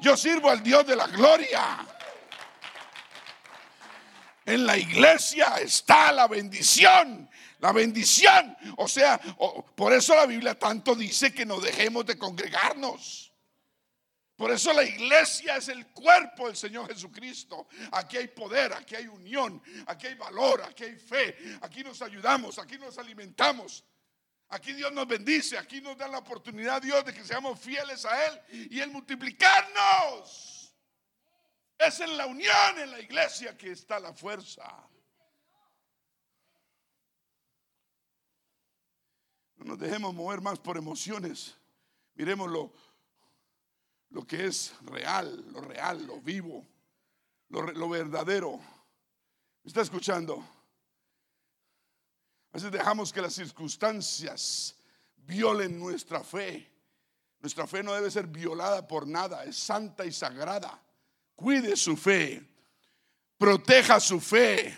Yo 0.00 0.16
sirvo 0.16 0.50
al 0.50 0.62
Dios 0.62 0.86
de 0.86 0.96
la 0.96 1.06
gloria. 1.08 1.86
En 4.46 4.66
la 4.66 4.76
iglesia 4.76 5.56
está 5.60 6.12
la 6.12 6.28
bendición. 6.28 7.28
La 7.58 7.72
bendición. 7.72 8.56
O 8.78 8.88
sea, 8.88 9.18
por 9.74 9.92
eso 9.92 10.14
la 10.14 10.26
Biblia 10.26 10.58
tanto 10.58 10.94
dice 10.94 11.34
que 11.34 11.44
no 11.44 11.60
dejemos 11.60 12.06
de 12.06 12.16
congregarnos. 12.16 13.32
Por 14.36 14.50
eso 14.50 14.72
la 14.72 14.82
iglesia 14.84 15.56
es 15.56 15.68
el 15.68 15.88
cuerpo 15.88 16.46
del 16.46 16.56
Señor 16.56 16.88
Jesucristo. 16.88 17.68
Aquí 17.92 18.16
hay 18.16 18.28
poder, 18.28 18.72
aquí 18.72 18.94
hay 18.94 19.06
unión, 19.06 19.62
aquí 19.86 20.06
hay 20.06 20.14
valor, 20.14 20.62
aquí 20.62 20.84
hay 20.84 20.96
fe. 20.96 21.36
Aquí 21.60 21.84
nos 21.84 22.00
ayudamos, 22.00 22.58
aquí 22.58 22.78
nos 22.78 22.96
alimentamos. 22.96 23.84
Aquí 24.52 24.72
Dios 24.72 24.92
nos 24.92 25.06
bendice, 25.06 25.56
aquí 25.56 25.80
nos 25.80 25.96
da 25.96 26.08
la 26.08 26.18
oportunidad 26.18 26.82
Dios 26.82 27.04
de 27.04 27.14
que 27.14 27.24
seamos 27.24 27.58
fieles 27.60 28.04
a 28.04 28.26
Él 28.26 28.68
y 28.70 28.80
el 28.80 28.90
multiplicarnos. 28.90 30.74
Es 31.78 32.00
en 32.00 32.16
la 32.16 32.26
unión, 32.26 32.78
en 32.78 32.90
la 32.90 33.00
iglesia 33.00 33.56
que 33.56 33.70
está 33.70 34.00
la 34.00 34.12
fuerza. 34.12 34.64
No 39.54 39.66
nos 39.66 39.78
dejemos 39.78 40.12
mover 40.12 40.40
más 40.40 40.58
por 40.58 40.76
emociones. 40.76 41.56
Miremos 42.14 42.50
lo, 42.50 42.72
lo 44.08 44.26
que 44.26 44.46
es 44.46 44.74
real, 44.82 45.44
lo 45.52 45.60
real, 45.60 46.04
lo 46.06 46.20
vivo, 46.20 46.66
lo, 47.50 47.62
lo 47.62 47.88
verdadero. 47.88 48.58
¿Me 49.62 49.68
está 49.68 49.82
escuchando? 49.82 50.44
A 52.52 52.56
veces 52.56 52.72
dejamos 52.72 53.12
que 53.12 53.22
las 53.22 53.34
circunstancias 53.34 54.74
violen 55.16 55.78
nuestra 55.78 56.24
fe. 56.24 56.68
Nuestra 57.40 57.66
fe 57.66 57.82
no 57.82 57.94
debe 57.94 58.10
ser 58.10 58.26
violada 58.26 58.86
por 58.86 59.06
nada, 59.06 59.44
es 59.44 59.56
santa 59.56 60.04
y 60.04 60.12
sagrada. 60.12 60.82
Cuide 61.36 61.76
su 61.76 61.96
fe, 61.96 62.42
proteja 63.38 64.00
su 64.00 64.20
fe. 64.20 64.76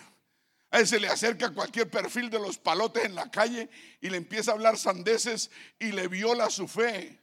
A 0.71 0.79
veces 0.79 0.91
se 0.91 1.01
le 1.01 1.09
acerca 1.09 1.53
cualquier 1.53 1.91
perfil 1.91 2.31
de 2.31 2.39
los 2.39 2.59
palotes 2.59 3.05
en 3.05 3.15
la 3.15 3.31
calle 3.31 3.69
y 4.01 4.11
le 4.11 4.17
empieza 4.19 4.51
a 4.51 4.55
hablar 4.55 4.79
sandeces 4.79 5.51
y 5.79 5.93
le 5.93 6.09
viola 6.09 6.51
su 6.51 6.69
fe. 6.69 7.19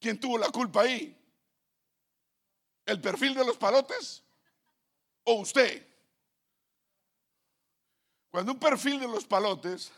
¿Quién 0.00 0.18
tuvo 0.18 0.38
la 0.38 0.48
culpa 0.50 0.82
ahí? 0.82 1.16
¿El 2.86 3.00
perfil 3.00 3.34
de 3.34 3.44
los 3.44 3.56
palotes? 3.56 4.22
¿O 5.24 5.34
usted? 5.40 5.89
Cuando 8.30 8.52
un 8.52 8.58
perfil 8.58 9.00
de 9.00 9.08
los 9.08 9.24
palotes, 9.24 9.90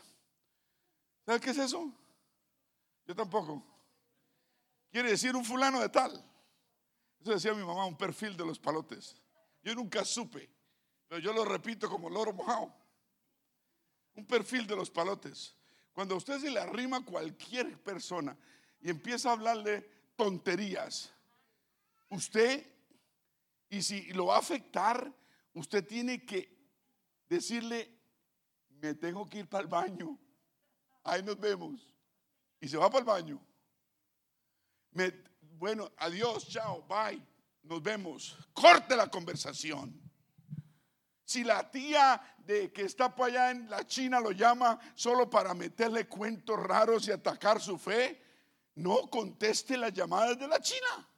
¿sabe 1.26 1.40
qué 1.40 1.50
es 1.50 1.58
eso? 1.58 1.92
Yo 3.06 3.14
tampoco. 3.14 3.62
Quiere 4.90 5.10
decir 5.10 5.36
un 5.36 5.44
fulano 5.44 5.80
de 5.80 5.88
tal. 5.88 6.12
Eso 7.20 7.32
decía 7.32 7.54
mi 7.54 7.64
mamá, 7.64 7.84
un 7.84 7.96
perfil 7.96 8.36
de 8.36 8.44
los 8.44 8.58
palotes. 8.58 9.16
Yo 9.62 9.74
nunca 9.74 10.04
supe, 10.04 10.50
pero 11.08 11.20
yo 11.20 11.32
lo 11.32 11.44
repito 11.44 11.88
como 11.88 12.08
loro 12.08 12.32
mojado. 12.32 12.74
Un 14.14 14.26
perfil 14.26 14.66
de 14.66 14.76
los 14.76 14.90
palotes. 14.90 15.54
Cuando 15.92 16.16
usted 16.16 16.40
se 16.40 16.50
le 16.50 16.58
arrima 16.58 16.98
a 16.98 17.04
cualquier 17.04 17.78
persona 17.82 18.36
y 18.80 18.90
empieza 18.90 19.28
a 19.28 19.32
hablarle 19.32 19.88
tonterías, 20.16 21.12
usted, 22.08 22.66
y 23.68 23.82
si 23.82 24.12
lo 24.12 24.26
va 24.26 24.36
a 24.36 24.40
afectar, 24.40 25.12
usted 25.54 25.86
tiene 25.86 26.24
que 26.24 26.50
decirle 27.28 28.01
me 28.82 28.94
tengo 28.94 29.28
que 29.28 29.38
ir 29.38 29.48
para 29.48 29.62
el 29.62 29.68
baño. 29.68 30.18
Ahí 31.04 31.22
nos 31.22 31.38
vemos. 31.38 31.86
Y 32.60 32.68
se 32.68 32.76
va 32.76 32.90
para 32.90 32.98
el 32.98 33.04
baño. 33.04 33.40
bueno, 35.58 35.90
adiós, 35.98 36.48
chao, 36.48 36.82
bye. 36.82 37.22
Nos 37.62 37.80
vemos. 37.80 38.36
Corte 38.52 38.96
la 38.96 39.08
conversación. 39.08 40.00
Si 41.24 41.44
la 41.44 41.70
tía 41.70 42.20
de 42.38 42.72
que 42.72 42.82
está 42.82 43.14
para 43.14 43.28
allá 43.28 43.50
en 43.52 43.70
la 43.70 43.86
China 43.86 44.18
lo 44.18 44.32
llama 44.32 44.78
solo 44.96 45.30
para 45.30 45.54
meterle 45.54 46.08
cuentos 46.08 46.58
raros 46.58 47.06
y 47.06 47.12
atacar 47.12 47.60
su 47.60 47.78
fe, 47.78 48.20
no 48.74 49.08
conteste 49.08 49.76
las 49.76 49.92
llamadas 49.92 50.36
de 50.36 50.48
la 50.48 50.60
China. 50.60 51.08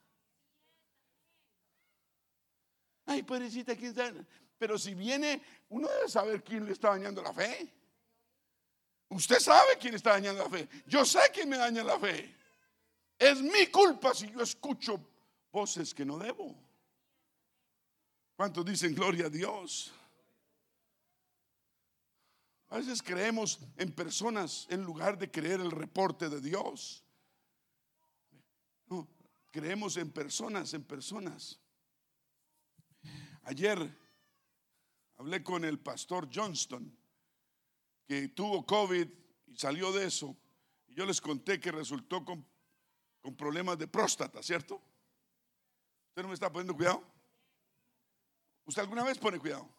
Ay, 3.07 3.23
pobrecita, 3.23 3.75
¿quién 3.75 3.95
sabe? 3.95 4.25
Pero 4.57 4.77
si 4.77 4.93
viene, 4.93 5.41
uno 5.69 5.87
debe 5.87 6.09
saber 6.09 6.43
quién 6.43 6.65
le 6.65 6.71
está 6.71 6.89
dañando 6.89 7.21
la 7.21 7.33
fe. 7.33 7.71
Usted 9.09 9.39
sabe 9.39 9.77
quién 9.79 9.95
está 9.95 10.11
dañando 10.11 10.43
la 10.43 10.49
fe. 10.49 10.67
Yo 10.87 11.05
sé 11.05 11.19
quién 11.33 11.49
me 11.49 11.57
daña 11.57 11.83
la 11.83 11.99
fe. 11.99 12.33
Es 13.17 13.41
mi 13.41 13.67
culpa 13.67 14.13
si 14.13 14.31
yo 14.31 14.41
escucho 14.41 14.99
voces 15.51 15.93
que 15.93 16.05
no 16.05 16.17
debo. 16.17 16.55
¿Cuántos 18.35 18.65
dicen 18.65 18.93
gloria 18.93 19.27
a 19.27 19.29
Dios? 19.29 19.93
A 22.69 22.77
veces 22.77 23.01
creemos 23.01 23.59
en 23.77 23.91
personas 23.93 24.67
en 24.69 24.83
lugar 24.83 25.17
de 25.17 25.31
creer 25.31 25.61
el 25.61 25.71
reporte 25.71 26.27
de 26.27 26.41
Dios. 26.41 27.03
No, 28.87 29.07
creemos 29.51 29.95
en 29.95 30.11
personas, 30.11 30.73
en 30.73 30.83
personas. 30.83 31.59
Ayer 33.43 34.04
Hablé 35.17 35.43
con 35.43 35.63
el 35.63 35.79
pastor 35.79 36.29
Johnston, 36.33 36.93
que 38.05 38.29
tuvo 38.29 38.65
COVID 38.65 39.07
y 39.47 39.57
salió 39.57 39.91
de 39.91 40.05
eso. 40.05 40.35
Y 40.87 40.95
yo 40.95 41.05
les 41.05 41.21
conté 41.21 41.59
que 41.59 41.71
resultó 41.71 42.23
con, 42.25 42.45
con 43.21 43.35
problemas 43.35 43.77
de 43.77 43.87
próstata, 43.87 44.43
¿cierto? 44.43 44.81
¿Usted 46.09 46.21
no 46.21 46.27
me 46.27 46.33
está 46.33 46.51
poniendo 46.51 46.75
cuidado? 46.75 47.03
¿Usted 48.65 48.81
alguna 48.81 49.03
vez 49.03 49.17
pone 49.17 49.39
cuidado? 49.39 49.69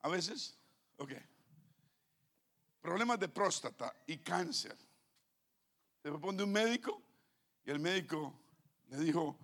¿A 0.00 0.08
veces? 0.08 0.58
Ok. 0.96 1.12
Problemas 2.80 3.20
de 3.20 3.28
próstata 3.28 3.94
y 4.06 4.18
cáncer. 4.18 4.76
Se 6.02 6.10
pone 6.12 6.42
un 6.42 6.50
médico 6.50 7.02
y 7.64 7.70
el 7.70 7.78
médico 7.78 8.40
le 8.88 8.98
dijo 8.98 9.38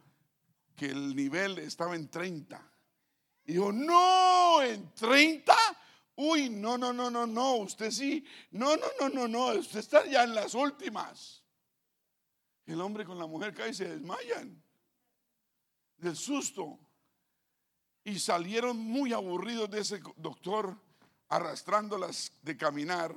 que 0.74 0.86
el 0.86 1.14
nivel 1.14 1.58
estaba 1.58 1.94
en 1.94 2.08
30 2.08 2.75
y 3.46 3.52
dijo, 3.52 3.72
no, 3.72 4.60
en 4.62 4.92
30. 4.94 5.54
Uy, 6.16 6.50
no, 6.50 6.76
no, 6.76 6.92
no, 6.92 7.10
no, 7.10 7.26
no, 7.26 7.56
usted 7.56 7.90
sí. 7.90 8.24
No, 8.50 8.76
no, 8.76 8.86
no, 9.00 9.08
no, 9.08 9.28
no, 9.28 9.46
usted 9.58 9.78
está 9.78 10.04
ya 10.06 10.24
en 10.24 10.34
las 10.34 10.54
últimas. 10.54 11.42
El 12.66 12.80
hombre 12.80 13.04
con 13.04 13.18
la 13.18 13.26
mujer 13.26 13.54
cae 13.54 13.70
y 13.70 13.74
se 13.74 13.88
desmayan 13.88 14.60
del 15.98 16.16
susto. 16.16 16.78
Y 18.02 18.18
salieron 18.18 18.76
muy 18.76 19.12
aburridos 19.12 19.70
de 19.70 19.80
ese 19.80 20.00
doctor 20.16 20.76
arrastrándolas 21.28 22.32
de 22.42 22.56
caminar. 22.56 23.14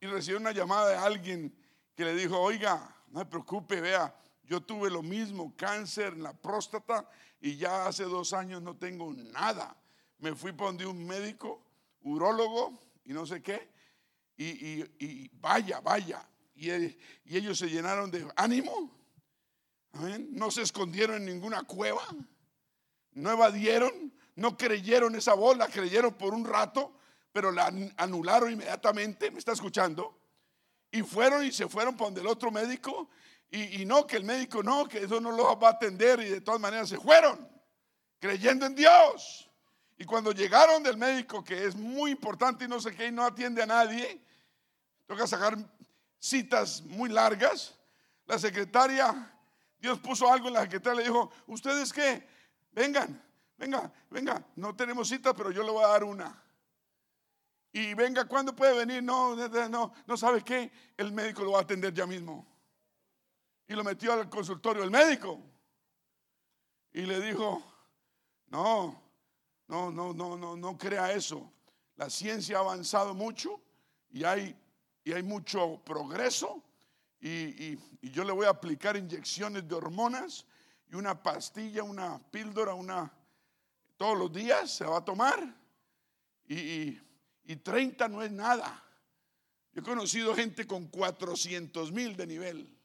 Y 0.00 0.06
recibió 0.06 0.38
una 0.38 0.52
llamada 0.52 0.90
de 0.90 0.96
alguien 0.96 1.56
que 1.94 2.04
le 2.04 2.14
dijo, 2.14 2.38
oiga, 2.38 2.94
no 3.08 3.20
se 3.20 3.26
preocupe, 3.26 3.80
vea, 3.80 4.14
yo 4.46 4.60
tuve 4.60 4.90
lo 4.90 5.02
mismo, 5.02 5.54
cáncer 5.56 6.12
en 6.14 6.22
la 6.22 6.32
próstata 6.32 7.08
y 7.40 7.56
ya 7.56 7.86
hace 7.86 8.04
dos 8.04 8.32
años 8.32 8.62
no 8.62 8.76
tengo 8.76 9.12
nada. 9.14 9.76
Me 10.18 10.34
fui 10.34 10.52
para 10.52 10.68
donde 10.68 10.86
un 10.86 11.06
médico, 11.06 11.62
urólogo 12.02 12.78
y 13.04 13.12
no 13.12 13.26
sé 13.26 13.42
qué, 13.42 13.68
y, 14.36 15.28
vaya, 15.40 15.80
vaya. 15.80 16.26
Y, 16.54 16.70
ellos 17.26 17.58
se 17.58 17.68
llenaron 17.68 18.10
de 18.10 18.26
ánimo. 18.36 18.90
No 20.30 20.50
se 20.50 20.62
escondieron 20.62 21.16
en 21.16 21.26
ninguna 21.26 21.62
cueva, 21.62 22.02
no 23.12 23.30
evadieron, 23.30 24.12
no 24.34 24.56
creyeron 24.56 25.14
esa 25.14 25.34
bola, 25.34 25.68
creyeron 25.68 26.14
por 26.14 26.34
un 26.34 26.44
rato, 26.44 26.92
pero 27.32 27.52
la 27.52 27.72
anularon 27.96 28.50
inmediatamente. 28.50 29.30
¿Me 29.30 29.38
está 29.38 29.52
escuchando? 29.52 30.18
Y 30.90 31.02
fueron 31.02 31.44
y 31.44 31.52
se 31.52 31.68
fueron 31.68 31.96
para 31.96 32.06
donde 32.06 32.22
el 32.22 32.26
otro 32.26 32.50
médico 32.50 33.08
y, 33.54 33.84
no, 33.84 34.04
que 34.04 34.16
el 34.16 34.24
médico 34.24 34.62
no, 34.64 34.88
que 34.88 35.04
eso 35.04 35.20
no 35.20 35.30
lo 35.30 35.56
va 35.58 35.68
a 35.68 35.72
atender 35.72 36.18
y 36.20 36.28
de 36.28 36.40
todas 36.40 36.60
maneras 36.60 36.88
se 36.88 36.98
fueron, 36.98 37.48
creyendo 38.18 38.66
en 38.66 38.74
Dios. 38.74 39.48
Y 39.96 40.04
cuando 40.04 40.32
llegaron 40.32 40.82
del 40.82 40.96
médico, 40.96 41.44
que 41.44 41.64
es 41.64 41.76
muy 41.76 42.10
importante 42.10 42.64
y 42.64 42.68
no 42.68 42.80
sé 42.80 42.94
qué, 42.96 43.06
y 43.06 43.12
no 43.12 43.24
atiende 43.24 43.62
a 43.62 43.66
nadie, 43.66 44.20
toca 45.06 45.28
sacar 45.28 45.56
citas 46.18 46.82
muy 46.82 47.10
largas, 47.10 47.78
la 48.26 48.40
secretaria, 48.40 49.32
Dios 49.78 50.00
puso 50.00 50.32
algo 50.32 50.48
en 50.48 50.54
la 50.54 50.62
secretaria, 50.62 50.98
le 50.98 51.06
dijo, 51.06 51.30
¿ustedes 51.46 51.92
qué? 51.92 52.26
Vengan, 52.72 53.22
venga, 53.56 53.92
venga, 54.10 54.44
no 54.56 54.74
tenemos 54.74 55.08
cita, 55.08 55.32
pero 55.32 55.52
yo 55.52 55.62
le 55.62 55.70
voy 55.70 55.84
a 55.84 55.88
dar 55.88 56.02
una. 56.02 56.42
Y 57.70 57.94
venga, 57.94 58.24
¿cuándo 58.24 58.54
puede 58.54 58.74
venir? 58.74 59.00
No, 59.00 59.36
no, 59.68 59.92
no 60.06 60.16
sabe 60.16 60.42
qué, 60.42 60.72
el 60.96 61.12
médico 61.12 61.44
lo 61.44 61.52
va 61.52 61.60
a 61.60 61.62
atender 61.62 61.94
ya 61.94 62.04
mismo 62.04 62.53
y 63.66 63.74
lo 63.74 63.84
metió 63.84 64.12
al 64.12 64.28
consultorio 64.28 64.82
del 64.82 64.90
médico. 64.90 65.40
Y 66.92 67.02
le 67.02 67.20
dijo, 67.20 67.62
no, 68.48 69.02
no, 69.68 69.90
no, 69.90 70.12
no, 70.12 70.36
no, 70.36 70.56
no 70.56 70.78
crea 70.78 71.12
eso. 71.12 71.52
La 71.96 72.10
ciencia 72.10 72.58
ha 72.58 72.60
avanzado 72.60 73.14
mucho 73.14 73.60
y 74.10 74.24
hay, 74.24 74.56
y 75.04 75.12
hay 75.12 75.22
mucho 75.22 75.80
progreso 75.84 76.62
y, 77.20 77.78
y 78.04 78.10
yo 78.10 78.22
le 78.22 78.32
voy 78.32 78.46
a 78.46 78.50
aplicar 78.50 78.96
inyecciones 78.96 79.66
de 79.66 79.74
hormonas 79.74 80.44
y 80.90 80.94
una 80.94 81.22
pastilla, 81.22 81.82
una 81.82 82.18
píldora, 82.30 82.74
una 82.74 83.10
todos 83.96 84.18
los 84.18 84.32
días 84.32 84.70
se 84.70 84.84
va 84.84 84.98
a 84.98 85.04
tomar. 85.04 85.42
Y, 86.46 87.00
y 87.44 87.56
30 87.56 88.08
no 88.08 88.22
es 88.22 88.30
nada. 88.30 88.82
Yo 89.72 89.80
he 89.80 89.84
conocido 89.84 90.34
gente 90.34 90.66
con 90.66 90.88
400 90.88 91.90
mil 91.92 92.16
de 92.16 92.26
nivel. 92.26 92.78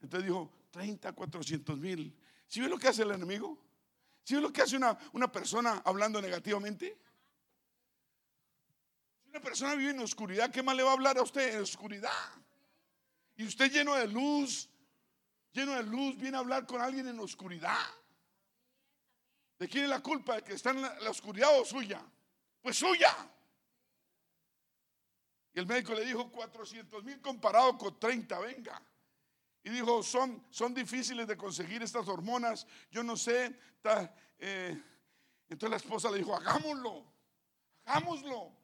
Entonces 0.00 0.26
dijo, 0.26 0.52
30, 0.70 1.12
400 1.12 1.78
mil. 1.78 2.16
¿Sí 2.46 2.60
ve 2.60 2.68
lo 2.68 2.78
que 2.78 2.88
hace 2.88 3.02
el 3.02 3.10
enemigo? 3.10 3.58
¿Sí 4.22 4.34
ve 4.34 4.40
lo 4.40 4.52
que 4.52 4.62
hace 4.62 4.76
una, 4.76 4.96
una 5.12 5.30
persona 5.30 5.82
hablando 5.84 6.20
negativamente? 6.20 6.98
Si 9.22 9.30
una 9.30 9.40
persona 9.40 9.74
vive 9.74 9.90
en 9.90 10.00
oscuridad, 10.00 10.50
¿qué 10.50 10.62
más 10.62 10.76
le 10.76 10.82
va 10.82 10.90
a 10.90 10.94
hablar 10.94 11.18
a 11.18 11.22
usted 11.22 11.54
en 11.54 11.62
oscuridad? 11.62 12.10
Y 13.36 13.44
usted 13.44 13.70
lleno 13.70 13.94
de 13.94 14.08
luz, 14.08 14.68
lleno 15.52 15.72
de 15.72 15.82
luz, 15.82 16.16
viene 16.16 16.36
a 16.36 16.40
hablar 16.40 16.66
con 16.66 16.80
alguien 16.80 17.06
en 17.08 17.18
oscuridad. 17.20 17.86
¿De 19.58 19.68
quién 19.68 19.84
es 19.84 19.90
la 19.90 20.02
culpa? 20.02 20.36
¿De 20.36 20.42
que 20.42 20.54
está 20.54 20.70
en 20.70 20.82
la, 20.82 21.10
oscuridad 21.10 21.58
o 21.58 21.64
suya? 21.64 22.02
Pues 22.60 22.76
suya. 22.76 23.14
Y 25.54 25.58
el 25.58 25.66
médico 25.66 25.94
le 25.94 26.04
dijo 26.04 26.30
400 26.30 27.02
mil 27.04 27.20
comparado 27.20 27.78
con 27.78 27.98
30, 27.98 28.38
venga. 28.40 28.82
Y 29.66 29.70
dijo, 29.70 30.00
son, 30.00 30.46
son 30.48 30.72
difíciles 30.72 31.26
de 31.26 31.36
conseguir 31.36 31.82
estas 31.82 32.06
hormonas, 32.06 32.68
yo 32.88 33.02
no 33.02 33.16
sé. 33.16 33.58
Eh". 34.38 34.80
Entonces 35.48 35.70
la 35.70 35.76
esposa 35.76 36.08
le 36.08 36.18
dijo, 36.18 36.36
hagámoslo, 36.36 37.04
hagámoslo. 37.84 38.56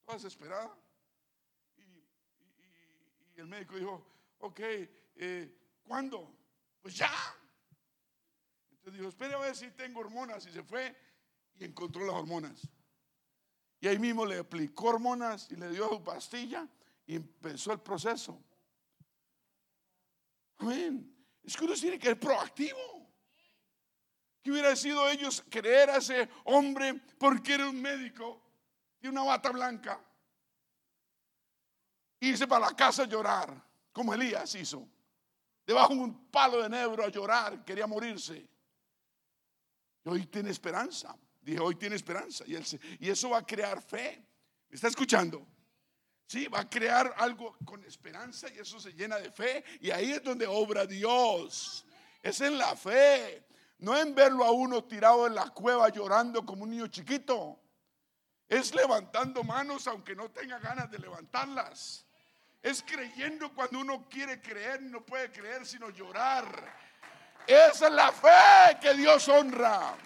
Toda 0.00 0.14
desesperada. 0.16 0.74
Y, 1.76 3.38
el 3.38 3.48
médico 3.48 3.76
dijo, 3.76 4.06
ok, 4.38 4.60
eh, 5.16 5.58
¿cuándo? 5.86 6.34
Pues 6.80 6.96
ya. 6.96 7.12
Entonces 8.70 8.94
dijo, 8.94 9.10
espere 9.10 9.34
a 9.34 9.40
ver 9.40 9.54
si 9.54 9.70
tengo 9.72 10.00
hormonas. 10.00 10.46
Y 10.46 10.52
se 10.52 10.62
fue 10.62 10.96
y 11.56 11.66
encontró 11.66 12.06
las 12.06 12.14
hormonas. 12.14 12.66
Y 13.78 13.88
ahí 13.88 13.98
mismo 13.98 14.24
le 14.24 14.38
aplicó 14.38 14.86
hormonas 14.86 15.50
y 15.50 15.56
le 15.56 15.68
dio 15.68 15.86
su 15.90 16.02
pastilla 16.02 16.66
y 17.06 17.16
empezó 17.16 17.74
el 17.74 17.80
proceso. 17.80 18.42
Amén. 20.60 21.10
Es 21.42 21.56
que 21.56 21.64
uno 21.64 21.74
tiene 21.74 21.98
que 21.98 22.06
ser 22.06 22.20
proactivo. 22.20 22.78
¿Qué 24.42 24.50
hubiera 24.50 24.74
sido 24.76 25.08
ellos 25.08 25.44
creer 25.50 25.90
a 25.90 25.96
ese 25.96 26.28
hombre 26.44 26.94
porque 27.18 27.54
era 27.54 27.68
un 27.68 27.80
médico 27.80 28.40
y 29.00 29.08
una 29.08 29.22
bata 29.22 29.50
blanca? 29.50 30.02
Irse 32.20 32.46
para 32.46 32.66
la 32.66 32.76
casa 32.76 33.02
a 33.02 33.06
llorar, 33.06 33.62
como 33.92 34.14
Elías 34.14 34.54
hizo. 34.54 34.86
Debajo 35.66 35.94
de 35.94 36.00
un 36.00 36.30
palo 36.30 36.62
de 36.62 36.68
nebro 36.68 37.04
a 37.04 37.08
llorar, 37.08 37.64
quería 37.64 37.86
morirse. 37.86 38.46
Y 40.04 40.08
hoy 40.08 40.26
tiene 40.26 40.50
esperanza. 40.50 41.16
Dije, 41.40 41.60
hoy 41.60 41.76
tiene 41.76 41.96
esperanza. 41.96 42.44
Y, 42.46 42.56
y 42.98 43.10
eso 43.10 43.30
va 43.30 43.38
a 43.38 43.46
crear 43.46 43.80
fe. 43.82 44.26
¿Me 44.68 44.74
está 44.74 44.88
escuchando? 44.88 45.46
Sí, 46.30 46.46
va 46.46 46.60
a 46.60 46.70
crear 46.70 47.12
algo 47.16 47.56
con 47.64 47.84
esperanza 47.84 48.46
y 48.54 48.60
eso 48.60 48.78
se 48.78 48.92
llena 48.92 49.18
de 49.18 49.32
fe. 49.32 49.64
Y 49.80 49.90
ahí 49.90 50.12
es 50.12 50.22
donde 50.22 50.46
obra 50.46 50.86
Dios. 50.86 51.84
Es 52.22 52.40
en 52.40 52.56
la 52.56 52.76
fe. 52.76 53.44
No 53.80 53.96
en 53.96 54.14
verlo 54.14 54.44
a 54.44 54.52
uno 54.52 54.84
tirado 54.84 55.26
en 55.26 55.34
la 55.34 55.50
cueva 55.50 55.88
llorando 55.88 56.46
como 56.46 56.62
un 56.62 56.70
niño 56.70 56.86
chiquito. 56.86 57.58
Es 58.48 58.72
levantando 58.76 59.42
manos 59.42 59.88
aunque 59.88 60.14
no 60.14 60.30
tenga 60.30 60.60
ganas 60.60 60.88
de 60.88 61.00
levantarlas. 61.00 62.06
Es 62.62 62.84
creyendo 62.84 63.52
cuando 63.52 63.80
uno 63.80 64.08
quiere 64.08 64.40
creer 64.40 64.82
no 64.82 65.04
puede 65.04 65.32
creer 65.32 65.66
sino 65.66 65.90
llorar. 65.90 66.46
Esa 67.44 67.88
es 67.88 67.92
la 67.92 68.12
fe 68.12 68.78
que 68.80 68.94
Dios 68.94 69.26
honra. 69.26 69.96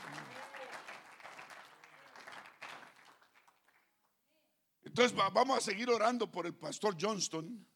Entonces 4.97 5.19
vamos 5.33 5.59
a 5.59 5.61
seguir 5.61 5.91
orando 5.91 6.31
por 6.31 6.47
el 6.47 6.55
pastor 6.55 6.97
Johnston. 6.97 7.67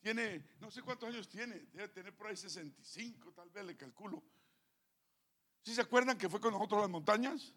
Tiene, 0.00 0.46
no 0.60 0.70
sé 0.70 0.80
cuántos 0.80 1.08
años 1.08 1.28
tiene, 1.28 1.66
debe 1.72 1.88
tener 1.88 2.16
por 2.16 2.28
ahí 2.28 2.36
65, 2.36 3.32
tal 3.32 3.50
vez 3.50 3.64
le 3.64 3.76
calculo. 3.76 4.22
¿Sí 5.64 5.74
se 5.74 5.80
acuerdan 5.80 6.16
que 6.16 6.28
fue 6.28 6.40
con 6.40 6.52
nosotros 6.52 6.78
a 6.78 6.82
las 6.82 6.90
montañas? 6.90 7.52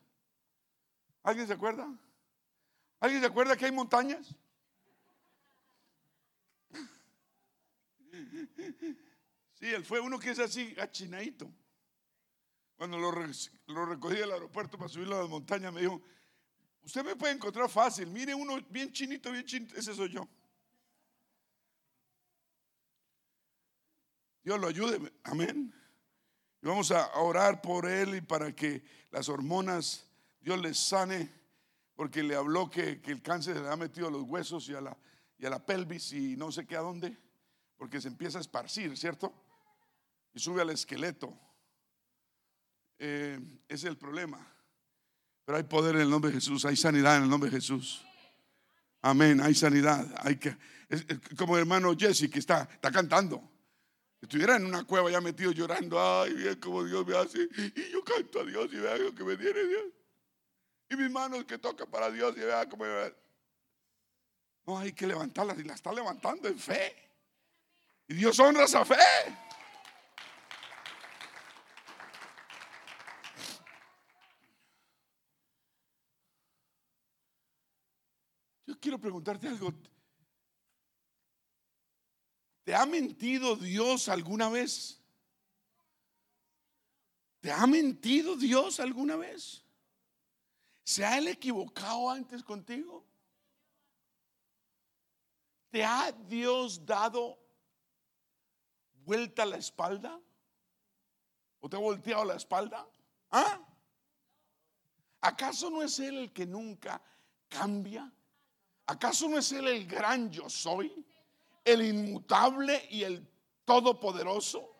¿Alguien 1.22 1.46
se 1.46 1.54
acuerda? 1.54 1.88
¿Alguien 3.00 3.22
se 3.22 3.28
acuerda 3.28 3.56
que 3.56 3.66
hay 3.66 3.72
montañas? 3.72 4.34
Sí, 9.54 9.68
él 9.68 9.86
fue 9.86 10.00
uno 10.00 10.18
que 10.18 10.32
es 10.32 10.40
así, 10.40 10.76
achinadito. 10.80 11.54
Cuando 12.76 12.98
lo, 12.98 13.12
lo 13.68 13.86
recogí 13.86 14.16
del 14.16 14.32
aeropuerto 14.32 14.80
para 14.80 14.90
subirlo 14.90 15.18
a 15.18 15.22
las 15.22 15.30
montañas, 15.30 15.72
me 15.72 15.82
dijo, 15.82 16.02
usted 16.86 17.04
me 17.04 17.16
puede 17.16 17.34
encontrar 17.34 17.70
fácil, 17.70 18.08
mire 18.08 18.34
uno 18.34 18.60
bien 18.70 18.92
chinito, 18.92 19.32
bien 19.32 19.46
chinito, 19.46 19.76
ese 19.76 19.94
soy 19.94 20.10
yo. 20.10 20.28
Dios 24.44 24.60
lo 24.60 24.68
ayude, 24.68 25.12
amén. 25.24 25.74
Y 26.62 26.68
vamos 26.68 26.92
a 26.92 27.12
orar 27.20 27.62
por 27.62 27.88
él 27.88 28.16
y 28.16 28.22
para 28.22 28.56
que 28.56 28.84
las 29.12 29.28
hormonas, 29.28 30.08
Dios 30.40 30.62
les 30.62 30.78
sane, 30.78 31.32
porque 31.96 32.22
le 32.22 32.36
habló 32.36 32.70
que, 32.70 33.02
el 33.04 33.22
cáncer 33.22 33.56
se 33.56 33.62
le 33.64 33.70
ha 33.70 33.76
metido 33.76 34.08
a 34.08 34.12
los 34.12 34.24
huesos 34.24 34.70
y 34.70 34.76
a, 34.76 34.82
la, 34.82 34.98
y 35.38 35.46
a 35.46 35.50
la 35.50 35.66
pelvis 35.66 36.14
y 36.14 36.38
no 36.38 36.52
sé 36.52 36.66
qué 36.66 36.76
a 36.76 36.82
dónde, 36.82 37.18
porque 37.78 38.00
se 38.00 38.08
empieza 38.08 38.38
a 38.38 38.42
esparcir, 38.42 38.96
¿cierto? 38.98 39.34
y 40.36 40.40
sube 40.40 40.62
al 40.62 40.70
esqueleto. 40.70 41.34
Eh, 43.00 43.40
ese 43.68 43.76
es 43.76 43.84
el 43.86 43.98
problema. 43.98 44.55
Pero 45.46 45.58
hay 45.58 45.64
poder 45.64 45.96
en 45.96 46.02
el 46.02 46.10
nombre 46.10 46.32
de 46.32 46.36
Jesús, 46.36 46.66
hay 46.66 46.76
sanidad 46.76 47.18
en 47.18 47.24
el 47.24 47.30
nombre 47.30 47.50
de 47.50 47.58
Jesús. 47.58 48.04
Amén, 49.02 49.40
hay 49.40 49.54
sanidad. 49.54 50.08
Hay 50.24 50.38
que, 50.38 50.58
como 51.38 51.56
el 51.56 51.62
hermano 51.62 51.96
Jesse 51.96 52.30
que 52.30 52.40
está, 52.40 52.68
está 52.74 52.92
cantando. 52.92 53.52
Estuviera 54.20 54.56
en 54.56 54.66
una 54.66 54.84
cueva 54.84 55.12
ya 55.12 55.22
metido 55.22 55.52
llorando, 55.52 56.02
ay, 56.02 56.34
bien 56.34 56.60
como 56.60 56.84
Dios 56.84 57.06
me 57.06 57.16
hace. 57.16 57.48
Y 57.76 57.92
yo 57.92 58.04
canto 58.04 58.40
a 58.40 58.44
Dios 58.44 58.68
y 58.74 58.78
vea 58.78 58.98
lo 58.98 59.14
que 59.14 59.24
me 59.24 59.38
tiene 59.38 59.64
Dios. 59.64 59.84
Y 60.90 60.96
mis 60.96 61.12
manos 61.12 61.46
que 61.46 61.60
tocan 61.60 61.90
para 61.92 62.10
Dios 62.10 62.36
y 62.36 62.40
vea 62.40 62.68
cómo 62.68 62.86
me 62.86 63.14
No, 64.66 64.80
hay 64.80 64.94
que 64.94 65.06
levantarlas 65.06 65.60
y 65.60 65.64
la 65.64 65.76
está 65.76 65.94
levantando 65.94 66.48
en 66.48 66.58
fe. 66.58 66.96
Y 68.08 68.16
Dios 68.16 68.40
honra 68.40 68.64
esa 68.64 68.84
fe. 68.84 68.96
Preguntarte 79.00 79.48
algo. 79.48 79.74
¿Te 82.64 82.74
ha 82.74 82.86
mentido 82.86 83.56
Dios 83.56 84.10
alguna 84.10 84.50
vez? 84.50 85.00
¿Te 87.40 87.52
ha 87.52 87.68
mentido 87.68 88.36
Dios 88.36 88.80
alguna 88.80 89.16
vez? 89.16 89.64
¿Se 90.84 91.06
ha 91.06 91.18
él 91.18 91.28
equivocado 91.28 92.10
antes 92.10 92.44
contigo? 92.44 93.06
¿Te 95.70 95.84
ha 95.84 96.12
Dios 96.12 96.84
dado 96.86 97.38
vuelta 99.04 99.44
a 99.44 99.46
la 99.46 99.58
espalda? 99.58 100.20
¿O 101.60 101.70
te 101.70 101.76
ha 101.76 101.80
volteado 101.80 102.26
la 102.26 102.36
espalda? 102.36 102.88
¿Ah? 103.30 103.60
¿Acaso 105.22 105.70
no 105.70 105.82
es 105.82 106.00
Él 106.00 106.18
el 106.18 106.34
que 106.34 106.46
nunca 106.46 107.02
cambia? 107.50 108.12
¿Acaso 108.88 109.28
no 109.28 109.40
es 109.40 109.52
Él 109.52 109.68
el 109.68 109.88
gran 109.88 110.30
yo 110.32 110.50
soy? 110.50 110.94
El 111.64 111.82
inmutable 111.82 112.88
y 112.90 113.04
el 113.04 113.28
todopoderoso. 113.66 114.72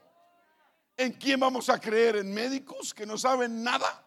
¿En 0.98 1.14
quién 1.14 1.40
vamos 1.40 1.70
a 1.70 1.80
creer? 1.80 2.18
¿En 2.18 2.34
médicos 2.34 2.94
que 2.94 3.06
no 3.06 3.18
saben 3.18 3.64
nada? 3.64 4.06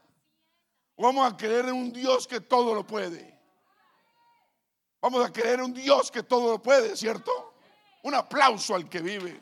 ¿O 0.94 1.02
vamos 1.02 1.32
a 1.32 1.36
creer 1.36 1.66
en 1.66 1.74
un 1.74 1.92
Dios 1.92 2.26
que 2.26 2.40
todo 2.40 2.74
lo 2.74 2.86
puede? 2.86 3.38
Vamos 5.00 5.24
a 5.24 5.32
creer 5.32 5.60
en 5.60 5.66
un 5.66 5.74
Dios 5.74 6.10
que 6.10 6.22
todo 6.22 6.52
lo 6.52 6.62
puede, 6.62 6.96
¿cierto? 6.96 7.54
Un 8.02 8.14
aplauso 8.14 8.74
al 8.74 8.88
que 8.88 9.00
vive. 9.00 9.40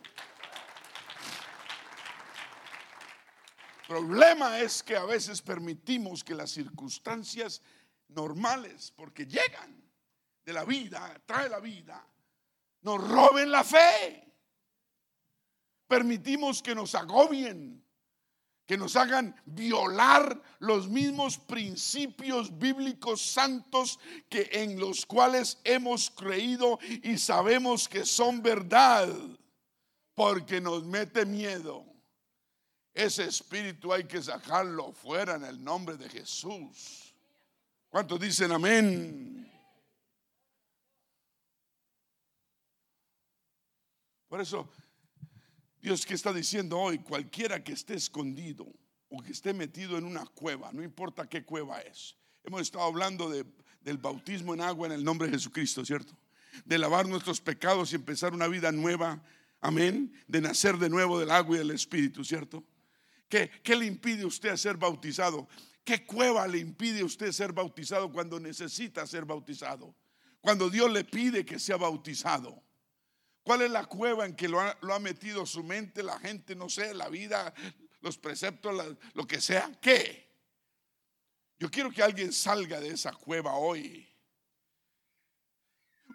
El 3.80 3.86
problema 3.86 4.58
es 4.58 4.82
que 4.82 4.96
a 4.96 5.04
veces 5.04 5.40
permitimos 5.40 6.24
que 6.24 6.34
las 6.34 6.50
circunstancias 6.50 7.62
normales, 8.08 8.92
porque 8.96 9.24
llegan, 9.24 9.85
de 10.46 10.52
la 10.52 10.64
vida, 10.64 11.20
trae 11.26 11.48
la 11.48 11.58
vida, 11.58 12.06
nos 12.82 13.06
roben 13.06 13.50
la 13.50 13.64
fe. 13.64 14.22
Permitimos 15.88 16.62
que 16.62 16.74
nos 16.74 16.94
agobien, 16.94 17.84
que 18.64 18.76
nos 18.76 18.94
hagan 18.94 19.34
violar 19.44 20.40
los 20.60 20.88
mismos 20.88 21.36
principios 21.36 22.56
bíblicos 22.58 23.20
santos 23.20 23.98
que 24.28 24.48
en 24.52 24.78
los 24.78 25.04
cuales 25.04 25.58
hemos 25.64 26.10
creído 26.10 26.78
y 27.02 27.18
sabemos 27.18 27.88
que 27.88 28.04
son 28.04 28.40
verdad, 28.40 29.08
porque 30.14 30.60
nos 30.60 30.84
mete 30.84 31.26
miedo. 31.26 31.84
Ese 32.94 33.24
espíritu 33.24 33.92
hay 33.92 34.04
que 34.04 34.22
sacarlo 34.22 34.92
fuera 34.92 35.34
en 35.34 35.44
el 35.44 35.62
nombre 35.62 35.96
de 35.96 36.08
Jesús. 36.08 37.14
¿Cuántos 37.88 38.20
dicen 38.20 38.52
amén? 38.52 39.45
Por 44.28 44.40
eso, 44.40 44.68
Dios 45.80 46.04
que 46.04 46.14
está 46.14 46.32
diciendo 46.32 46.78
hoy, 46.78 46.98
cualquiera 46.98 47.62
que 47.62 47.72
esté 47.72 47.94
escondido 47.94 48.66
o 49.08 49.22
que 49.22 49.32
esté 49.32 49.54
metido 49.54 49.96
en 49.96 50.04
una 50.04 50.26
cueva, 50.26 50.72
no 50.72 50.82
importa 50.82 51.28
qué 51.28 51.44
cueva 51.44 51.80
es. 51.80 52.16
Hemos 52.42 52.62
estado 52.62 52.84
hablando 52.84 53.30
de, 53.30 53.44
del 53.80 53.98
bautismo 53.98 54.54
en 54.54 54.60
agua 54.60 54.86
en 54.86 54.92
el 54.92 55.04
nombre 55.04 55.28
de 55.28 55.34
Jesucristo, 55.34 55.84
¿cierto? 55.84 56.16
De 56.64 56.78
lavar 56.78 57.06
nuestros 57.06 57.40
pecados 57.40 57.92
y 57.92 57.96
empezar 57.96 58.34
una 58.34 58.48
vida 58.48 58.72
nueva, 58.72 59.22
amén, 59.60 60.12
de 60.26 60.40
nacer 60.40 60.76
de 60.78 60.88
nuevo 60.88 61.18
del 61.18 61.30
agua 61.30 61.56
y 61.56 61.58
del 61.58 61.70
Espíritu, 61.70 62.24
¿cierto? 62.24 62.64
¿Qué, 63.28 63.50
le 63.76 63.86
impide 63.86 64.22
a 64.22 64.26
usted 64.26 64.56
ser 64.56 64.76
bautizado? 64.76 65.48
¿Qué 65.84 66.04
cueva 66.04 66.46
le 66.46 66.58
impide 66.58 67.00
a 67.00 67.04
usted 67.04 67.32
ser 67.32 67.52
bautizado 67.52 68.10
cuando 68.10 68.40
necesita 68.40 69.06
ser 69.06 69.24
bautizado? 69.24 69.94
Cuando 70.40 70.70
Dios 70.70 70.90
le 70.92 71.04
pide 71.04 71.44
que 71.44 71.58
sea 71.58 71.76
bautizado. 71.76 72.62
¿Cuál 73.46 73.62
es 73.62 73.70
la 73.70 73.84
cueva 73.84 74.26
en 74.26 74.34
que 74.34 74.48
lo 74.48 74.60
ha, 74.60 74.98
metido 74.98 75.46
su 75.46 75.62
mente, 75.62 76.02
la 76.02 76.18
gente, 76.18 76.56
no 76.56 76.68
sé, 76.68 76.92
la 76.92 77.08
vida, 77.08 77.54
los 78.00 78.18
preceptos, 78.18 78.74
lo 79.14 79.24
que 79.24 79.40
sea? 79.40 79.70
¿Qué? 79.80 80.28
Yo 81.56 81.70
quiero 81.70 81.92
que 81.92 82.02
alguien 82.02 82.32
salga 82.32 82.80
de 82.80 82.88
esa 82.88 83.12
cueva 83.12 83.54
hoy. 83.54 84.12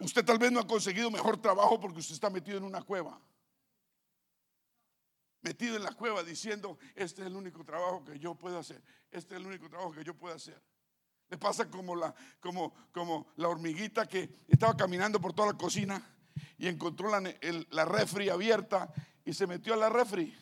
Usted 0.02 0.26
tal 0.26 0.40
vez 0.40 0.52
no 0.52 0.60
ha 0.60 0.68
conseguido 0.68 1.10
mejor 1.10 1.42
trabajo 1.42 1.80
porque 1.80 2.00
usted 2.00 2.16
está 2.16 2.30
metido 2.30 2.58
en 2.58 2.66
una 2.66 2.82
cueva 2.82 3.18
metido 5.42 5.78
en 5.78 5.84
la 5.84 5.94
cueva 5.94 6.22
diciendo, 6.22 6.78
este 6.94 7.22
es 7.22 7.28
el 7.28 7.36
único 7.36 7.64
trabajo 7.64 8.04
que 8.04 8.20
yo 8.20 8.36
puedo 8.36 8.60
hacer, 8.60 8.80
este 9.10 9.34
es 9.34 9.42
el 9.42 9.48
único 9.48 9.70
trabajo 9.70 9.92
que 9.92 10.04
yo 10.04 10.14
puedo 10.14 10.36
hacer. 10.36 10.62
Le 11.30 11.38
pasa 11.38 11.68
como 11.68 11.96
la, 11.96 12.14
como, 12.40 12.76
como 12.92 13.32
la 13.38 13.48
hormiguita 13.48 14.06
que 14.06 14.30
estaba 14.50 14.76
caminando 14.76 15.20
por 15.20 15.34
toda 15.34 15.54
la 15.54 15.58
cocina 15.58 16.06
y 16.58 16.68
encontró 16.68 17.10
la, 17.10 17.22
la 17.70 17.86
refri 17.86 18.30
abierta 18.30 18.94
y 19.26 19.34
se 19.34 19.48
metió 19.48 19.74
a 19.74 19.78
la 19.78 19.90
refri. 19.90 20.38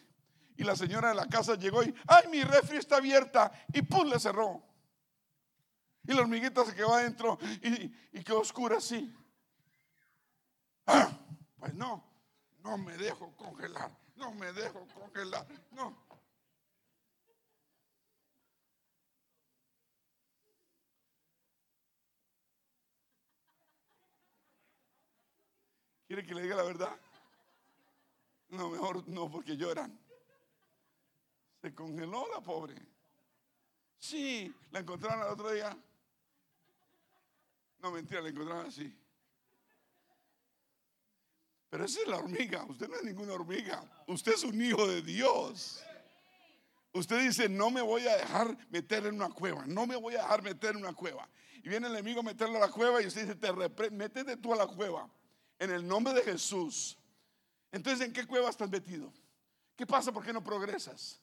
Y 0.57 0.63
la 0.63 0.75
señora 0.75 1.09
de 1.09 1.15
la 1.15 1.27
casa 1.27 1.55
llegó 1.55 1.83
y, 1.83 1.93
ay, 2.07 2.27
mi 2.29 2.43
refri 2.43 2.77
está 2.77 2.97
abierta 2.97 3.51
y 3.73 3.81
pum, 3.81 4.09
le 4.09 4.19
cerró. 4.19 4.61
Y 6.03 6.13
la 6.13 6.21
hormiguita 6.21 6.65
se 6.65 6.75
quedó 6.75 6.93
adentro 6.93 7.37
y, 7.61 7.93
y 8.11 8.23
quedó 8.23 8.41
oscura 8.41 8.77
así. 8.77 9.15
Ah, 10.85 11.09
pues 11.57 11.73
no, 11.73 12.03
no 12.63 12.77
me 12.77 12.97
dejo 12.97 13.35
congelar. 13.37 13.91
No 14.15 14.33
me 14.33 14.51
dejo 14.51 14.85
congelar. 14.87 15.47
No. 15.71 16.08
¿Quiere 26.09 26.25
que 26.25 26.33
le 26.33 26.41
diga 26.41 26.55
la 26.55 26.63
verdad? 26.63 26.99
No, 28.49 28.71
mejor 28.71 29.07
no, 29.07 29.29
porque 29.29 29.55
lloran. 29.55 29.95
Se 31.61 31.71
congeló 31.75 32.27
la 32.33 32.41
pobre. 32.41 32.73
Sí, 33.99 34.51
la 34.71 34.79
encontraron 34.79 35.27
el 35.27 35.31
otro 35.31 35.51
día. 35.51 35.77
No, 37.77 37.91
mentira, 37.91 38.21
la 38.21 38.29
encontraron 38.29 38.65
así. 38.65 38.91
Pero 41.69 41.85
esa 41.85 42.01
es 42.01 42.07
la 42.07 42.17
hormiga. 42.17 42.63
Usted 42.63 42.89
no 42.89 42.95
es 42.95 43.03
ninguna 43.03 43.33
hormiga. 43.33 43.87
Usted 44.07 44.33
es 44.33 44.43
un 44.43 44.59
hijo 44.59 44.87
de 44.87 45.03
Dios. 45.03 45.83
Usted 46.91 47.21
dice, 47.21 47.47
no 47.47 47.69
me 47.69 47.83
voy 47.83 48.07
a 48.07 48.17
dejar 48.17 48.57
meter 48.71 49.05
en 49.05 49.13
una 49.13 49.29
cueva. 49.29 49.63
No 49.67 49.85
me 49.85 49.95
voy 49.95 50.15
a 50.15 50.23
dejar 50.23 50.41
meter 50.41 50.71
en 50.71 50.77
una 50.77 50.93
cueva. 50.93 51.29
Y 51.57 51.69
viene 51.69 51.85
el 51.85 51.93
enemigo 51.93 52.21
a 52.21 52.23
meterle 52.23 52.57
a 52.57 52.61
la 52.61 52.71
cueva 52.71 52.99
y 52.99 53.05
usted 53.05 53.27
dice, 53.27 53.35
te 53.35 53.91
métete 53.91 54.37
tú 54.37 54.53
a 54.53 54.55
la 54.55 54.65
cueva. 54.65 55.07
En 55.59 55.71
el 55.71 55.87
nombre 55.87 56.13
de 56.13 56.23
Jesús. 56.23 56.97
Entonces, 57.71 58.07
¿en 58.07 58.13
qué 58.13 58.25
cueva 58.25 58.49
estás 58.49 58.69
metido? 58.69 59.13
¿Qué 59.75 59.85
pasa? 59.85 60.11
¿Por 60.11 60.25
qué 60.25 60.33
no 60.33 60.43
progresas? 60.43 61.21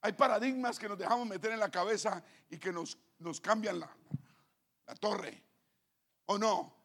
Hay 0.00 0.12
paradigmas 0.12 0.78
que 0.78 0.88
nos 0.88 0.98
dejamos 0.98 1.26
meter 1.26 1.52
en 1.52 1.60
la 1.60 1.70
cabeza 1.70 2.22
y 2.50 2.58
que 2.58 2.72
nos, 2.72 2.98
nos 3.18 3.40
cambian 3.40 3.78
la, 3.78 3.96
la 4.86 4.94
torre. 4.96 5.42
¿O 6.26 6.36
no? 6.36 6.76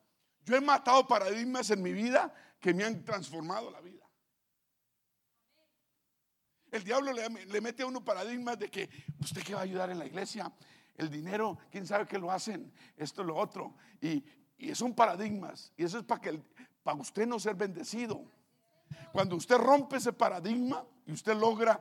Yo 0.46 0.56
he 0.56 0.62
matado 0.62 1.08
paradigmas 1.08 1.70
en 1.72 1.82
mi 1.82 1.92
vida 1.92 2.34
que 2.60 2.74
me 2.74 2.84
han 2.84 3.04
transformado 3.04 3.70
la 3.72 3.82
vida. 3.82 4.08
El 6.72 6.84
diablo 6.84 7.12
le, 7.14 7.62
mete 7.62 7.84
a 7.84 7.86
uno 7.86 8.04
paradigmas 8.04 8.60
de 8.60 8.70
que 8.70 8.90
usted 9.20 9.42
que 9.42 9.54
va 9.54 9.62
a 9.62 9.64
ayudar 9.64 9.90
en 9.90 10.00
la 10.00 10.06
iglesia, 10.06 10.52
el 10.96 11.10
dinero, 11.10 11.58
quién 11.72 11.88
sabe 11.88 12.08
qué 12.08 12.18
lo 12.18 12.32
hacen, 12.32 12.74
esto, 12.96 13.24
lo 13.24 13.36
otro. 13.36 13.76
Y, 14.02 14.24
y 14.58 14.76
son 14.76 14.94
paradigmas. 14.94 15.72
Y 15.78 15.84
eso 15.84 16.00
es 16.00 16.04
para 16.04 16.22
que 16.22 16.42
para 16.88 17.00
usted 17.00 17.28
no 17.28 17.38
ser 17.38 17.54
bendecido. 17.54 18.24
Cuando 19.12 19.36
usted 19.36 19.58
rompe 19.58 19.98
ese 19.98 20.14
paradigma 20.14 20.86
y 21.06 21.12
usted 21.12 21.36
logra 21.36 21.78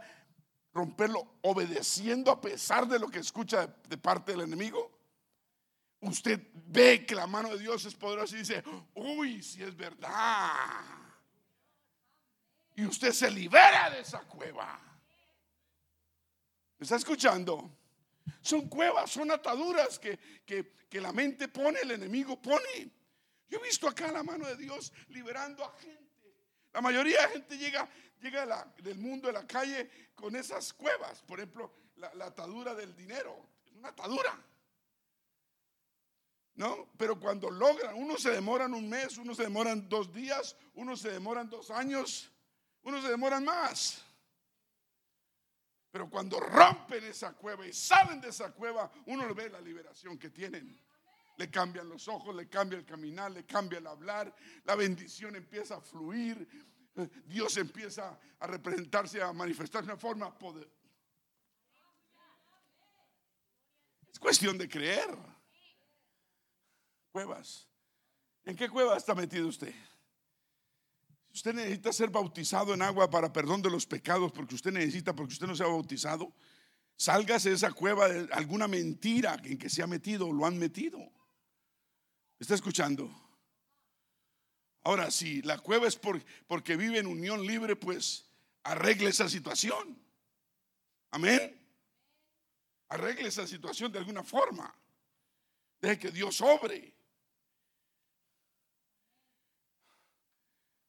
romperlo 0.74 1.38
obedeciendo 1.42 2.32
a 2.32 2.40
pesar 2.40 2.88
de 2.88 2.98
lo 2.98 3.06
que 3.06 3.20
escucha 3.20 3.72
de 3.88 3.98
parte 3.98 4.32
del 4.32 4.40
enemigo, 4.40 4.90
usted 6.00 6.40
ve 6.54 7.06
que 7.06 7.14
la 7.14 7.28
mano 7.28 7.50
de 7.50 7.60
Dios 7.60 7.84
es 7.84 7.94
poderosa 7.94 8.34
y 8.34 8.40
dice, 8.40 8.64
uy, 8.94 9.44
si 9.44 9.62
es 9.62 9.76
verdad. 9.76 10.50
Y 12.74 12.84
usted 12.84 13.12
se 13.12 13.30
libera 13.30 13.88
de 13.90 14.00
esa 14.00 14.22
cueva. 14.22 14.76
¿Me 16.78 16.82
está 16.82 16.96
escuchando? 16.96 17.70
Son 18.40 18.68
cuevas, 18.68 19.08
son 19.08 19.30
ataduras 19.30 20.00
que, 20.00 20.18
que, 20.44 21.00
la 21.00 21.12
mente 21.12 21.46
pone, 21.46 21.78
el 21.82 21.92
enemigo 21.92 22.42
pone. 22.42 22.95
Yo 23.48 23.58
he 23.58 23.62
visto 23.62 23.88
acá 23.88 24.10
la 24.10 24.22
mano 24.22 24.46
de 24.46 24.56
Dios 24.56 24.92
liberando 25.08 25.64
a 25.64 25.72
gente. 25.78 26.06
La 26.72 26.80
mayoría 26.80 27.22
de 27.22 27.28
gente 27.28 27.56
llega, 27.58 27.88
llega 28.20 28.72
del 28.78 28.98
mundo 28.98 29.28
de 29.28 29.32
la 29.32 29.46
calle 29.46 29.88
con 30.14 30.34
esas 30.36 30.72
cuevas. 30.72 31.22
Por 31.22 31.38
ejemplo, 31.38 31.72
la, 31.96 32.26
atadura 32.26 32.74
del 32.74 32.94
dinero. 32.94 33.48
Es 33.64 33.72
una 33.72 33.88
atadura. 33.88 34.38
¿no? 36.56 36.88
Pero 36.96 37.20
cuando 37.20 37.50
logran, 37.50 37.94
unos 37.94 38.22
se 38.22 38.30
demoran 38.30 38.74
un 38.74 38.88
mes, 38.88 39.18
unos 39.18 39.36
se 39.36 39.44
demoran 39.44 39.88
dos 39.88 40.12
días, 40.12 40.56
unos 40.74 41.00
se 41.00 41.10
demoran 41.10 41.48
dos 41.50 41.70
años, 41.70 42.30
unos 42.82 43.02
se 43.02 43.10
demoran 43.10 43.44
más. 43.44 44.02
Pero 45.90 46.10
cuando 46.10 46.40
rompen 46.40 47.04
esa 47.04 47.32
cueva 47.32 47.66
y 47.66 47.72
salen 47.72 48.20
de 48.20 48.28
esa 48.28 48.52
cueva, 48.52 48.90
uno 49.06 49.34
ve 49.34 49.48
la 49.48 49.60
liberación 49.60 50.18
que 50.18 50.30
tienen. 50.30 50.78
Le 51.36 51.50
cambian 51.50 51.88
los 51.88 52.08
ojos, 52.08 52.34
le 52.34 52.48
cambia 52.48 52.78
el 52.78 52.84
caminar, 52.84 53.30
le 53.30 53.44
cambia 53.44 53.78
el 53.78 53.86
hablar, 53.86 54.34
la 54.64 54.74
bendición 54.74 55.36
empieza 55.36 55.76
a 55.76 55.80
fluir, 55.80 56.48
Dios 57.26 57.56
empieza 57.58 58.18
a 58.38 58.46
representarse, 58.46 59.20
a 59.20 59.32
manifestarse 59.32 59.86
de 59.86 59.92
una 59.92 60.00
forma 60.00 60.36
poder. 60.38 60.70
Es 64.10 64.18
cuestión 64.18 64.56
de 64.56 64.66
creer 64.66 65.10
cuevas. 67.12 67.68
¿En 68.44 68.56
qué 68.56 68.68
cueva 68.68 68.96
está 68.96 69.14
metido 69.14 69.48
usted? 69.48 69.74
Usted 71.32 71.52
necesita 71.52 71.92
ser 71.92 72.08
bautizado 72.08 72.72
en 72.72 72.80
agua 72.80 73.10
para 73.10 73.30
perdón 73.30 73.60
de 73.60 73.68
los 73.68 73.86
pecados, 73.86 74.32
porque 74.32 74.54
usted 74.54 74.72
necesita, 74.72 75.14
porque 75.14 75.34
usted 75.34 75.46
no 75.46 75.54
se 75.54 75.62
ha 75.62 75.66
bautizado. 75.66 76.32
Sálgase 76.96 77.50
de 77.50 77.56
esa 77.56 77.72
cueva 77.72 78.08
de 78.08 78.32
alguna 78.32 78.66
mentira 78.68 79.36
en 79.44 79.58
que 79.58 79.68
se 79.68 79.82
ha 79.82 79.86
metido 79.86 80.28
o 80.28 80.32
lo 80.32 80.46
han 80.46 80.58
metido. 80.58 81.12
¿Está 82.38 82.54
escuchando? 82.54 83.10
Ahora, 84.82 85.10
si 85.10 85.42
la 85.42 85.58
cueva 85.58 85.88
es 85.88 85.98
porque 86.46 86.76
vive 86.76 86.98
en 86.98 87.06
unión 87.06 87.44
libre, 87.46 87.74
pues 87.74 88.24
arregle 88.62 89.10
esa 89.10 89.28
situación. 89.28 89.98
Amén. 91.10 91.60
Arregle 92.88 93.28
esa 93.28 93.46
situación 93.46 93.90
de 93.90 93.98
alguna 93.98 94.22
forma. 94.22 94.72
Deje 95.80 95.98
que 95.98 96.10
Dios 96.10 96.40
obre. 96.40 96.94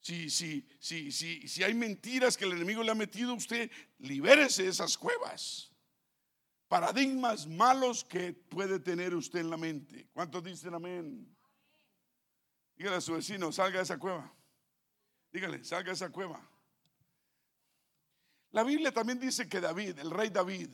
Si, 0.02 0.30
si, 0.30 0.68
si, 0.80 1.12
si, 1.12 1.48
si 1.48 1.64
hay 1.64 1.74
mentiras 1.74 2.38
que 2.38 2.45
el 2.45 2.54
enemigo 2.54 2.84
le 2.84 2.91
ha 2.91 2.95
metido 2.95 3.32
a 3.32 3.36
usted, 3.36 3.70
libérese 4.00 4.64
de 4.64 4.70
esas 4.70 4.98
cuevas. 4.98 5.72
Paradigmas 6.68 7.48
malos 7.48 8.04
que 8.04 8.34
puede 8.34 8.80
tener 8.80 9.16
usted 9.16 9.39
en 9.39 9.50
la 9.50 9.58
mente. 9.58 10.08
¿Cuántos 10.14 10.43
dicen 10.43 10.74
amén? 10.74 11.36
Dígale 12.78 12.97
a 12.97 13.01
su 13.01 13.13
vecino, 13.13 13.51
salga 13.51 13.78
de 13.78 13.84
esa 13.84 13.97
cueva. 13.97 14.32
Dígale, 15.32 15.63
salga 15.63 15.88
de 15.88 15.95
esa 15.95 16.09
cueva. 16.09 16.39
La 18.51 18.63
Biblia 18.63 18.93
también 18.93 19.19
dice 19.19 19.49
que 19.49 19.59
David, 19.59 19.99
el 19.99 20.11
rey 20.11 20.30
David, 20.30 20.69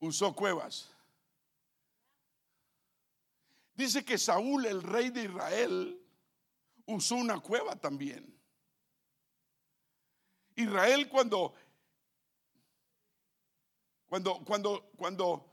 usó 0.00 0.34
cuevas. 0.34 0.90
Dice 3.74 4.04
que 4.04 4.18
Saúl, 4.18 4.66
el 4.66 4.82
rey 4.82 5.10
de 5.10 5.24
Israel, 5.24 6.02
usó 6.86 7.16
una 7.16 7.38
cueva 7.40 7.76
también. 7.76 8.36
Israel 10.56 11.08
cuando 11.08 11.54
Cuando, 14.12 14.44
cuando, 14.44 14.90
cuando 14.94 15.50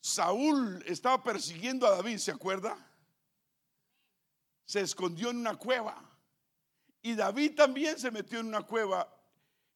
Saúl 0.00 0.82
estaba 0.88 1.22
persiguiendo 1.22 1.86
a 1.86 1.90
David, 1.90 2.18
¿se 2.18 2.32
acuerda? 2.32 2.76
Se 4.66 4.82
escondió 4.82 5.30
en 5.30 5.38
una 5.38 5.56
cueva. 5.56 5.96
Y 7.00 7.14
David 7.14 7.54
también 7.54 7.98
se 7.98 8.10
metió 8.10 8.40
en 8.40 8.48
una 8.48 8.60
cueva. 8.62 9.10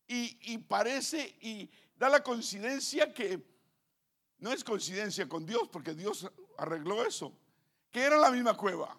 Y, 0.06 0.52
y 0.52 0.58
parece, 0.58 1.38
y 1.40 1.70
da 1.96 2.10
la 2.10 2.22
coincidencia 2.22 3.14
que 3.14 3.42
no 4.40 4.52
es 4.52 4.62
coincidencia 4.62 5.26
con 5.26 5.46
Dios, 5.46 5.68
porque 5.72 5.94
Dios 5.94 6.30
arregló 6.58 7.06
eso, 7.06 7.32
que 7.90 8.02
era 8.02 8.18
la 8.18 8.30
misma 8.30 8.54
cueva. 8.54 8.94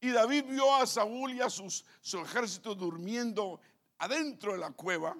Y 0.00 0.10
David 0.10 0.46
vio 0.48 0.74
a 0.74 0.86
Saúl 0.86 1.34
y 1.34 1.40
a 1.40 1.48
su 1.48 2.18
ejército 2.20 2.74
durmiendo 2.74 3.60
adentro 3.98 4.52
de 4.52 4.58
la 4.58 4.72
cueva. 4.72 5.16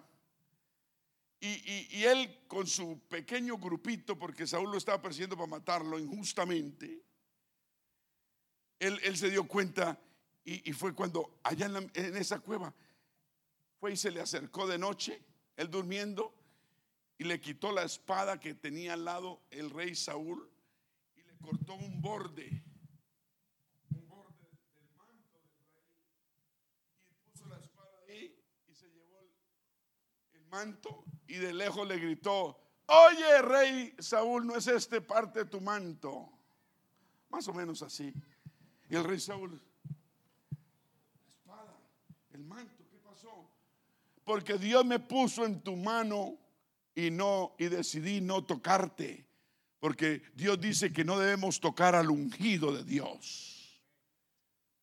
Y, 1.38 2.02
él 2.04 2.44
con 2.48 2.66
su 2.66 2.98
pequeño 3.08 3.56
grupito, 3.58 4.18
porque 4.18 4.46
Saúl 4.46 4.70
lo 4.70 4.78
estaba 4.78 5.00
persiguiendo 5.00 5.36
para 5.36 5.46
matarlo 5.46 5.98
injustamente, 5.98 7.04
él, 8.78 9.16
se 9.16 9.30
dio 9.30 9.46
cuenta 9.46 9.98
y, 10.44 10.72
fue 10.72 10.94
cuando 10.94 11.38
allá 11.42 11.66
en, 11.66 11.90
en 11.94 12.16
esa 12.16 12.38
cueva 12.38 12.72
fue 13.80 13.92
y 13.92 13.96
se 13.96 14.10
le 14.10 14.20
acercó 14.20 14.66
de 14.66 14.78
noche, 14.78 15.20
él 15.56 15.70
durmiendo, 15.70 16.32
y 17.18 17.24
le 17.24 17.40
quitó 17.40 17.72
la 17.72 17.82
espada 17.82 18.38
que 18.38 18.54
tenía 18.54 18.92
al 18.92 19.04
lado 19.04 19.40
el 19.50 19.70
rey 19.70 19.94
Saúl 19.94 20.48
y 21.16 21.22
le 21.22 21.36
cortó 21.38 21.74
un 21.74 22.00
borde 22.00 22.62
manto 30.56 31.04
y 31.26 31.34
de 31.34 31.52
lejos 31.52 31.86
le 31.86 31.98
gritó, 31.98 32.58
oye 32.86 33.42
rey 33.42 33.94
Saúl, 33.98 34.46
¿no 34.46 34.56
es 34.56 34.66
este 34.68 35.00
parte 35.00 35.40
de 35.40 35.44
tu 35.46 35.60
manto? 35.60 36.30
Más 37.28 37.46
o 37.48 37.52
menos 37.52 37.82
así. 37.82 38.12
Y 38.88 38.96
el 38.96 39.04
rey 39.04 39.18
Saúl, 39.18 39.60
la 41.20 41.28
espada, 41.28 41.76
el 42.32 42.44
manto, 42.44 42.84
¿qué 42.90 42.98
pasó? 42.98 43.50
Porque 44.24 44.58
Dios 44.58 44.84
me 44.84 45.00
puso 45.00 45.44
en 45.44 45.60
tu 45.60 45.76
mano 45.76 46.38
y 46.94 47.10
no 47.10 47.54
y 47.58 47.66
decidí 47.66 48.20
no 48.20 48.44
tocarte, 48.44 49.26
porque 49.80 50.22
Dios 50.34 50.60
dice 50.60 50.92
que 50.92 51.04
no 51.04 51.18
debemos 51.18 51.60
tocar 51.60 51.94
al 51.94 52.10
ungido 52.10 52.72
de 52.72 52.84
Dios. 52.84 53.82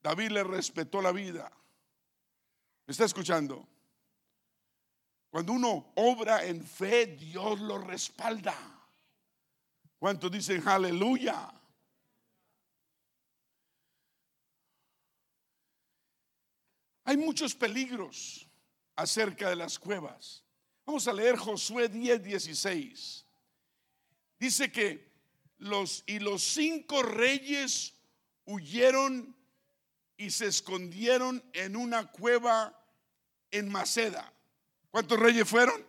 David 0.01 0.31
le 0.31 0.43
respetó 0.43 1.01
la 1.01 1.13
vida. 1.13 1.51
¿Me 2.85 2.91
está 2.91 3.05
escuchando? 3.05 3.65
Cuando 5.29 5.53
uno 5.53 5.93
obra 5.95 6.45
en 6.45 6.63
fe, 6.63 7.07
Dios 7.07 7.59
lo 7.61 7.77
respalda. 7.77 8.55
¿Cuántos 9.97 10.29
dicen 10.29 10.61
aleluya? 10.67 11.49
Hay 17.03 17.17
muchos 17.17 17.53
peligros 17.53 18.47
acerca 18.95 19.49
de 19.49 19.55
las 19.55 19.77
cuevas. 19.77 20.43
Vamos 20.85 21.07
a 21.07 21.13
leer 21.13 21.37
Josué 21.37 21.89
10, 21.89 22.23
16. 22.23 23.25
Dice 24.39 24.71
que 24.71 25.11
los 25.57 26.03
y 26.05 26.19
los 26.19 26.43
cinco 26.43 27.01
reyes 27.03 27.93
huyeron 28.45 29.35
y 30.17 30.29
se 30.29 30.47
escondieron 30.47 31.43
en 31.53 31.75
una 31.75 32.11
cueva 32.11 32.77
en 33.51 33.69
Maceda. 33.69 34.31
¿Cuántos 34.91 35.19
reyes 35.19 35.47
fueron? 35.47 35.85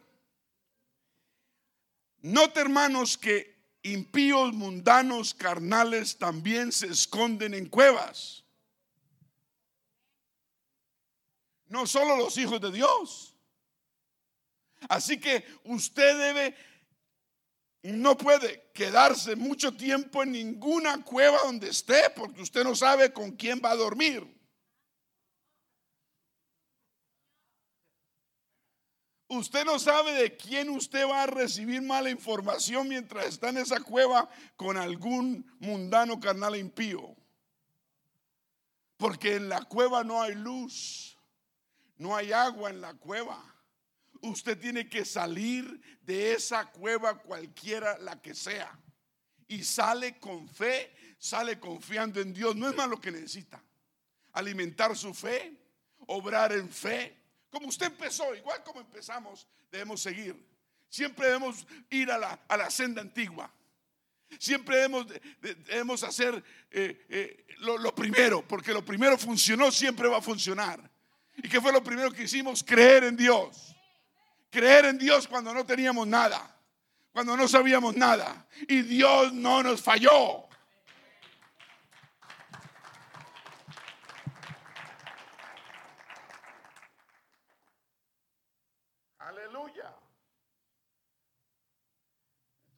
Note 2.22 2.60
hermanos 2.60 3.18
que 3.18 3.54
impíos, 3.82 4.52
mundanos, 4.52 5.34
carnales 5.34 6.16
también 6.16 6.72
se 6.72 6.86
esconden 6.86 7.52
en 7.54 7.66
cuevas. 7.66 8.43
No 11.75 11.89
solo 11.89 12.16
los 12.16 12.39
hijos 12.39 12.61
de 12.61 12.70
Dios. 12.70 13.35
Así 14.89 15.18
que 15.18 15.45
usted 15.64 16.16
debe, 16.16 16.55
no 17.83 18.16
puede 18.16 18.70
quedarse 18.72 19.35
mucho 19.35 19.77
tiempo 19.77 20.22
en 20.22 20.31
ninguna 20.31 21.03
cueva 21.03 21.39
donde 21.43 21.70
esté 21.70 22.11
porque 22.11 22.43
usted 22.43 22.62
no 22.62 22.77
sabe 22.77 23.12
con 23.12 23.33
quién 23.33 23.61
va 23.61 23.72
a 23.72 23.75
dormir. 23.75 24.25
Usted 29.27 29.64
no 29.64 29.81
sabe 29.81 30.12
de 30.12 30.37
quién 30.37 30.70
usted 30.70 31.05
va 31.09 31.25
a 31.25 31.27
recibir 31.27 31.83
mala 31.83 32.09
información 32.09 32.87
mientras 32.87 33.27
está 33.27 33.49
en 33.49 33.59
esa 33.59 33.81
cueva 33.81 34.31
con 34.55 34.77
algún 34.77 35.45
mundano 35.59 36.20
carnal 36.20 36.55
impío. 36.55 37.16
Porque 38.97 39.35
en 39.35 39.49
la 39.49 39.64
cueva 39.64 40.05
no 40.05 40.22
hay 40.22 40.37
luz, 40.37 41.13
no 41.97 42.16
hay 42.16 42.32
agua 42.32 42.70
en 42.70 42.80
la 42.80 42.95
cueva. 42.95 43.42
Usted 44.20 44.59
tiene 44.59 44.88
que 44.88 45.05
salir 45.05 45.80
de 46.03 46.32
esa 46.32 46.70
cueva 46.70 47.18
cualquiera 47.18 47.99
la 47.99 48.20
que 48.20 48.34
sea. 48.34 48.78
Y 49.47 49.62
sale 49.62 50.18
con 50.18 50.49
fe, 50.49 50.95
sale 51.18 51.61
confiando 51.61 52.20
en 52.20 52.32
Dios. 52.32 52.57
No 52.57 52.68
es 52.68 52.74
más 52.74 52.88
lo 52.88 53.01
que 53.01 53.11
necesita. 53.11 53.62
Alimentar 54.32 54.97
su 54.97 55.12
fe, 55.12 55.53
obrar 56.07 56.53
en 56.53 56.68
fe 56.70 57.24
como 57.55 57.68
usted 57.68 57.86
empezó, 57.86 58.34
igual 58.34 58.64
como 58.64 58.80
empezamos, 58.80 59.47
debemos 59.70 60.01
seguir. 60.01 60.34
Siempre 60.88 61.26
debemos 61.26 61.64
ir 61.88 62.11
a 62.11 62.18
la, 62.18 62.40
a 62.49 62.57
la 62.57 62.68
senda 62.68 63.01
antigua. 63.01 63.49
Siempre 64.40 64.74
debemos, 64.74 65.07
debemos 65.40 66.03
hacer 66.03 66.42
eh, 66.72 67.07
eh, 67.09 67.47
lo, 67.59 67.78
lo, 67.78 67.95
primero, 67.95 68.42
porque 68.42 68.72
lo 68.72 68.84
primero 68.84 69.16
funcionó, 69.16 69.70
siempre 69.70 70.09
va 70.09 70.18
a 70.18 70.20
funcionar. 70.20 70.90
¿Y 71.37 71.49
qué 71.49 71.61
fue 71.61 71.72
lo 71.72 71.82
primero 71.82 72.11
que 72.11 72.24
hicimos? 72.24 72.62
Creer 72.62 73.05
en 73.05 73.16
Dios. 73.16 73.74
Creer 74.51 74.85
en 74.87 74.99
Dios 74.99 75.26
cuando 75.26 75.53
no 75.53 75.66
teníamos 75.66 76.07
nada, 76.07 76.57
cuando 77.12 77.37
no 77.37 77.49
sabíamos 77.49 77.97
nada. 77.97 78.47
Y 78.68 78.82
Dios 78.82 79.32
no 79.32 79.62
nos 79.62 79.82
falló. 79.82 80.45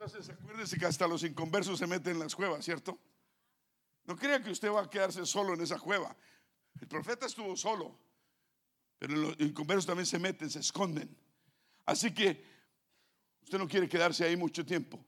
Entonces 0.07 0.37
acuérdese 0.39 0.79
que 0.79 0.87
hasta 0.87 1.09
los 1.09 1.25
inconversos 1.25 1.81
se 1.81 1.87
meten 1.87 2.13
en 2.13 2.21
las 2.21 2.37
cuevas, 2.37 2.65
¿cierto? 2.65 2.97
No 4.05 4.17
crea 4.17 4.41
que 4.41 4.53
usted 4.53 4.71
va 4.71 4.83
a 4.83 4.89
quedarse 4.89 5.27
solo 5.27 5.55
en 5.55 5.63
esa 5.63 5.81
cueva. 5.81 6.15
El 6.81 6.87
profeta 6.87 7.27
estuvo 7.27 7.57
solo, 7.57 7.99
pero 8.99 9.15
los 9.15 9.41
inconversos 9.41 9.87
también 9.87 10.07
se 10.07 10.19
meten, 10.19 10.51
se 10.51 10.61
esconden. 10.61 11.15
Así 11.85 12.13
que 12.13 12.43
usted 13.43 13.59
no 13.59 13.69
quiere 13.69 13.89
quedarse 13.89 14.25
ahí 14.25 14.37
mucho 14.37 14.65
tiempo. 14.65 15.05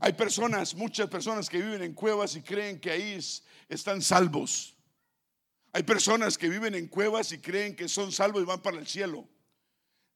Hay 0.00 0.12
personas, 0.12 0.74
muchas 0.74 1.08
personas 1.08 1.48
que 1.48 1.58
viven 1.58 1.82
en 1.82 1.94
cuevas 1.94 2.36
y 2.36 2.42
creen 2.42 2.78
que 2.78 2.90
ahí 2.90 3.18
están 3.68 4.00
salvos. 4.02 4.76
Hay 5.72 5.82
personas 5.82 6.38
que 6.38 6.48
viven 6.48 6.74
en 6.74 6.86
cuevas 6.86 7.32
y 7.32 7.38
creen 7.38 7.74
que 7.74 7.88
son 7.88 8.12
salvos 8.12 8.42
y 8.42 8.46
van 8.46 8.62
para 8.62 8.78
el 8.78 8.86
cielo. 8.86 9.28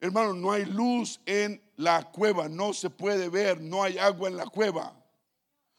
Hermano, 0.01 0.35
no 0.35 0.53
hay 0.53 0.64
luz 0.64 1.20
en 1.27 1.62
la 1.77 2.11
cueva, 2.11 2.49
no 2.49 2.73
se 2.73 2.91
puede 2.91 3.29
ver, 3.29 3.61
no 3.61 3.83
hay 3.83 3.99
agua 3.99 4.29
en 4.29 4.37
la 4.37 4.47
cueva. 4.47 4.97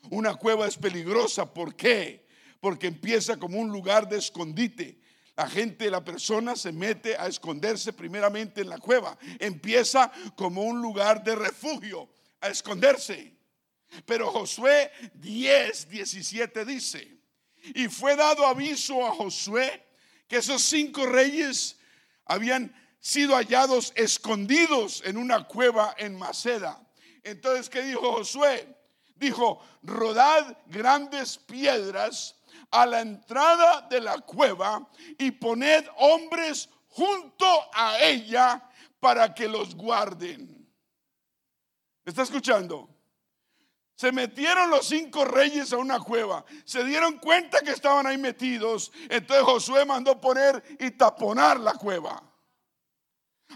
Una 0.09 0.35
cueva 0.35 0.67
es 0.67 0.77
peligrosa, 0.77 1.53
¿por 1.53 1.75
qué? 1.75 2.25
Porque 2.59 2.87
empieza 2.87 3.37
como 3.37 3.59
un 3.59 3.69
lugar 3.69 4.07
de 4.07 4.17
escondite. 4.17 5.02
La 5.35 5.47
gente, 5.49 5.89
la 5.89 6.03
persona 6.03 6.55
se 6.55 6.71
mete 6.71 7.15
a 7.17 7.27
esconderse 7.27 7.91
primeramente 7.93 8.61
en 8.61 8.69
la 8.69 8.77
cueva. 8.77 9.17
Empieza 9.39 10.11
como 10.35 10.63
un 10.63 10.81
lugar 10.81 11.23
de 11.23 11.35
refugio, 11.35 12.07
a 12.39 12.49
esconderse. 12.49 13.33
Pero 14.05 14.31
Josué 14.31 14.91
10, 15.15 15.89
17 15.89 16.65
dice, 16.65 17.17
y 17.75 17.87
fue 17.87 18.15
dado 18.15 18.45
aviso 18.45 19.05
a 19.05 19.11
Josué 19.11 19.85
que 20.27 20.37
esos 20.37 20.61
cinco 20.61 21.05
reyes 21.05 21.77
habían 22.25 22.73
sido 22.99 23.35
hallados 23.35 23.91
escondidos 23.95 25.01
en 25.05 25.17
una 25.17 25.45
cueva 25.47 25.95
en 25.97 26.15
Maceda. 26.17 26.81
Entonces, 27.23 27.69
¿qué 27.69 27.83
dijo 27.83 28.13
Josué? 28.13 28.67
Dijo, 29.15 29.63
rodad 29.81 30.57
grandes 30.67 31.37
piedras 31.37 32.35
a 32.73 32.87
la 32.87 33.01
entrada 33.01 33.81
de 33.81 34.01
la 34.01 34.17
cueva 34.17 34.89
y 35.19 35.29
poned 35.29 35.85
hombres 35.97 36.67
junto 36.89 37.45
a 37.71 37.99
ella 37.99 38.67
para 38.99 39.31
que 39.33 39.47
los 39.47 39.75
guarden. 39.75 40.67
está 42.03 42.23
escuchando? 42.23 42.89
Se 43.95 44.11
metieron 44.11 44.71
los 44.71 44.87
cinco 44.87 45.23
reyes 45.23 45.71
a 45.71 45.77
una 45.77 45.99
cueva. 45.99 46.43
Se 46.65 46.83
dieron 46.83 47.19
cuenta 47.19 47.61
que 47.61 47.71
estaban 47.71 48.07
ahí 48.07 48.17
metidos. 48.17 48.91
Entonces 49.07 49.45
Josué 49.45 49.85
mandó 49.85 50.19
poner 50.19 50.63
y 50.79 50.89
taponar 50.91 51.59
la 51.59 51.73
cueva. 51.73 52.21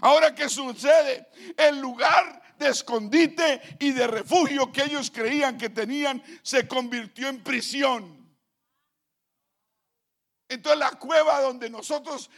Ahora, 0.00 0.32
¿qué 0.32 0.48
sucede? 0.48 1.28
El 1.56 1.80
lugar 1.80 2.40
de 2.56 2.68
escondite 2.68 3.60
y 3.80 3.90
de 3.90 4.06
refugio 4.06 4.70
que 4.70 4.84
ellos 4.84 5.10
creían 5.10 5.58
que 5.58 5.70
tenían 5.70 6.22
se 6.42 6.68
convirtió 6.68 7.28
en 7.28 7.42
prisión. 7.42 8.17
Entonces 10.48 10.78
la 10.78 10.90
cueva 10.92 11.40
donde 11.40 11.68
nosotros 11.68 12.30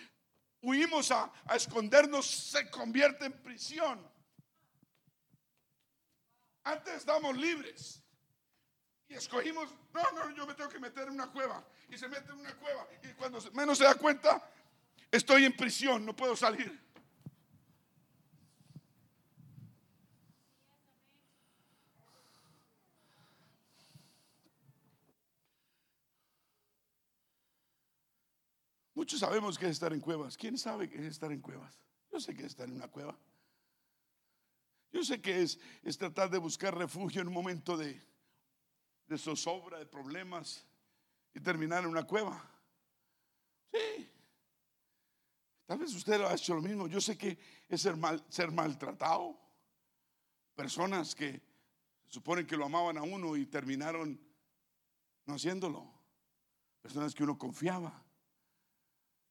huimos 0.63 1.11
a, 1.11 1.33
a 1.47 1.57
escondernos 1.57 2.27
se 2.27 2.69
convierte 2.71 3.27
en 3.27 3.33
prisión. 3.33 4.11
Antes 6.65 6.95
estábamos 6.95 7.37
libres. 7.37 8.03
Y 9.09 9.15
escogimos, 9.15 9.69
no, 9.93 10.03
no, 10.13 10.31
yo 10.31 10.47
me 10.47 10.55
tengo 10.55 10.71
que 10.71 10.79
meter 10.79 11.09
en 11.09 11.15
una 11.15 11.31
cueva. 11.33 11.65
Y 11.89 11.99
se 11.99 12.09
mete 12.09 12.31
en 12.31 12.39
una 12.39 12.55
cueva. 12.55 12.87
Y 13.03 13.09
cuando 13.15 13.41
menos 13.53 13.79
se 13.79 13.85
da 13.85 13.95
cuenta, 13.95 14.49
estoy 15.11 15.45
en 15.45 15.57
prisión, 15.57 16.07
no 16.07 16.15
puedo 16.15 16.37
salir. 16.37 16.90
Muchos 29.01 29.21
sabemos 29.21 29.59
que 29.59 29.65
es 29.65 29.71
estar 29.71 29.95
en 29.95 30.01
cuevas. 30.01 30.37
¿Quién 30.37 30.59
sabe 30.59 30.87
qué 30.87 30.99
es 30.99 31.07
estar 31.07 31.33
en 31.33 31.41
cuevas? 31.41 31.75
Yo 32.13 32.21
sé 32.21 32.35
que 32.35 32.43
es 32.43 32.49
estar 32.49 32.69
en 32.69 32.75
una 32.75 32.89
cueva. 32.89 33.19
Yo 34.93 35.03
sé 35.03 35.23
que 35.23 35.41
es, 35.41 35.59
tratar 35.97 36.29
de 36.29 36.37
buscar 36.37 36.77
refugio 36.77 37.23
en 37.23 37.29
un 37.29 37.33
momento 37.33 37.79
de, 37.79 37.99
de 39.07 39.17
zozobra, 39.17 39.79
de 39.79 39.87
problemas 39.87 40.67
y 41.33 41.41
terminar 41.41 41.85
en 41.85 41.89
una 41.89 42.07
cueva. 42.07 42.47
Sí. 43.73 44.07
Tal 45.65 45.79
vez 45.79 45.95
usted 45.95 46.21
ha 46.21 46.35
hecho 46.35 46.55
lo 46.55 46.61
mismo. 46.61 46.87
Yo 46.87 47.01
sé 47.01 47.17
que 47.17 47.39
es 47.71 47.81
ser, 47.81 47.97
mal, 47.97 48.23
ser 48.29 48.53
maltratado. 48.53 49.41
Personas 50.55 51.15
que 51.15 51.41
suponen 52.07 52.47
que 52.47 52.55
lo 52.55 52.67
amaban 52.67 52.99
a 52.99 53.03
uno 53.03 53.35
y 53.35 53.47
terminaron 53.47 54.21
no 55.25 55.37
haciéndolo. 55.37 55.91
Personas 56.83 57.15
que 57.15 57.25
uno 57.25 57.39
confiaba. 57.39 58.10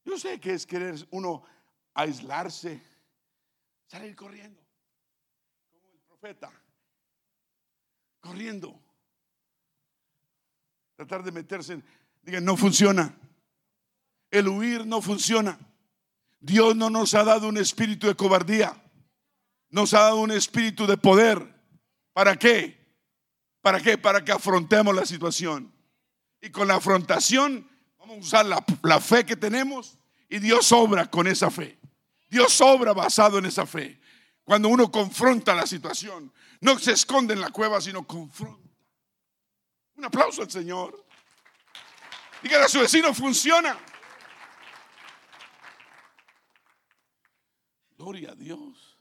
Yo 0.09 0.17
sé 0.17 0.39
que 0.39 0.55
es 0.55 0.65
querer 0.65 0.95
uno 1.11 1.43
aislarse, 1.93 2.81
salir 3.85 4.15
corriendo, 4.15 4.59
como 5.69 5.87
el 5.91 5.99
profeta, 5.99 6.51
corriendo, 8.19 8.81
tratar 10.95 11.21
de 11.21 11.31
meterse 11.31 11.73
en, 11.73 11.85
digan, 12.23 12.43
no 12.43 12.57
funciona, 12.57 13.15
el 14.31 14.47
huir 14.47 14.87
no 14.87 14.99
funciona. 14.99 15.59
Dios 16.39 16.75
no 16.75 16.89
nos 16.89 17.13
ha 17.13 17.23
dado 17.23 17.47
un 17.47 17.57
espíritu 17.57 18.07
de 18.07 18.15
cobardía, 18.15 18.81
nos 19.69 19.93
ha 19.93 19.99
dado 19.99 20.21
un 20.21 20.31
espíritu 20.31 20.87
de 20.87 20.97
poder. 20.97 21.37
¿Para 22.13 22.35
qué? 22.35 22.79
¿Para 23.61 23.79
qué? 23.79 23.95
Para 23.95 24.25
que 24.25 24.31
afrontemos 24.31 24.95
la 24.95 25.05
situación. 25.05 25.71
Y 26.41 26.49
con 26.49 26.67
la 26.67 26.77
afrontación 26.77 27.69
vamos 27.99 28.17
a 28.17 28.19
usar 28.21 28.45
la, 28.47 28.65
la 28.81 28.99
fe 28.99 29.23
que 29.23 29.35
tenemos 29.35 29.98
y 30.29 30.39
Dios 30.39 30.71
obra 30.71 31.09
con 31.09 31.27
esa 31.27 31.49
fe. 31.49 31.79
Dios 32.29 32.61
obra 32.61 32.93
basado 32.93 33.39
en 33.39 33.45
esa 33.45 33.65
fe. 33.65 33.99
Cuando 34.43 34.69
uno 34.69 34.91
confronta 34.91 35.55
la 35.55 35.65
situación, 35.65 36.31
no 36.61 36.77
se 36.77 36.91
esconde 36.91 37.33
en 37.33 37.41
la 37.41 37.49
cueva, 37.49 37.81
sino 37.81 38.05
confronta. 38.05 38.69
Un 39.95 40.05
aplauso 40.05 40.43
al 40.43 40.51
Señor. 40.51 41.05
Dígale 42.41 42.65
a 42.65 42.69
su 42.69 42.79
vecino, 42.79 43.13
funciona. 43.13 43.77
Gloria 47.97 48.31
a 48.31 48.35
Dios. 48.35 48.97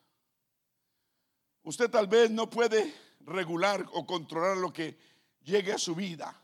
Usted 1.62 1.90
tal 1.90 2.06
vez 2.06 2.30
no 2.30 2.48
puede 2.48 2.92
regular 3.20 3.86
o 3.92 4.06
controlar 4.06 4.56
lo 4.56 4.72
que 4.72 4.98
llegue 5.42 5.72
a 5.72 5.78
su 5.78 5.94
vida, 5.94 6.34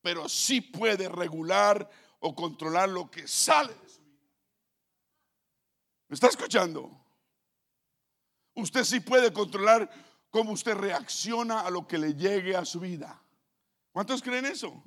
pero 0.00 0.28
sí 0.28 0.60
puede 0.60 1.08
regular 1.08 1.88
o 2.20 2.34
controlar 2.34 2.88
lo 2.88 3.10
que 3.10 3.26
sale 3.26 3.74
de 3.74 3.88
su 3.88 4.02
vida. 4.02 4.30
¿Me 6.08 6.14
está 6.14 6.28
escuchando? 6.28 6.90
Usted 8.54 8.84
sí 8.84 9.00
puede 9.00 9.32
controlar 9.32 9.90
cómo 10.30 10.52
usted 10.52 10.74
reacciona 10.74 11.60
a 11.60 11.70
lo 11.70 11.86
que 11.86 11.98
le 11.98 12.14
llegue 12.14 12.56
a 12.56 12.64
su 12.64 12.80
vida. 12.80 13.22
¿Cuántos 13.92 14.22
creen 14.22 14.46
eso? 14.46 14.82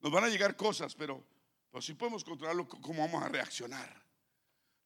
Nos 0.00 0.12
van 0.12 0.24
a 0.24 0.28
llegar 0.28 0.56
cosas, 0.56 0.94
pero, 0.94 1.24
pero 1.70 1.82
sí 1.82 1.94
podemos 1.94 2.24
controlar 2.24 2.66
cómo 2.66 3.02
vamos 3.02 3.22
a 3.22 3.28
reaccionar. 3.28 4.02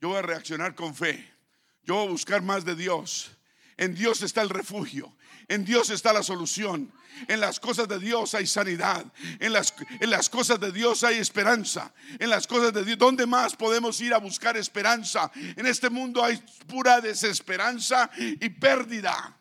Yo 0.00 0.08
voy 0.08 0.18
a 0.18 0.22
reaccionar 0.22 0.74
con 0.74 0.94
fe. 0.94 1.32
Yo 1.82 1.94
voy 1.96 2.06
a 2.06 2.10
buscar 2.10 2.42
más 2.42 2.64
de 2.64 2.74
Dios. 2.74 3.36
En 3.76 3.94
Dios 3.94 4.22
está 4.22 4.42
el 4.42 4.50
refugio. 4.50 5.14
En 5.48 5.64
Dios 5.64 5.90
está 5.90 6.12
la 6.12 6.22
solución. 6.22 6.92
En 7.28 7.40
las 7.40 7.60
cosas 7.60 7.88
de 7.88 7.98
Dios 7.98 8.34
hay 8.34 8.46
sanidad. 8.46 9.04
En 9.40 9.52
las, 9.52 9.74
en 10.00 10.10
las 10.10 10.28
cosas 10.28 10.58
de 10.60 10.72
Dios 10.72 11.04
hay 11.04 11.18
esperanza. 11.18 11.92
En 12.18 12.30
las 12.30 12.46
cosas 12.46 12.72
de 12.72 12.84
Dios, 12.84 12.98
¿dónde 12.98 13.26
más 13.26 13.56
podemos 13.56 14.00
ir 14.00 14.14
a 14.14 14.18
buscar 14.18 14.56
esperanza? 14.56 15.30
En 15.34 15.66
este 15.66 15.90
mundo 15.90 16.24
hay 16.24 16.36
pura 16.66 17.00
desesperanza 17.00 18.10
y 18.16 18.48
pérdida. 18.48 19.38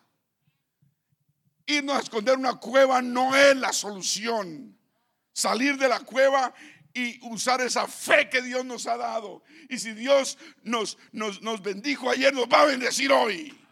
Irnos 1.66 1.96
a 1.96 2.00
esconder 2.00 2.36
una 2.36 2.56
cueva 2.56 3.00
no 3.00 3.34
es 3.34 3.56
la 3.56 3.72
solución. 3.72 4.78
Salir 5.32 5.76
de 5.78 5.88
la 5.88 6.00
cueva 6.00 6.54
y 6.92 7.18
usar 7.28 7.60
esa 7.60 7.88
fe 7.88 8.28
que 8.28 8.42
Dios 8.42 8.64
nos 8.64 8.86
ha 8.86 8.96
dado. 8.96 9.42
Y 9.68 9.78
si 9.78 9.92
Dios 9.92 10.38
nos, 10.62 10.96
nos, 11.10 11.42
nos 11.42 11.60
bendijo 11.62 12.08
ayer, 12.08 12.32
nos 12.32 12.46
va 12.46 12.62
a 12.62 12.66
bendecir 12.66 13.10
hoy. 13.10 13.63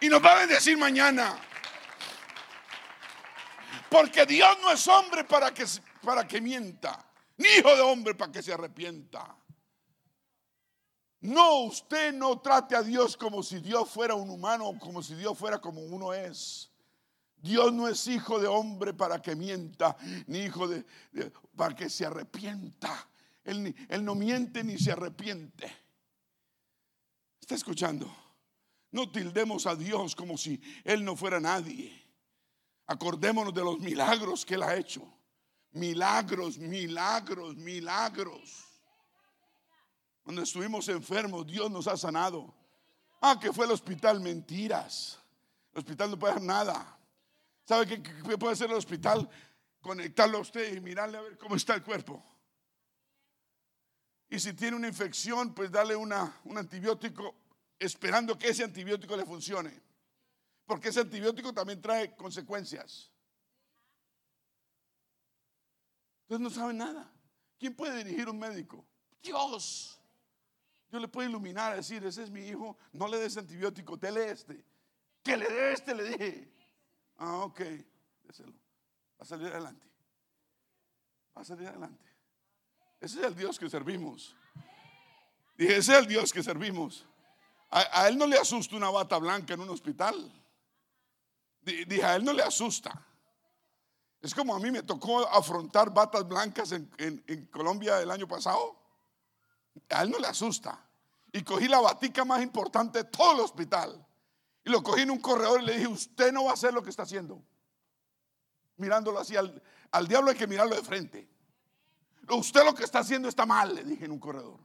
Y 0.00 0.08
nos 0.08 0.22
va 0.22 0.32
a 0.32 0.38
bendecir 0.40 0.76
mañana. 0.76 1.38
Porque 3.90 4.26
Dios 4.26 4.56
no 4.60 4.70
es 4.72 4.86
hombre 4.88 5.24
para 5.24 5.52
que, 5.54 5.64
para 6.02 6.26
que 6.26 6.40
mienta, 6.40 7.08
ni 7.36 7.48
hijo 7.48 7.74
de 7.74 7.80
hombre 7.82 8.14
para 8.14 8.32
que 8.32 8.42
se 8.42 8.52
arrepienta. 8.52 9.36
No, 11.20 11.60
usted 11.62 12.12
no 12.12 12.40
trate 12.40 12.76
a 12.76 12.82
Dios 12.82 13.16
como 13.16 13.42
si 13.42 13.58
Dios 13.60 13.88
fuera 13.88 14.14
un 14.14 14.30
humano, 14.30 14.76
como 14.78 15.02
si 15.02 15.14
Dios 15.14 15.36
fuera 15.36 15.58
como 15.60 15.80
uno 15.80 16.12
es. 16.12 16.70
Dios 17.36 17.72
no 17.72 17.88
es 17.88 18.06
hijo 18.06 18.38
de 18.38 18.48
hombre 18.48 18.92
para 18.92 19.20
que 19.22 19.36
mienta, 19.36 19.96
ni 20.26 20.40
hijo 20.40 20.68
de, 20.68 20.84
para 21.54 21.74
que 21.74 21.88
se 21.88 22.04
arrepienta. 22.04 23.08
Él, 23.44 23.74
él 23.88 24.04
no 24.04 24.14
miente 24.14 24.64
ni 24.64 24.78
se 24.78 24.92
arrepiente. 24.92 25.72
¿Está 27.40 27.54
escuchando? 27.54 28.25
No 28.96 29.10
tildemos 29.10 29.66
a 29.66 29.76
Dios 29.76 30.16
como 30.16 30.38
si 30.38 30.58
Él 30.82 31.04
no 31.04 31.16
fuera 31.16 31.38
nadie. 31.38 31.92
Acordémonos 32.86 33.52
de 33.52 33.62
los 33.62 33.78
milagros 33.78 34.46
que 34.46 34.54
Él 34.54 34.62
ha 34.62 34.74
hecho. 34.74 35.06
Milagros, 35.72 36.56
milagros, 36.56 37.56
milagros. 37.56 38.64
Cuando 40.22 40.40
estuvimos 40.40 40.88
enfermos, 40.88 41.46
Dios 41.46 41.70
nos 41.70 41.86
ha 41.88 41.98
sanado. 41.98 42.54
Ah, 43.20 43.38
que 43.38 43.52
fue 43.52 43.66
el 43.66 43.72
hospital, 43.72 44.18
mentiras. 44.18 45.18
El 45.74 45.80
hospital 45.80 46.12
no 46.12 46.18
puede 46.18 46.32
hacer 46.32 46.46
nada. 46.46 46.98
¿Sabe 47.66 48.02
qué, 48.02 48.38
puede 48.38 48.54
hacer 48.54 48.70
el 48.70 48.76
hospital? 48.76 49.28
Conectarlo 49.82 50.38
a 50.38 50.40
usted 50.40 50.74
y 50.74 50.80
mirarle 50.80 51.18
a 51.18 51.20
ver 51.20 51.36
cómo 51.36 51.54
está 51.54 51.74
el 51.74 51.82
cuerpo. 51.82 52.24
Y 54.30 54.38
si 54.38 54.54
tiene 54.54 54.74
una 54.74 54.88
infección, 54.88 55.52
pues 55.52 55.70
darle 55.70 55.94
una, 55.94 56.40
un 56.44 56.56
antibiótico 56.56 57.34
esperando 57.78 58.36
que 58.38 58.48
ese 58.48 58.64
antibiótico 58.64 59.16
le 59.16 59.24
funcione. 59.24 59.82
Porque 60.64 60.88
ese 60.88 61.00
antibiótico 61.00 61.52
también 61.52 61.80
trae 61.80 62.14
consecuencias. 62.16 63.12
Entonces 66.22 66.42
no 66.42 66.50
sabe 66.50 66.74
nada. 66.74 67.12
¿Quién 67.58 67.74
puede 67.74 68.02
dirigir 68.02 68.28
un 68.28 68.38
médico? 68.38 68.84
Dios. 69.22 70.00
Yo 70.90 70.98
le 70.98 71.08
puedo 71.08 71.28
iluminar, 71.28 71.76
decir, 71.76 72.04
ese 72.04 72.22
es 72.24 72.30
mi 72.30 72.46
hijo, 72.46 72.76
no 72.92 73.08
le 73.08 73.18
des 73.18 73.36
antibiótico, 73.36 73.96
dele 73.96 74.30
este. 74.30 74.64
Que 75.22 75.36
le 75.36 75.48
dé 75.48 75.72
este, 75.72 75.94
le 75.94 76.04
dije. 76.04 76.52
Ah, 77.16 77.38
ok, 77.38 77.60
déselo. 78.22 78.52
Va 78.52 79.22
a 79.22 79.24
salir 79.24 79.48
adelante. 79.48 79.86
Va 81.36 81.42
a 81.42 81.44
salir 81.44 81.68
adelante. 81.68 82.04
Ese 83.00 83.20
es 83.20 83.26
el 83.26 83.34
Dios 83.34 83.58
que 83.58 83.68
servimos. 83.68 84.34
Dije, 85.56 85.76
ese 85.76 85.92
es 85.92 85.98
el 85.98 86.06
Dios 86.06 86.32
que 86.32 86.42
servimos. 86.42 87.06
A, 87.70 88.08
él 88.08 88.16
no 88.16 88.26
le 88.26 88.38
asusta 88.38 88.76
una 88.76 88.90
bata 88.90 89.18
blanca 89.18 89.54
en 89.54 89.60
un 89.60 89.70
hospital. 89.70 90.32
Dije, 91.62 92.04
a 92.04 92.16
él 92.16 92.24
no 92.24 92.32
le 92.32 92.42
asusta. 92.42 93.06
Es 94.20 94.34
como 94.34 94.54
a 94.54 94.60
mí 94.60 94.70
me 94.70 94.82
tocó 94.82 95.26
afrontar 95.28 95.92
batas 95.92 96.26
blancas 96.26 96.72
en, 96.72 96.90
en, 96.98 97.46
Colombia 97.46 98.00
el 98.00 98.10
año 98.10 98.26
pasado. 98.26 98.76
A 99.90 100.02
él 100.02 100.10
no 100.10 100.18
le 100.18 100.28
asusta. 100.28 100.80
Y 101.32 101.42
cogí 101.42 101.68
la 101.68 101.80
batica 101.80 102.24
más 102.24 102.42
importante 102.42 103.02
de 103.02 103.04
todo 103.04 103.32
el 103.32 103.40
hospital. 103.40 104.04
Y 104.64 104.70
lo 104.70 104.82
cogí 104.82 105.02
en 105.02 105.10
un 105.10 105.20
corredor 105.20 105.62
y 105.62 105.66
le 105.66 105.74
dije, 105.74 105.88
usted 105.88 106.32
no 106.32 106.44
va 106.44 106.52
a 106.52 106.54
hacer 106.54 106.72
lo 106.72 106.82
que 106.82 106.90
está 106.90 107.02
haciendo. 107.02 107.42
Mirándolo 108.76 109.18
así, 109.18 109.36
al, 109.36 109.62
al 109.90 110.08
diablo 110.08 110.30
hay 110.30 110.36
que 110.36 110.46
mirarlo 110.46 110.74
de 110.74 110.82
frente. 110.82 111.28
Usted 112.28 112.64
lo 112.64 112.74
que 112.74 112.84
está 112.84 113.00
haciendo 113.00 113.28
está 113.28 113.46
mal, 113.46 113.74
le 113.74 113.84
dije 113.84 114.04
en 114.04 114.12
un 114.12 114.18
corredor. 114.18 114.58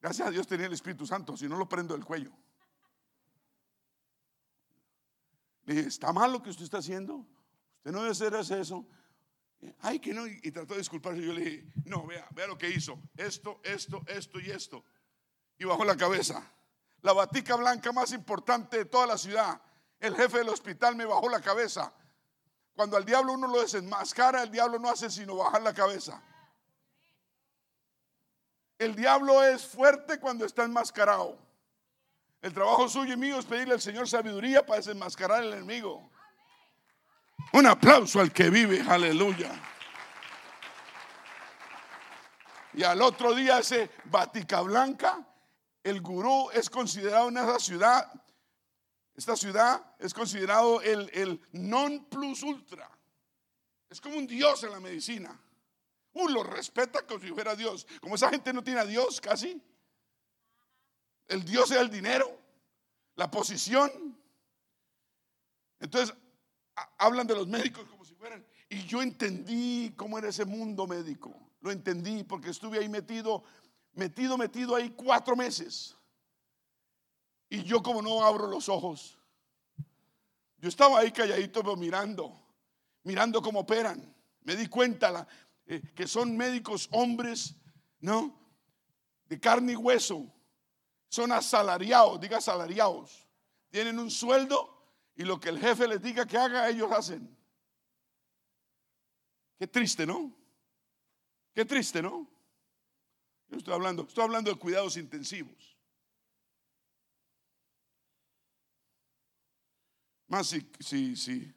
Gracias 0.00 0.28
a 0.28 0.30
Dios 0.30 0.46
tenía 0.46 0.66
el 0.66 0.72
Espíritu 0.72 1.06
Santo, 1.06 1.36
si 1.36 1.48
no 1.48 1.56
lo 1.56 1.68
prendo 1.68 1.94
del 1.94 2.04
cuello. 2.04 2.32
Le 5.64 5.74
dije, 5.74 5.88
¿está 5.88 6.12
mal 6.12 6.32
lo 6.32 6.42
que 6.42 6.50
usted 6.50 6.64
está 6.64 6.78
haciendo? 6.78 7.26
Usted 7.78 7.92
no 7.92 8.02
debe 8.02 8.38
hacer 8.38 8.60
eso. 8.60 8.86
Ay, 9.80 9.98
que 9.98 10.14
no. 10.14 10.26
Y 10.26 10.50
trató 10.52 10.74
de 10.74 10.80
disculparse. 10.80 11.20
Yo 11.20 11.32
le 11.32 11.40
dije, 11.40 11.72
no, 11.84 12.06
vea, 12.06 12.26
vea 12.30 12.46
lo 12.46 12.56
que 12.56 12.70
hizo. 12.70 13.00
Esto, 13.16 13.60
esto, 13.64 14.02
esto 14.06 14.38
y 14.38 14.50
esto. 14.50 14.84
Y 15.58 15.64
bajó 15.64 15.84
la 15.84 15.96
cabeza. 15.96 16.42
La 17.02 17.12
batica 17.12 17.56
blanca 17.56 17.92
más 17.92 18.12
importante 18.12 18.78
de 18.78 18.84
toda 18.84 19.06
la 19.06 19.18
ciudad. 19.18 19.60
El 19.98 20.14
jefe 20.14 20.38
del 20.38 20.48
hospital 20.48 20.94
me 20.94 21.04
bajó 21.04 21.28
la 21.28 21.40
cabeza. 21.40 21.92
Cuando 22.74 22.96
al 22.96 23.04
diablo 23.04 23.32
uno 23.32 23.48
lo 23.48 23.60
desenmascara, 23.62 24.42
el 24.42 24.50
diablo 24.50 24.78
no 24.78 24.90
hace 24.90 25.10
sino 25.10 25.36
bajar 25.36 25.62
la 25.62 25.72
cabeza. 25.72 26.22
El 28.78 28.94
diablo 28.94 29.42
es 29.42 29.66
fuerte 29.66 30.20
cuando 30.20 30.44
está 30.44 30.64
enmascarado. 30.64 31.38
El 32.42 32.52
trabajo 32.52 32.88
suyo 32.88 33.14
y 33.14 33.16
mío 33.16 33.38
es 33.38 33.46
pedirle 33.46 33.74
al 33.74 33.80
Señor 33.80 34.08
sabiduría 34.08 34.64
para 34.64 34.78
desenmascarar 34.78 35.42
al 35.42 35.54
enemigo. 35.54 36.10
Un 37.52 37.66
aplauso 37.66 38.20
al 38.20 38.32
que 38.32 38.50
vive, 38.50 38.82
aleluya. 38.86 39.50
Y 42.74 42.82
al 42.82 43.00
otro 43.00 43.34
día 43.34 43.58
ese 43.58 43.90
Batica 44.04 44.60
Blanca, 44.60 45.26
el 45.82 46.02
gurú 46.02 46.50
es 46.52 46.68
considerado 46.68 47.28
en 47.28 47.38
esa 47.38 47.58
ciudad, 47.58 48.12
esta 49.14 49.34
ciudad 49.34 49.94
es 49.98 50.12
considerado 50.12 50.82
el, 50.82 51.08
el 51.14 51.40
non 51.52 52.04
plus 52.04 52.42
ultra. 52.42 52.90
Es 53.88 54.00
como 54.00 54.18
un 54.18 54.26
dios 54.26 54.62
en 54.64 54.72
la 54.72 54.80
medicina. 54.80 55.40
Uno 56.16 56.32
lo 56.32 56.42
respeta 56.42 57.06
como 57.06 57.20
si 57.20 57.30
fuera 57.30 57.54
Dios. 57.54 57.86
Como 58.00 58.14
esa 58.14 58.30
gente 58.30 58.50
no 58.52 58.64
tiene 58.64 58.80
a 58.80 58.86
Dios 58.86 59.20
casi. 59.20 59.62
El 61.28 61.44
Dios 61.44 61.70
es 61.70 61.76
el 61.76 61.90
dinero, 61.90 62.40
la 63.16 63.30
posición. 63.30 64.16
Entonces, 65.78 66.16
hablan 66.96 67.26
de 67.26 67.34
los 67.34 67.46
médicos 67.46 67.86
como 67.88 68.02
si 68.04 68.14
fueran. 68.14 68.46
Y 68.70 68.84
yo 68.86 69.02
entendí 69.02 69.92
cómo 69.94 70.18
era 70.18 70.30
ese 70.30 70.46
mundo 70.46 70.86
médico. 70.86 71.34
Lo 71.60 71.70
entendí 71.70 72.24
porque 72.24 72.48
estuve 72.48 72.78
ahí 72.78 72.88
metido, 72.88 73.44
metido, 73.92 74.38
metido 74.38 74.74
ahí 74.74 74.90
cuatro 74.96 75.36
meses. 75.36 75.96
Y 77.50 77.62
yo 77.62 77.82
como 77.82 78.00
no 78.00 78.24
abro 78.24 78.46
los 78.46 78.70
ojos. 78.70 79.18
Yo 80.56 80.70
estaba 80.70 81.00
ahí 81.00 81.12
calladito 81.12 81.62
pero 81.62 81.76
mirando, 81.76 82.40
mirando 83.02 83.42
cómo 83.42 83.60
operan. 83.60 84.14
Me 84.40 84.56
di 84.56 84.68
cuenta 84.68 85.26
eh, 85.66 85.82
que 85.94 86.06
son 86.06 86.36
médicos 86.36 86.88
hombres, 86.92 87.56
¿no? 88.00 88.38
De 89.24 89.38
carne 89.40 89.72
y 89.72 89.76
hueso. 89.76 90.32
Son 91.08 91.32
asalariados, 91.32 92.20
diga 92.20 92.38
asalariados. 92.38 93.26
Tienen 93.70 93.98
un 93.98 94.10
sueldo 94.10 94.76
y 95.16 95.24
lo 95.24 95.40
que 95.40 95.48
el 95.48 95.58
jefe 95.58 95.88
les 95.88 96.00
diga 96.00 96.26
que 96.26 96.36
haga, 96.36 96.68
ellos 96.68 96.90
hacen. 96.92 97.36
Qué 99.58 99.66
triste, 99.66 100.06
¿no? 100.06 100.32
Qué 101.54 101.64
triste, 101.64 102.02
¿no? 102.02 102.30
Yo 103.48 103.58
estoy 103.58 103.74
hablando, 103.74 104.02
estoy 104.02 104.24
hablando 104.24 104.52
de 104.52 104.58
cuidados 104.58 104.96
intensivos. 104.96 105.76
Más 110.28 110.48
si, 110.48 110.70
si, 110.80 111.16
si. 111.16 111.54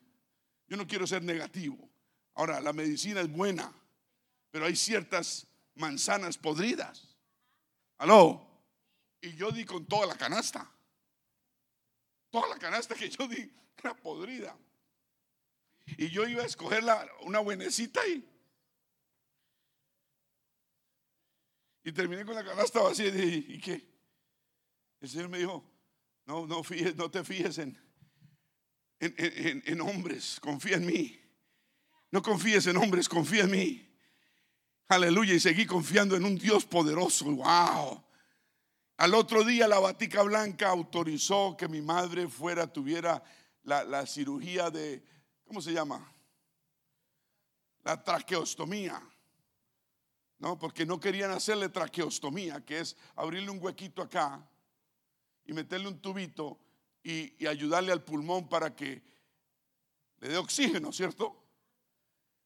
Yo 0.67 0.77
no 0.77 0.87
quiero 0.87 1.05
ser 1.05 1.23
negativo. 1.23 1.89
Ahora, 2.35 2.61
la 2.61 2.71
medicina 2.71 3.21
es 3.21 3.31
buena, 3.31 3.73
pero 4.51 4.65
hay 4.65 4.75
ciertas 4.75 5.47
manzanas 5.75 6.37
podridas. 6.37 7.15
¿Aló? 7.97 8.45
Y 9.21 9.35
yo 9.35 9.51
di 9.51 9.65
con 9.65 9.85
toda 9.85 10.07
la 10.07 10.15
canasta. 10.15 10.69
Toda 12.29 12.47
la 12.49 12.57
canasta 12.57 12.95
que 12.95 13.09
yo 13.09 13.27
di 13.27 13.51
era 13.77 13.95
podrida. 13.95 14.57
Y 15.97 16.09
yo 16.09 16.27
iba 16.27 16.43
a 16.43 16.45
escoger 16.45 16.83
una 17.21 17.39
buenecita 17.39 18.05
y, 18.07 18.23
y 21.83 21.91
terminé 21.91 22.23
con 22.25 22.35
la 22.35 22.45
canasta 22.45 22.81
vacía 22.81 23.07
y 23.07 23.11
dije, 23.11 23.53
¿y 23.53 23.59
qué? 23.59 23.89
El 25.01 25.09
Señor 25.09 25.29
me 25.29 25.39
dijo, 25.39 25.63
no, 26.25 26.45
no, 26.45 26.61
no 26.95 27.11
te 27.11 27.19
en, 28.99 29.15
en, 29.17 29.63
en 29.65 29.81
hombres, 29.81 30.39
confía 30.39 30.75
en 30.75 30.85
mí. 30.85 31.19
No 32.11 32.21
confíes 32.21 32.67
en 32.67 32.77
hombres, 32.77 33.07
confía 33.07 33.43
en 33.43 33.51
mí. 33.51 33.88
Aleluya. 34.89 35.35
Y 35.35 35.39
seguí 35.39 35.67
confiando 35.67 36.15
en 36.15 36.25
un 36.25 36.35
Dios 36.35 36.65
poderoso. 36.65 37.25
Wow. 37.25 38.03
Al 38.97 39.13
otro 39.13 39.43
día 39.43 39.67
la 39.67 39.79
Batica 39.79 40.23
Blanca 40.23 40.69
autorizó 40.69 41.55
que 41.55 41.67
mi 41.67 41.79
madre 41.79 42.27
fuera, 42.27 42.65
tuviera 42.65 43.23
la, 43.63 44.05
cirugía 44.07 44.71
de, 44.71 45.03
¿cómo 45.45 45.61
se 45.61 45.73
llama? 45.73 46.11
La 47.83 48.03
traqueostomía. 48.03 48.99
¿no? 50.39 50.57
Porque 50.57 50.87
no 50.87 50.99
querían 50.99 51.31
hacerle 51.31 51.69
traqueostomía, 51.69 52.65
que 52.65 52.79
es 52.79 52.97
abrirle 53.15 53.51
un 53.51 53.63
huequito 53.63 54.01
acá 54.01 54.43
y 55.45 55.53
meterle 55.53 55.87
un 55.87 55.99
tubito 55.99 56.59
y, 57.03 57.43
y, 57.43 57.47
ayudarle 57.47 57.91
al 57.91 58.03
pulmón 58.03 58.49
para 58.49 58.75
que 58.75 59.03
le 60.19 60.29
dé 60.29 60.37
oxígeno, 60.37 60.91
¿cierto? 60.91 61.48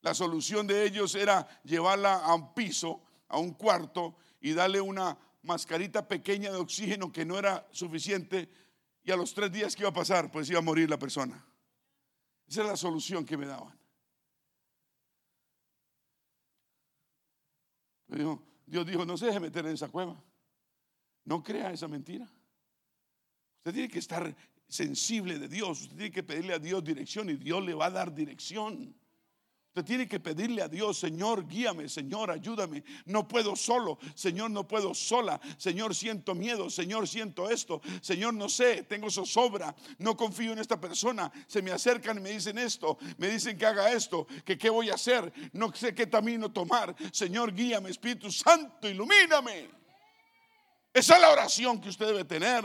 La 0.04 0.14
solución 0.14 0.68
de 0.68 0.86
ellos 0.86 1.16
era 1.16 1.48
llevarla 1.64 2.16
a 2.16 2.36
un 2.36 2.54
piso, 2.54 3.02
a 3.30 3.40
un 3.40 3.54
cuarto 3.54 4.18
y 4.42 4.52
darle 4.52 4.82
una 4.82 5.18
mascarita 5.44 6.06
pequeña 6.06 6.52
de 6.52 6.58
oxígeno 6.58 7.12
que 7.12 7.26
no 7.26 7.40
era 7.40 7.66
suficiente 7.72 8.50
y 9.02 9.12
a 9.12 9.16
los 9.16 9.34
tres 9.34 9.50
días 9.52 9.76
que 9.76 9.84
iba 9.84 9.90
a 9.90 9.94
pasar, 9.94 10.30
pues 10.30 10.50
iba 10.50 10.60
a 10.60 10.62
morir 10.62 10.90
la 10.90 11.00
persona. 11.00 11.46
Esa 12.46 12.62
es 12.62 12.68
la 12.68 12.76
solución 12.76 13.26
que 13.26 13.38
me 13.38 13.46
daban. 13.46 13.78
Dios 18.08 18.86
dijo, 18.86 19.06
no 19.06 19.18
se 19.18 19.28
deje 19.28 19.40
meter 19.40 19.66
en 19.66 19.74
esa 19.74 19.88
cueva. 19.88 20.22
No 21.24 21.42
crea 21.42 21.72
esa 21.72 21.88
mentira. 21.88 22.30
Usted 23.60 23.74
tiene 23.74 23.88
que 23.88 24.00
estar 24.00 24.36
sensible 24.68 25.40
de 25.40 25.48
Dios. 25.48 25.84
Usted 25.84 25.96
tiene 25.96 26.12
que 26.12 26.24
pedirle 26.24 26.54
a 26.54 26.60
Dios 26.60 26.84
dirección 26.84 27.30
y 27.30 27.36
Dios 27.36 27.64
le 27.64 27.74
va 27.74 27.86
a 27.86 27.92
dar 27.92 28.14
dirección. 28.14 28.94
Usted 29.74 29.86
tiene 29.86 30.08
que 30.08 30.20
pedirle 30.20 30.62
a 30.62 30.68
Dios, 30.68 31.00
Señor, 31.00 31.48
guíame, 31.48 31.90
Señor, 31.90 32.30
ayúdame. 32.30 32.84
No 33.06 33.28
puedo 33.28 33.56
solo, 33.56 33.98
Señor, 34.14 34.52
no 34.52 34.68
puedo 34.68 34.94
sola. 34.94 35.42
Señor, 35.58 35.96
siento 35.96 36.36
miedo, 36.36 36.70
Señor, 36.70 37.08
siento 37.08 37.50
esto. 37.50 37.82
Señor, 38.00 38.36
no 38.36 38.50
sé, 38.50 38.84
tengo 38.84 39.10
zozobra, 39.10 39.76
no 39.98 40.16
confío 40.16 40.52
en 40.52 40.60
esta 40.60 40.80
persona. 40.80 41.32
Se 41.48 41.64
me 41.64 41.72
acercan 41.72 42.20
y 42.20 42.22
me 42.22 42.30
dicen 42.30 42.60
esto, 42.60 43.00
me 43.18 43.28
dicen 43.30 43.58
que 43.58 43.66
haga 43.66 43.92
esto, 43.92 44.28
que 44.46 44.60
qué 44.60 44.70
voy 44.70 44.92
a 44.92 44.94
hacer, 44.94 45.34
no 45.54 45.74
sé 45.74 45.96
qué 45.96 46.08
camino 46.08 46.52
tomar. 46.52 46.96
Señor, 47.12 47.52
guíame, 47.52 47.90
Espíritu 47.90 48.32
Santo, 48.32 48.88
ilumíname. 48.88 49.72
Esa 50.94 51.16
es 51.16 51.22
la 51.22 51.32
oración 51.32 51.82
que 51.82 51.90
usted 51.90 52.06
debe 52.06 52.26
tener. 52.26 52.64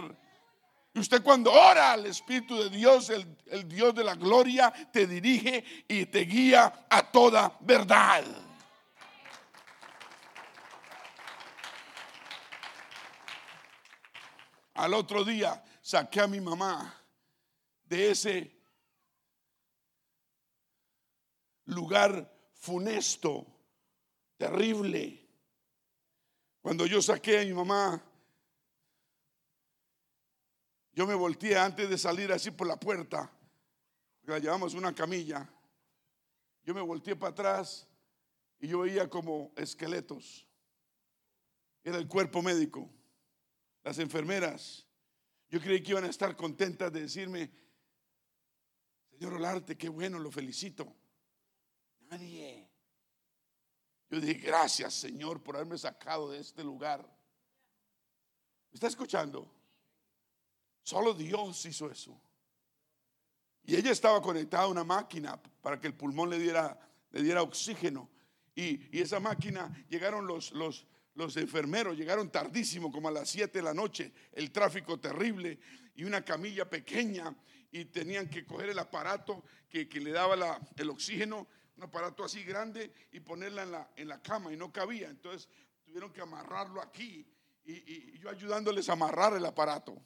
Y 0.99 1.01
usted 1.01 1.23
cuando 1.23 1.53
ora 1.53 1.93
al 1.93 2.07
Espíritu 2.07 2.57
de 2.57 2.71
Dios, 2.71 3.09
el, 3.11 3.69
Dios 3.69 3.95
de 3.95 4.03
la 4.03 4.17
gloria, 4.17 4.73
te 4.93 5.07
dirige 5.07 5.85
y 5.87 6.07
te 6.07 6.23
guía 6.23 6.87
a 6.91 7.09
toda 7.13 7.57
verdad. 7.61 8.25
Al 14.75 14.93
otro 14.93 15.23
día 15.23 15.63
saqué 15.81 16.21
a 16.21 16.27
mi 16.27 16.41
mamá 16.41 17.01
de 17.85 18.11
ese 18.11 18.61
lugar 21.67 22.29
funesto, 22.55 23.47
terrible. 24.37 25.25
Cuando 26.61 26.87
yo 26.87 27.01
saqué 27.01 27.39
a 27.39 27.45
mi 27.45 27.53
mamá 27.53 28.03
yo 30.99 31.07
me 31.07 31.15
volteé 31.15 31.57
antes 31.57 31.89
de 31.89 31.97
salir 31.97 32.33
así 32.33 32.51
por 32.51 32.67
la 32.67 32.75
puerta, 32.77 33.31
la 34.25 34.41
llevamos 34.41 34.75
una 34.75 34.93
camilla. 34.93 35.49
Yo 36.65 36.75
me 36.75 36.81
volteé 36.81 37.15
para 37.15 37.31
atrás 37.31 37.87
y 38.59 38.67
yo 38.67 38.81
veía 38.81 39.09
como 39.09 39.53
esqueletos. 39.55 40.45
Era 41.85 41.99
el 41.99 42.09
cuerpo 42.09 42.43
médico, 42.43 42.91
las 43.85 44.01
enfermeras. 44.01 44.89
Yo 45.49 45.61
creí 45.61 45.85
que 45.85 45.93
iban 45.93 46.03
a 46.03 46.09
estar 46.09 46.35
contentas 46.35 46.93
de 46.93 47.03
decirme, 47.03 47.49
Señor 49.09 49.35
Olarte, 49.35 49.79
qué 49.79 49.89
bueno, 49.89 50.19
lo 50.19 50.33
felicito. 50.33 50.97
Nadie. 52.11 52.69
Yo 54.11 54.19
dije, 54.21 54.41
gracias 54.41 54.95
Señor 54.95 55.45
por 55.45 55.55
haberme 55.55 55.79
sacado 55.79 56.33
de 56.33 56.41
este 56.41 56.65
lugar. 56.65 57.03
¿Me 58.73 58.75
está 58.75 58.89
escuchando? 58.89 59.58
Solo 60.89 61.13
Dios 61.13 61.67
hizo 61.67 61.91
eso. 61.91 62.19
Y 63.63 63.77
ella 63.77 63.91
estaba 63.91 64.23
conectada 64.23 64.63
a 64.63 64.69
una 64.69 64.85
máquina 64.85 65.39
para 65.61 65.79
que 65.79 65.87
el 65.87 65.93
pulmón 65.93 66.31
le 66.31 66.39
diera, 66.39 66.81
le 67.11 67.23
diera 67.23 67.43
oxígeno. 67.43 68.09
Y, 68.55 68.99
esa 68.99 69.21
máquina 69.21 69.71
llegaron 69.91 70.27
los, 70.27 70.51
los, 70.53 70.87
los 71.13 71.37
enfermeros 71.37 71.95
llegaron 71.95 72.31
tardísimo, 72.31 72.91
como 72.91 73.09
a 73.09 73.11
las 73.11 73.29
7 73.29 73.59
de 73.59 73.63
la 73.63 73.75
noche, 73.75 74.15
el 74.33 74.51
tráfico 74.51 74.99
terrible 74.99 75.59
y 75.95 76.05
una 76.05 76.25
camilla 76.25 76.71
pequeña 76.71 77.37
y 77.71 77.85
tenían 77.85 78.31
que 78.31 78.47
coger 78.47 78.71
el 78.71 78.79
aparato 78.79 79.45
que, 79.69 79.85
le 79.85 80.11
daba 80.11 80.59
el 80.75 80.89
oxígeno, 80.89 81.47
un 81.77 81.83
aparato 81.83 82.25
así 82.25 82.45
grande 82.45 82.95
y 83.13 83.21
ponerla 83.21 83.63
en 83.65 83.73
la, 83.73 83.91
en 83.95 84.09
la 84.09 84.23
cama 84.23 84.55
y 84.55 84.57
no 84.57 84.73
cabía. 84.73 85.11
Entonces 85.11 85.51
tuvieron 85.85 86.15
que 86.15 86.23
amarrarlo 86.23 86.81
aquí 86.81 87.31
y, 87.67 88.19
yo 88.21 88.31
ayudándoles 88.31 88.89
a 88.89 88.95
amarrar 88.95 89.35
el 89.37 89.45
aparato. 89.45 90.03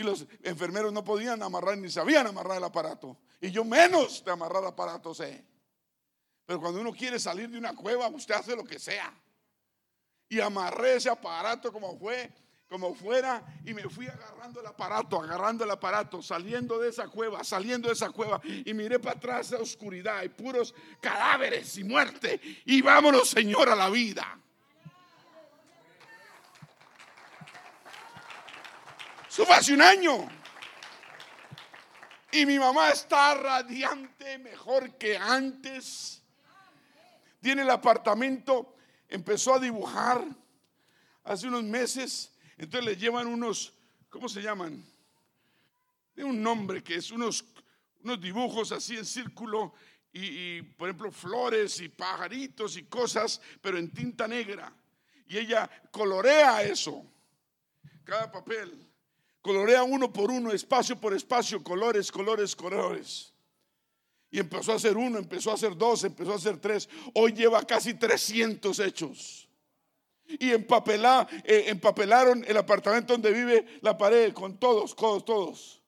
Y 0.00 0.02
los 0.02 0.26
enfermeros 0.42 0.94
no 0.94 1.04
podían 1.04 1.42
amarrar 1.42 1.76
ni 1.76 1.90
sabían 1.90 2.26
amarrar 2.26 2.56
el 2.56 2.64
aparato. 2.64 3.18
Y 3.38 3.50
yo 3.50 3.66
menos 3.66 4.24
de 4.24 4.30
amarrar 4.30 4.64
aparatos 4.64 5.18
sé. 5.18 5.44
Pero 6.46 6.58
cuando 6.58 6.80
uno 6.80 6.90
quiere 6.90 7.18
salir 7.18 7.50
de 7.50 7.58
una 7.58 7.76
cueva, 7.76 8.08
usted 8.08 8.34
hace 8.34 8.56
lo 8.56 8.64
que 8.64 8.78
sea. 8.78 9.12
Y 10.26 10.40
amarré 10.40 10.94
ese 10.94 11.10
aparato 11.10 11.70
como 11.70 11.98
fue, 11.98 12.32
como 12.66 12.94
fuera, 12.94 13.44
y 13.62 13.74
me 13.74 13.82
fui 13.90 14.06
agarrando 14.06 14.62
el 14.62 14.68
aparato, 14.68 15.20
agarrando 15.20 15.64
el 15.64 15.70
aparato, 15.70 16.22
saliendo 16.22 16.78
de 16.78 16.88
esa 16.88 17.06
cueva, 17.08 17.44
saliendo 17.44 17.88
de 17.88 17.92
esa 17.92 18.08
cueva, 18.08 18.40
y 18.42 18.72
miré 18.72 19.00
para 19.00 19.18
atrás 19.18 19.50
la 19.50 19.58
oscuridad 19.58 20.22
y 20.22 20.30
puros 20.30 20.74
cadáveres 21.02 21.76
y 21.76 21.84
muerte. 21.84 22.40
Y 22.64 22.80
vámonos, 22.80 23.28
Señor, 23.28 23.68
a 23.68 23.76
la 23.76 23.90
vida. 23.90 24.40
Eso 29.30 29.46
hace 29.52 29.74
un 29.74 29.80
año. 29.80 30.28
Y 32.32 32.44
mi 32.46 32.58
mamá 32.58 32.90
está 32.90 33.34
radiante, 33.34 34.38
mejor 34.38 34.98
que 34.98 35.16
antes. 35.16 36.20
Tiene 37.40 37.62
el 37.62 37.70
apartamento, 37.70 38.74
empezó 39.08 39.54
a 39.54 39.60
dibujar 39.60 40.26
hace 41.22 41.46
unos 41.46 41.62
meses. 41.62 42.32
Entonces 42.58 42.84
le 42.84 42.96
llevan 42.96 43.28
unos, 43.28 43.72
¿cómo 44.08 44.28
se 44.28 44.42
llaman? 44.42 44.84
Tiene 46.12 46.28
un 46.28 46.42
nombre 46.42 46.82
que 46.82 46.96
es 46.96 47.12
unos, 47.12 47.44
unos 48.02 48.20
dibujos 48.20 48.72
así 48.72 48.96
en 48.96 49.06
círculo 49.06 49.74
y, 50.12 50.60
por 50.62 50.88
ejemplo, 50.88 51.12
flores 51.12 51.80
y 51.80 51.88
pajaritos 51.88 52.76
y 52.76 52.82
cosas, 52.82 53.40
pero 53.60 53.78
en 53.78 53.92
tinta 53.92 54.26
negra. 54.26 54.72
Y 55.28 55.38
ella 55.38 55.70
colorea 55.92 56.64
eso, 56.64 57.06
cada 58.04 58.28
papel. 58.32 58.89
Colorea 59.42 59.82
uno 59.82 60.12
por 60.12 60.30
uno, 60.30 60.52
espacio 60.52 61.00
por 61.00 61.14
espacio, 61.14 61.62
colores, 61.62 62.12
colores, 62.12 62.54
colores. 62.54 63.32
Y 64.30 64.38
empezó 64.38 64.72
a 64.72 64.76
hacer 64.76 64.96
uno, 64.96 65.18
empezó 65.18 65.50
a 65.50 65.54
hacer 65.54 65.76
dos, 65.76 66.04
empezó 66.04 66.32
a 66.32 66.36
hacer 66.36 66.58
tres. 66.58 66.88
Hoy 67.14 67.32
lleva 67.32 67.62
casi 67.64 67.94
300 67.94 68.78
hechos. 68.80 69.48
Y 70.26 70.52
empapela, 70.52 71.26
eh, 71.42 71.64
empapelaron 71.66 72.44
el 72.46 72.56
apartamento 72.56 73.14
donde 73.14 73.32
vive 73.32 73.66
la 73.80 73.98
pared 73.98 74.32
con 74.32 74.58
todos, 74.58 74.94
todos, 74.94 75.24
todos. 75.24 75.82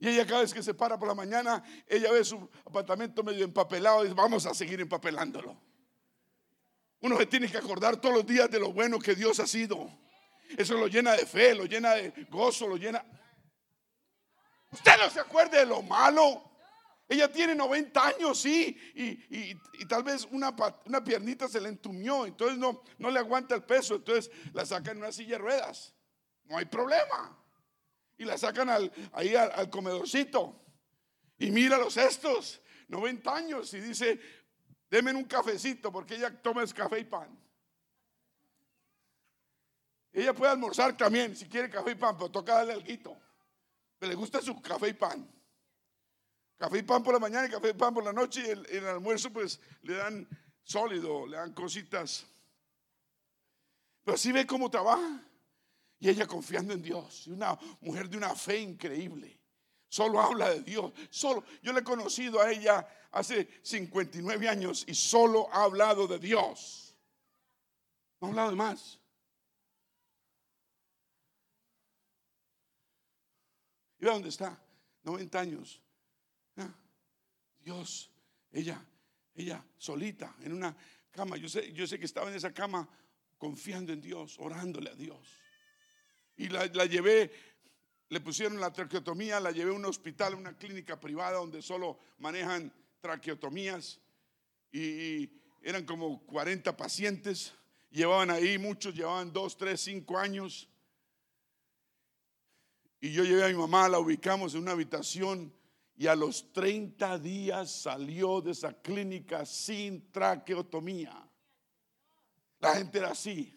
Y 0.00 0.08
ella 0.08 0.24
cada 0.26 0.42
vez 0.42 0.54
que 0.54 0.62
se 0.62 0.72
para 0.72 0.98
por 0.98 1.08
la 1.08 1.14
mañana, 1.14 1.62
ella 1.86 2.12
ve 2.12 2.24
su 2.24 2.48
apartamento 2.64 3.22
medio 3.22 3.44
empapelado 3.44 4.00
y 4.00 4.04
dice, 4.04 4.14
vamos 4.14 4.46
a 4.46 4.54
seguir 4.54 4.80
empapelándolo. 4.80 5.60
Uno 7.00 7.18
se 7.18 7.26
tiene 7.26 7.50
que 7.50 7.58
acordar 7.58 8.00
todos 8.00 8.14
los 8.14 8.26
días 8.26 8.50
de 8.50 8.60
lo 8.60 8.72
bueno 8.72 8.98
que 8.98 9.14
Dios 9.14 9.40
ha 9.40 9.46
sido. 9.46 9.90
Eso 10.56 10.74
lo 10.74 10.86
llena 10.86 11.12
de 11.12 11.26
fe, 11.26 11.54
lo 11.54 11.64
llena 11.64 11.94
de 11.94 12.10
gozo, 12.30 12.66
lo 12.66 12.76
llena... 12.76 13.04
Usted 14.70 14.92
no 14.98 15.10
se 15.10 15.20
acuerde 15.20 15.58
de 15.58 15.66
lo 15.66 15.82
malo. 15.82 16.48
Ella 17.08 17.32
tiene 17.32 17.54
90 17.54 18.06
años, 18.06 18.38
sí, 18.38 18.76
y, 18.94 19.54
tal 19.86 20.02
vez 20.02 20.28
una, 20.30 20.54
una, 20.84 21.02
piernita 21.02 21.48
se 21.48 21.58
le 21.58 21.70
entumió, 21.70 22.26
entonces 22.26 22.58
no, 22.58 22.82
no 22.98 23.10
le 23.10 23.18
aguanta 23.18 23.54
el 23.54 23.64
peso, 23.64 23.94
entonces 23.94 24.30
la 24.52 24.66
sacan 24.66 24.98
en 24.98 25.04
una 25.04 25.12
silla 25.12 25.36
de 25.36 25.38
ruedas. 25.38 25.94
No 26.44 26.58
hay 26.58 26.66
problema. 26.66 27.34
Y 28.18 28.26
la 28.26 28.36
sacan 28.36 28.68
al, 28.68 28.92
ahí 29.12 29.34
al, 29.34 29.70
comedorcito. 29.70 30.62
Y 31.38 31.50
mira 31.50 31.78
los 31.78 31.96
estos, 31.96 32.60
90 32.88 33.34
años, 33.34 33.72
y 33.72 33.80
dice, 33.80 34.20
denme 34.90 35.14
un 35.14 35.24
cafecito, 35.24 35.90
porque 35.90 36.16
ella 36.16 36.42
toma 36.42 36.62
el 36.62 36.74
café 36.74 36.98
y 36.98 37.04
pan. 37.04 37.38
Ella 40.18 40.34
puede 40.34 40.50
almorzar 40.50 40.96
también, 40.96 41.36
si 41.36 41.46
quiere 41.46 41.70
café 41.70 41.92
y 41.92 41.94
pan, 41.94 42.16
pero 42.16 42.28
toca 42.28 42.54
darle 42.54 42.72
algo. 42.72 43.16
Le 44.00 44.16
gusta 44.16 44.42
su 44.42 44.60
café 44.60 44.88
y 44.88 44.92
pan. 44.92 45.30
Café 46.56 46.78
y 46.78 46.82
pan 46.82 47.04
por 47.04 47.14
la 47.14 47.20
mañana 47.20 47.46
y 47.46 47.50
café 47.50 47.70
y 47.70 47.74
pan 47.74 47.94
por 47.94 48.02
la 48.02 48.12
noche. 48.12 48.42
Y 48.44 48.50
el, 48.50 48.66
el 48.66 48.86
almuerzo, 48.88 49.32
pues 49.32 49.60
le 49.82 49.94
dan 49.94 50.28
sólido, 50.64 51.24
le 51.24 51.36
dan 51.36 51.52
cositas. 51.52 52.26
Pero 54.02 54.16
así 54.16 54.32
ve 54.32 54.44
cómo 54.44 54.68
trabaja. 54.68 55.22
Y 56.00 56.08
ella 56.08 56.26
confiando 56.26 56.74
en 56.74 56.82
Dios. 56.82 57.28
Y 57.28 57.30
una 57.30 57.56
mujer 57.80 58.08
de 58.08 58.16
una 58.16 58.34
fe 58.34 58.58
increíble. 58.58 59.38
Solo 59.88 60.20
habla 60.20 60.50
de 60.50 60.62
Dios. 60.62 60.92
Solo. 61.10 61.44
Yo 61.62 61.72
le 61.72 61.78
he 61.78 61.84
conocido 61.84 62.40
a 62.40 62.50
ella 62.50 62.88
hace 63.12 63.48
59 63.62 64.48
años 64.48 64.84
y 64.88 64.96
solo 64.96 65.48
ha 65.52 65.62
hablado 65.62 66.08
de 66.08 66.18
Dios. 66.18 66.96
No 68.20 68.26
ha 68.26 68.30
hablado 68.30 68.50
de 68.50 68.56
más. 68.56 68.97
¿Y 73.98 74.04
dónde 74.04 74.28
está? 74.28 74.60
90 75.02 75.40
años. 75.40 75.82
Ah, 76.56 76.72
Dios, 77.60 78.10
ella, 78.52 78.84
ella 79.34 79.64
solita 79.76 80.36
en 80.42 80.52
una 80.52 80.76
cama. 81.10 81.36
Yo 81.36 81.48
sé, 81.48 81.72
yo 81.72 81.86
sé 81.86 81.98
que 81.98 82.04
estaba 82.04 82.30
en 82.30 82.36
esa 82.36 82.52
cama 82.52 82.88
confiando 83.38 83.92
en 83.92 84.00
Dios, 84.00 84.36
orándole 84.38 84.90
a 84.90 84.94
Dios. 84.94 85.26
Y 86.36 86.48
la, 86.48 86.66
llevé, 86.66 87.32
le 88.08 88.20
pusieron 88.20 88.60
la 88.60 88.72
traqueotomía, 88.72 89.40
la 89.40 89.50
llevé 89.50 89.72
a 89.72 89.74
un 89.74 89.84
hospital, 89.84 90.34
a 90.34 90.36
una 90.36 90.56
clínica 90.56 91.00
privada 91.00 91.38
donde 91.38 91.62
solo 91.62 91.98
manejan 92.18 92.72
traqueotomías. 93.00 94.00
Y, 94.72 95.30
eran 95.60 95.84
como 95.84 96.24
40 96.26 96.76
pacientes. 96.76 97.52
Llevaban 97.90 98.30
ahí, 98.30 98.58
muchos 98.58 98.94
llevaban 98.94 99.32
2, 99.32 99.56
3, 99.56 99.80
5 99.80 100.18
años. 100.18 100.68
Y 103.00 103.12
yo 103.12 103.24
llevé 103.24 103.44
a 103.44 103.48
mi 103.48 103.54
mamá, 103.54 103.88
la 103.88 103.98
ubicamos 103.98 104.54
en 104.54 104.62
una 104.62 104.72
habitación 104.72 105.52
y 105.96 106.06
a 106.06 106.14
los 106.14 106.52
30 106.52 107.18
días 107.18 107.70
salió 107.70 108.40
de 108.40 108.52
esa 108.52 108.72
clínica 108.72 109.44
sin 109.44 110.10
traqueotomía. 110.10 111.28
La 112.60 112.74
gente 112.74 112.98
era 112.98 113.10
así. 113.10 113.54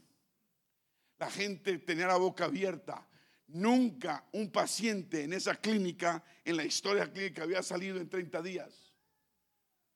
La 1.18 1.30
gente 1.30 1.78
tenía 1.80 2.08
la 2.08 2.18
boca 2.18 2.46
abierta. 2.46 3.08
Nunca 3.48 4.28
un 4.32 4.52
paciente 4.52 5.24
en 5.24 5.34
esa 5.34 5.56
clínica, 5.56 6.24
en 6.46 6.58
la 6.58 6.64
historia 6.64 7.12
clínica, 7.12 7.44
había 7.44 7.62
salido 7.62 8.00
en 8.00 8.10
30 8.10 8.42
días. 8.42 8.94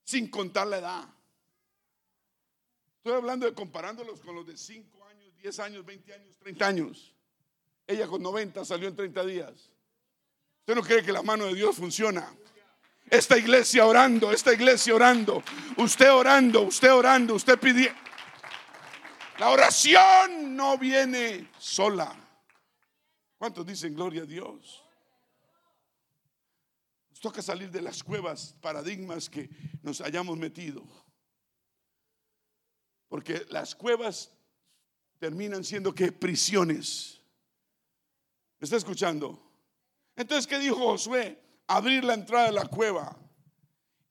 Sin 0.03 0.29
contar 0.29 0.67
la 0.67 0.77
edad. 0.77 1.09
Estoy 2.97 3.13
hablando 3.13 3.45
de 3.45 3.53
comparándolos 3.53 4.21
con 4.21 4.35
los 4.35 4.45
de 4.45 4.57
5 4.57 5.05
años, 5.05 5.35
10 5.37 5.59
años, 5.59 5.85
20 5.85 6.13
años, 6.13 6.37
30 6.37 6.67
años. 6.67 7.14
Ella 7.87 8.07
con 8.07 8.21
90 8.21 8.65
salió 8.65 8.87
en 8.87 8.95
30 8.95 9.25
días. 9.25 9.71
¿Usted 10.59 10.75
no 10.75 10.81
cree 10.81 11.03
que 11.03 11.11
la 11.11 11.21
mano 11.21 11.45
de 11.45 11.53
Dios 11.53 11.75
funciona? 11.75 12.35
Esta 13.09 13.37
iglesia 13.37 13.85
orando, 13.85 14.31
esta 14.31 14.51
iglesia 14.51 14.95
orando, 14.95 15.43
usted 15.77 16.11
orando, 16.11 16.61
usted 16.61 16.91
orando, 16.91 17.35
usted 17.35 17.59
pidiendo. 17.59 17.99
La 19.37 19.49
oración 19.49 20.55
no 20.55 20.77
viene 20.77 21.51
sola. 21.59 22.15
¿Cuántos 23.37 23.65
dicen 23.65 23.93
gloria 23.93 24.23
a 24.23 24.25
Dios? 24.25 24.83
Nos 27.09 27.19
toca 27.19 27.41
salir 27.41 27.69
de 27.69 27.81
las 27.81 28.03
cuevas, 28.03 28.55
paradigmas 28.61 29.29
que 29.29 29.49
nos 29.83 30.01
hayamos 30.01 30.37
metido. 30.37 30.83
Porque 33.07 33.45
las 33.49 33.75
cuevas 33.75 34.31
terminan 35.19 35.63
siendo 35.63 35.93
que 35.93 36.11
prisiones. 36.11 37.14
¿Me 38.59 38.65
está 38.65 38.77
escuchando? 38.77 39.41
Entonces, 40.15 40.47
¿qué 40.47 40.59
dijo 40.59 40.75
Josué? 40.75 41.41
Abrir 41.67 42.03
la 42.03 42.13
entrada 42.13 42.45
de 42.45 42.51
la 42.53 42.65
cueva 42.65 43.17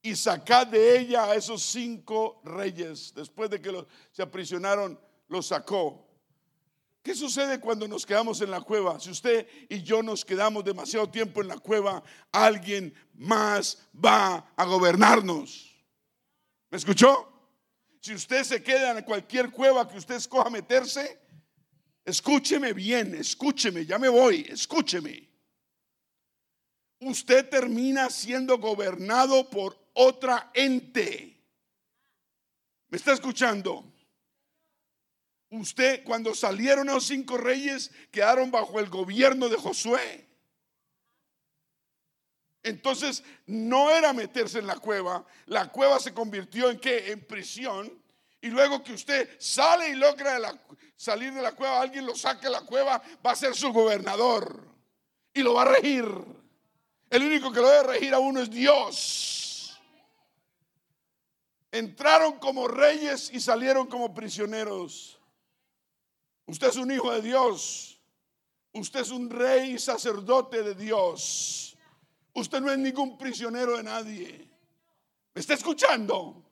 y 0.01 0.15
sacar 0.15 0.69
de 0.69 0.99
ella 0.99 1.25
a 1.25 1.35
esos 1.35 1.63
cinco 1.63 2.41
reyes. 2.43 3.13
Después 3.15 3.49
de 3.49 3.61
que 3.61 3.85
se 4.11 4.21
aprisionaron, 4.21 4.99
los 5.29 5.47
sacó. 5.47 6.05
¿Qué 7.01 7.15
sucede 7.15 7.59
cuando 7.59 7.87
nos 7.87 8.05
quedamos 8.05 8.41
en 8.41 8.51
la 8.51 8.61
cueva? 8.61 8.99
Si 8.99 9.11
usted 9.11 9.47
y 9.69 9.81
yo 9.83 10.01
nos 10.01 10.25
quedamos 10.25 10.63
demasiado 10.63 11.09
tiempo 11.09 11.41
en 11.41 11.47
la 11.47 11.57
cueva, 11.57 12.03
alguien 12.31 12.93
más 13.13 13.77
va 13.93 14.51
a 14.55 14.65
gobernarnos. 14.65 15.75
¿Me 16.69 16.77
escuchó? 16.77 17.31
Si 17.99 18.13
usted 18.13 18.43
se 18.43 18.61
queda 18.61 18.97
en 18.97 19.03
cualquier 19.03 19.51
cueva 19.51 19.87
que 19.87 19.97
usted 19.97 20.15
escoja 20.15 20.49
meterse, 20.49 21.24
Escúcheme 22.05 22.71
bien, 22.73 23.15
escúcheme, 23.15 23.83
ya 23.83 23.97
me 23.97 24.09
voy, 24.09 24.45
escúcheme. 24.47 25.27
Usted 26.99 27.49
termina 27.49 28.11
siendo 28.11 28.59
gobernado 28.59 29.49
por 29.49 29.77
otra 29.93 30.51
ente. 30.53 31.35
¿Me 32.89 32.97
está 32.97 33.13
escuchando? 33.13 33.91
Usted, 35.49 36.03
cuando 36.03 36.35
salieron 36.35 36.87
los 36.87 37.05
cinco 37.05 37.37
reyes, 37.37 37.91
quedaron 38.11 38.51
bajo 38.51 38.79
el 38.79 38.89
gobierno 38.89 39.49
de 39.49 39.57
Josué. 39.57 40.27
Entonces, 42.61 43.23
no 43.45 43.89
era 43.89 44.13
meterse 44.13 44.59
en 44.59 44.67
la 44.67 44.77
cueva. 44.77 45.25
La 45.45 45.71
cueva 45.71 45.99
se 45.99 46.13
convirtió 46.13 46.69
en 46.69 46.79
qué? 46.79 47.11
En 47.11 47.25
prisión. 47.25 48.04
Y 48.45 48.49
luego 48.49 48.83
que 48.83 48.93
usted 48.93 49.27
sale 49.39 49.89
y 49.89 49.95
logra 49.95 50.39
salir 50.95 51.33
de 51.33 51.41
la 51.41 51.53
cueva, 51.55 51.81
alguien 51.81 52.05
lo 52.05 52.15
saque 52.15 52.45
de 52.45 52.51
la 52.51 52.61
cueva, 52.61 53.01
va 53.25 53.31
a 53.31 53.35
ser 53.35 53.55
su 53.55 53.73
gobernador. 53.73 54.63
Y 55.33 55.41
lo 55.41 55.55
va 55.55 55.63
a 55.63 55.65
regir. 55.65 56.05
El 57.09 57.23
único 57.23 57.51
que 57.51 57.59
lo 57.59 57.67
debe 57.67 57.93
regir 57.93 58.13
a 58.13 58.19
uno 58.19 58.41
es 58.41 58.51
Dios. 58.51 59.81
Entraron 61.71 62.37
como 62.37 62.67
reyes 62.67 63.31
y 63.33 63.39
salieron 63.39 63.87
como 63.87 64.13
prisioneros. 64.13 65.19
Usted 66.45 66.67
es 66.67 66.75
un 66.75 66.91
hijo 66.91 67.11
de 67.13 67.23
Dios. 67.23 67.99
Usted 68.73 68.99
es 68.99 69.09
un 69.09 69.27
rey 69.27 69.71
y 69.71 69.79
sacerdote 69.79 70.61
de 70.61 70.75
Dios. 70.75 71.75
Usted 72.35 72.61
no 72.61 72.69
es 72.69 72.77
ningún 72.77 73.17
prisionero 73.17 73.75
de 73.75 73.81
nadie. 73.81 74.47
¿Me 75.33 75.41
está 75.41 75.55
escuchando? 75.55 76.44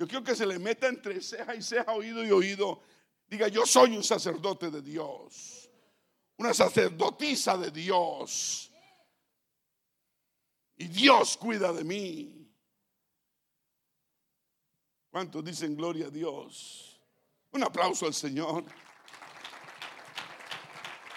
Yo 0.00 0.08
quiero 0.08 0.24
que 0.24 0.34
se 0.34 0.46
le 0.46 0.58
meta 0.58 0.88
entre 0.88 1.20
ceja 1.20 1.54
y 1.54 1.60
ceja, 1.60 1.92
oído 1.92 2.24
y 2.24 2.30
oído. 2.30 2.80
Diga, 3.28 3.48
yo 3.48 3.66
soy 3.66 3.94
un 3.94 4.02
sacerdote 4.02 4.70
de 4.70 4.80
Dios. 4.80 5.68
Una 6.38 6.54
sacerdotisa 6.54 7.58
de 7.58 7.70
Dios. 7.70 8.70
Y 10.78 10.88
Dios 10.88 11.36
cuida 11.36 11.70
de 11.74 11.84
mí. 11.84 12.50
¿Cuántos 15.10 15.44
dicen 15.44 15.76
gloria 15.76 16.06
a 16.06 16.10
Dios? 16.10 16.98
Un 17.50 17.62
aplauso 17.62 18.06
al 18.06 18.14
Señor. 18.14 18.64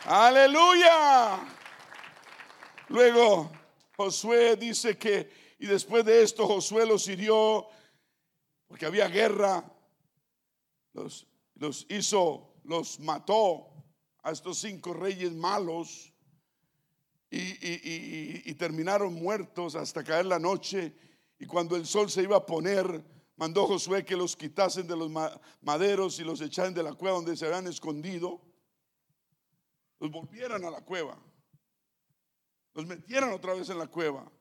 Aleluya. 0.04 1.40
Luego 2.90 3.50
Josué 3.96 4.58
dice 4.58 4.98
que, 4.98 5.56
y 5.60 5.68
después 5.68 6.04
de 6.04 6.22
esto 6.22 6.46
Josué 6.46 6.86
los 6.86 7.08
hirió, 7.08 7.70
porque 8.74 8.88
había 8.88 9.08
guerra, 9.08 9.64
los, 10.94 11.28
los 11.54 11.86
hizo, 11.92 12.56
los 12.64 13.00
mató 13.00 13.68
a 14.24 14.32
estos 14.32 14.58
cinco 14.58 14.96
reyes 14.96 15.32
malos. 15.32 16.12
Y, 17.30 18.52
terminaron 18.56 19.14
muertos 19.14 19.76
hasta 19.76 20.04
caer 20.04 20.26
la 20.26 20.40
noche. 20.40 20.92
Y 21.38 21.46
cuando 21.46 21.76
el 21.76 21.86
sol 21.86 22.10
se 22.10 22.24
iba 22.24 22.38
a 22.38 22.48
poner, 22.48 23.06
mandó 23.36 23.68
Josué 23.68 24.04
que 24.04 24.18
los 24.18 24.36
quitasen 24.36 24.88
de 24.88 24.98
los 24.98 25.12
maderos 25.62 26.18
y 26.18 26.24
los 26.24 26.42
echaran 26.42 26.74
de 26.74 26.82
la 26.82 26.96
cueva 26.96 27.18
donde 27.18 27.38
se 27.38 27.46
habían 27.46 27.68
escondido 27.68 28.42
los 30.00 30.10
volvieran 30.10 30.66
a 30.66 30.72
la 30.72 30.82
cueva, 30.82 31.16
los 32.74 32.88
metieron 32.88 33.34
otra 33.34 33.54
vez 33.54 33.70
en 33.70 33.78
la 33.78 33.86
cueva 33.86 34.32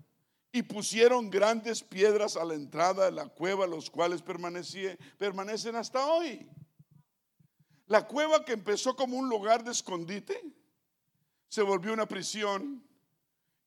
y 0.52 0.62
pusieron 0.62 1.30
grandes 1.30 1.82
piedras 1.82 2.36
a 2.36 2.44
la 2.44 2.54
entrada 2.54 3.06
de 3.06 3.12
la 3.12 3.26
cueva, 3.26 3.66
los 3.66 3.88
cuales 3.88 4.22
permanecen 4.22 5.76
hasta 5.76 6.06
hoy. 6.06 6.46
La 7.86 8.06
cueva 8.06 8.44
que 8.44 8.52
empezó 8.52 8.94
como 8.94 9.16
un 9.16 9.30
lugar 9.30 9.64
de 9.64 9.70
escondite 9.70 10.40
se 11.48 11.62
volvió 11.62 11.92
una 11.92 12.06
prisión 12.06 12.86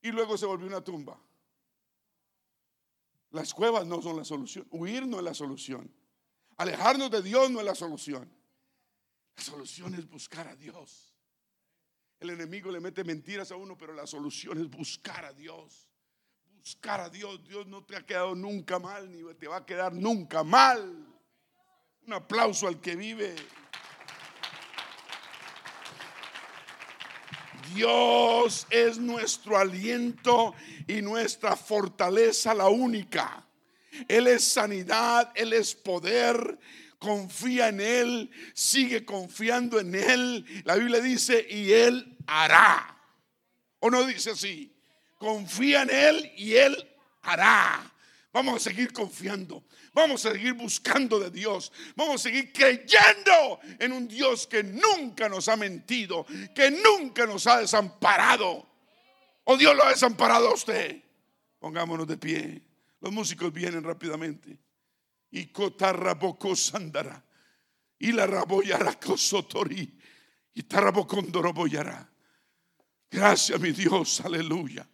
y 0.00 0.12
luego 0.12 0.38
se 0.38 0.46
volvió 0.46 0.68
una 0.68 0.82
tumba. 0.82 1.20
Las 3.30 3.52
cuevas 3.52 3.84
no 3.84 4.00
son 4.00 4.16
la 4.16 4.24
solución, 4.24 4.66
huir 4.70 5.06
no 5.06 5.18
es 5.18 5.24
la 5.24 5.34
solución, 5.34 5.92
alejarnos 6.56 7.10
de 7.10 7.20
Dios 7.20 7.50
no 7.50 7.58
es 7.58 7.66
la 7.66 7.74
solución. 7.74 8.32
La 9.36 9.42
solución 9.42 9.94
es 9.94 10.08
buscar 10.08 10.48
a 10.48 10.56
Dios. 10.56 11.12
El 12.18 12.30
enemigo 12.30 12.70
le 12.70 12.80
mete 12.80 13.04
mentiras 13.04 13.52
a 13.52 13.56
uno, 13.56 13.76
pero 13.76 13.92
la 13.92 14.06
solución 14.06 14.58
es 14.58 14.70
buscar 14.70 15.26
a 15.26 15.32
Dios. 15.34 15.85
Buscar 16.66 17.00
a 17.00 17.08
Dios. 17.08 17.44
Dios 17.46 17.64
no 17.68 17.84
te 17.84 17.94
ha 17.94 18.04
quedado 18.04 18.34
nunca 18.34 18.80
mal, 18.80 19.08
ni 19.08 19.22
te 19.34 19.46
va 19.46 19.58
a 19.58 19.64
quedar 19.64 19.92
nunca 19.92 20.42
mal. 20.42 21.06
Un 22.04 22.12
aplauso 22.12 22.66
al 22.66 22.80
que 22.80 22.96
vive. 22.96 23.36
Dios 27.72 28.66
es 28.68 28.98
nuestro 28.98 29.56
aliento 29.56 30.56
y 30.88 31.02
nuestra 31.02 31.54
fortaleza, 31.54 32.52
la 32.52 32.66
única. 32.66 33.46
Él 34.08 34.26
es 34.26 34.42
sanidad, 34.42 35.30
Él 35.36 35.52
es 35.52 35.72
poder, 35.72 36.58
confía 36.98 37.68
en 37.68 37.80
Él, 37.80 38.30
sigue 38.54 39.04
confiando 39.04 39.78
en 39.78 39.94
Él. 39.94 40.44
La 40.64 40.74
Biblia 40.74 41.00
dice, 41.00 41.46
y 41.48 41.70
Él 41.70 42.18
hará. 42.26 43.00
¿O 43.78 43.88
no 43.88 44.04
dice 44.04 44.32
así? 44.32 44.75
Confía 45.18 45.82
en 45.82 45.90
Él 45.90 46.32
y 46.36 46.54
Él 46.54 46.76
hará. 47.22 47.92
Vamos 48.32 48.56
a 48.56 48.70
seguir 48.70 48.92
confiando. 48.92 49.64
Vamos 49.94 50.26
a 50.26 50.32
seguir 50.32 50.52
buscando 50.52 51.18
de 51.18 51.30
Dios. 51.30 51.72
Vamos 51.94 52.16
a 52.16 52.18
seguir 52.24 52.52
creyendo 52.52 53.60
en 53.78 53.92
un 53.92 54.06
Dios 54.06 54.46
que 54.46 54.62
nunca 54.62 55.26
nos 55.28 55.48
ha 55.48 55.56
mentido, 55.56 56.26
que 56.54 56.70
nunca 56.70 57.24
nos 57.24 57.46
ha 57.46 57.60
desamparado. 57.60 58.66
¿O 59.44 59.56
Dios 59.56 59.74
lo 59.74 59.84
ha 59.84 59.90
desamparado 59.90 60.48
a 60.48 60.54
usted? 60.54 61.02
Pongámonos 61.58 62.06
de 62.06 62.18
pie. 62.18 62.62
Los 63.00 63.10
músicos 63.10 63.52
vienen 63.52 63.82
rápidamente 63.82 64.58
y 65.30 65.46
cotarrabocos 65.46 66.60
sandara 66.60 67.24
y 67.98 68.12
la 68.12 68.26
raboyara 68.26 69.00
cosotori 69.00 69.98
y 70.52 70.62
tarabocondoroboyara. 70.64 72.10
Gracias, 73.10 73.58
mi 73.60 73.72
Dios, 73.72 74.20
aleluya. 74.20 74.86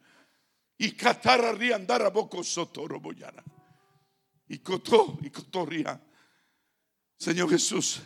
Y 0.83 0.93
catarra 0.93 1.53
riandara 1.53 2.11
boco 2.11 2.43
sotoroboyara. 2.43 3.43
Y 4.49 4.59
cotó 4.59 5.19
y 5.23 5.31
cotorria. 5.31 6.01
Señor 7.17 7.49
Jesús, 7.51 8.03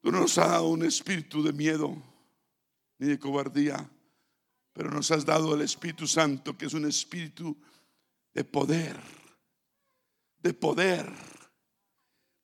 tú 0.00 0.12
no 0.12 0.20
nos 0.20 0.38
has 0.38 0.48
dado 0.48 0.68
un 0.68 0.84
espíritu 0.84 1.42
de 1.42 1.52
miedo 1.52 2.00
ni 2.98 3.08
de 3.08 3.18
cobardía, 3.18 3.90
pero 4.72 4.90
nos 4.90 5.10
has 5.10 5.24
dado 5.24 5.54
el 5.54 5.62
Espíritu 5.62 6.06
Santo, 6.06 6.56
que 6.56 6.66
es 6.66 6.74
un 6.74 6.86
espíritu 6.86 7.56
de 8.32 8.44
poder 8.44 8.96
de 10.42 10.54
poder, 10.54 11.10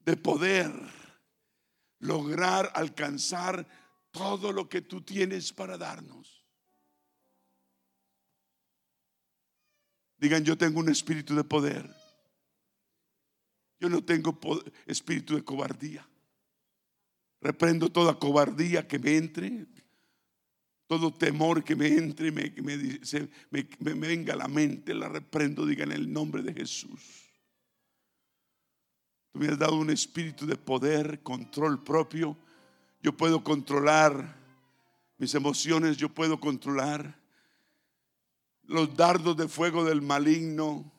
de 0.00 0.16
poder 0.16 0.72
lograr 2.00 2.70
alcanzar 2.74 3.66
todo 4.10 4.52
lo 4.52 4.68
que 4.68 4.82
tú 4.82 5.02
tienes 5.02 5.52
para 5.52 5.78
darnos. 5.78 6.43
Digan, 10.24 10.42
yo 10.42 10.56
tengo 10.56 10.80
un 10.80 10.88
espíritu 10.88 11.34
de 11.34 11.44
poder. 11.44 11.86
Yo 13.78 13.90
no 13.90 14.02
tengo 14.02 14.38
espíritu 14.86 15.34
de 15.34 15.44
cobardía. 15.44 16.08
Reprendo 17.42 17.90
toda 17.90 18.18
cobardía 18.18 18.88
que 18.88 18.98
me 18.98 19.18
entre, 19.18 19.66
todo 20.86 21.12
temor 21.12 21.62
que 21.62 21.76
me 21.76 21.88
entre, 21.88 22.32
me, 22.32 22.54
me, 23.50 23.92
venga 23.92 24.32
a 24.32 24.36
la 24.38 24.48
mente, 24.48 24.94
la 24.94 25.10
reprendo, 25.10 25.66
digan 25.66 25.92
en 25.92 25.98
el 25.98 26.10
nombre 26.10 26.42
de 26.42 26.54
Jesús. 26.54 27.28
Tú 29.30 29.40
me 29.40 29.48
has 29.48 29.58
dado 29.58 29.76
un 29.76 29.90
espíritu 29.90 30.46
de 30.46 30.56
poder, 30.56 31.22
control 31.22 31.84
propio. 31.84 32.34
Yo 33.02 33.14
puedo 33.14 33.44
controlar 33.44 34.38
mis 35.18 35.34
emociones, 35.34 35.98
yo 35.98 36.08
puedo 36.08 36.40
controlar 36.40 37.22
los 38.66 38.96
dardos 38.96 39.36
de 39.36 39.48
fuego 39.48 39.84
del 39.84 40.02
maligno 40.02 40.92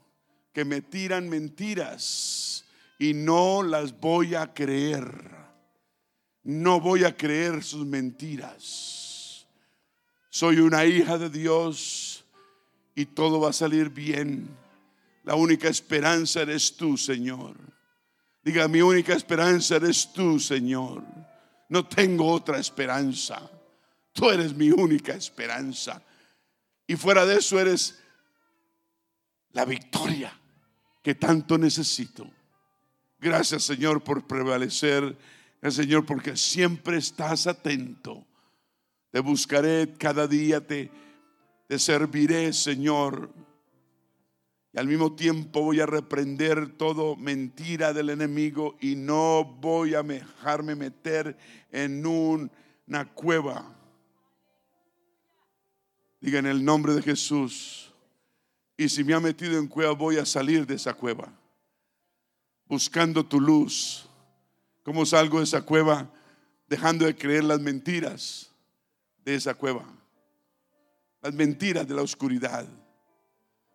que 0.54 0.66
me 0.66 0.82
tiran 0.82 1.30
mentiras 1.30 2.66
y 3.00 3.14
no 3.14 3.64
las 3.64 4.00
voy 4.00 4.36
a 4.36 4.54
creer. 4.54 5.36
No 6.44 6.80
voy 6.80 7.04
a 7.04 7.18
creer 7.18 7.64
sus 7.64 7.86
mentiras. 7.86 9.48
Soy 10.30 10.60
una 10.60 10.86
hija 10.86 11.18
de 11.18 11.30
Dios 11.30 12.24
y 12.94 13.06
todo 13.06 13.40
va 13.40 13.50
a 13.50 13.54
salir 13.54 13.90
bien. 13.90 14.48
La 15.24 15.36
única 15.36 15.68
esperanza 15.68 16.42
eres 16.42 16.78
tú, 16.78 16.98
Señor. 16.98 17.56
Diga, 18.44 18.68
mi 18.68 18.82
única 18.82 19.14
esperanza 19.14 19.78
eres 19.78 20.14
tú, 20.14 20.40
Señor. 20.40 21.04
No 21.68 21.86
tengo 21.88 22.28
otra 22.28 22.60
esperanza. 22.60 23.50
Tú 24.14 24.30
eres 24.30 24.56
mi 24.56 24.70
única 24.70 25.14
esperanza. 25.14 26.02
Y 26.88 26.96
fuera 26.96 27.26
de 27.26 27.38
eso 27.38 27.60
eres 27.60 28.00
la 29.52 29.66
victoria 29.66 30.38
que 31.02 31.16
tanto 31.16 31.58
necesito. 31.58 32.30
Gracias, 33.20 33.64
Señor, 33.64 34.04
por 34.04 34.28
prevalecer. 34.28 35.18
Gracias, 35.62 35.86
Señor, 35.86 36.06
porque 36.06 36.36
siempre 36.36 36.98
estás 36.98 37.48
atento. 37.48 38.26
Te 39.12 39.20
buscaré 39.20 39.94
cada 39.98 40.28
día, 40.28 40.66
te, 40.66 40.92
te 41.68 41.80
serviré, 41.80 42.54
Señor. 42.54 43.32
Y 44.74 44.80
al 44.80 44.88
mismo 44.88 45.16
tiempo 45.16 45.62
voy 45.62 45.80
a 45.80 45.86
reprender 45.86 46.78
todo 46.78 47.16
mentira 47.16 47.94
del 47.94 48.10
enemigo 48.10 48.76
y 48.82 48.96
no 48.96 49.46
voy 49.46 49.96
a 49.96 50.04
dejarme 50.04 50.76
meter 50.76 51.38
en 51.72 52.06
una 52.06 53.14
cueva. 53.14 53.75
Diga 56.26 56.40
en 56.40 56.48
el 56.48 56.66
nombre 56.66 56.96
de 56.96 57.04
Jesús. 57.04 57.94
Y 58.76 58.90
si 58.90 59.04
me 59.04 59.14
ha 59.14 59.20
metido 59.20 59.60
en 59.60 59.68
cueva, 59.68 59.92
voy 59.92 60.18
a 60.18 60.26
salir 60.26 60.66
de 60.66 60.74
esa 60.74 60.96
cueva. 60.96 61.32
Buscando 62.66 63.24
tu 63.24 63.40
luz. 63.40 64.10
¿Cómo 64.82 65.06
salgo 65.06 65.38
de 65.38 65.44
esa 65.44 65.62
cueva? 65.62 66.10
Dejando 66.68 67.06
de 67.06 67.16
creer 67.16 67.44
las 67.44 67.60
mentiras 67.60 68.50
de 69.24 69.36
esa 69.36 69.54
cueva. 69.54 69.86
Las 71.22 71.32
mentiras 71.36 71.88
de 71.88 71.94
la 71.94 72.02
oscuridad. 72.02 72.66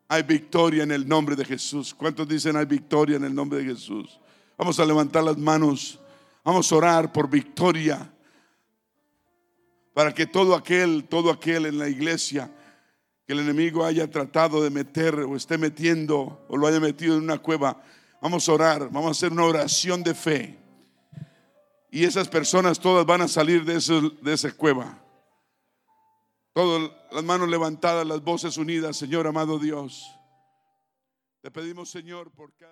Hay 0.08 0.24
victoria 0.24 0.82
en 0.82 0.90
el 0.90 1.06
nombre 1.06 1.36
de 1.36 1.44
Jesús. 1.44 1.94
¿Cuántos 1.94 2.26
dicen 2.26 2.56
hay 2.56 2.66
victoria 2.66 3.16
en 3.16 3.22
el 3.26 3.32
nombre 3.32 3.60
de 3.60 3.66
Jesús? 3.66 4.18
Vamos 4.58 4.80
a 4.80 4.84
levantar 4.84 5.22
las 5.22 5.38
manos. 5.38 6.00
Vamos 6.42 6.72
a 6.72 6.74
orar 6.74 7.12
por 7.12 7.30
victoria. 7.30 8.12
Para 9.94 10.14
que 10.14 10.26
todo 10.26 10.54
aquel, 10.54 11.04
todo 11.08 11.30
aquel 11.30 11.66
en 11.66 11.78
la 11.78 11.88
iglesia 11.88 12.50
que 13.26 13.32
el 13.32 13.40
enemigo 13.40 13.84
haya 13.84 14.10
tratado 14.10 14.62
de 14.62 14.70
meter 14.70 15.14
o 15.20 15.36
esté 15.36 15.58
metiendo 15.58 16.44
o 16.48 16.56
lo 16.56 16.66
haya 16.66 16.80
metido 16.80 17.16
en 17.16 17.22
una 17.22 17.38
cueva, 17.38 17.82
vamos 18.20 18.48
a 18.48 18.52
orar, 18.52 18.90
vamos 18.90 19.06
a 19.06 19.10
hacer 19.10 19.32
una 19.32 19.44
oración 19.44 20.02
de 20.02 20.14
fe. 20.14 20.58
Y 21.90 22.04
esas 22.04 22.28
personas 22.28 22.78
todas 22.78 23.04
van 23.04 23.22
a 23.22 23.28
salir 23.28 23.64
de, 23.64 23.74
de 24.22 24.32
esa 24.32 24.52
cueva. 24.52 25.02
Todas 26.52 26.90
las 27.10 27.24
manos 27.24 27.48
levantadas, 27.48 28.06
las 28.06 28.22
voces 28.22 28.56
unidas, 28.56 28.96
Señor 28.96 29.26
amado 29.26 29.58
Dios. 29.58 30.08
Te 31.40 31.50
pedimos, 31.50 31.90
Señor, 31.90 32.30
por 32.32 32.52
cada... 32.54 32.68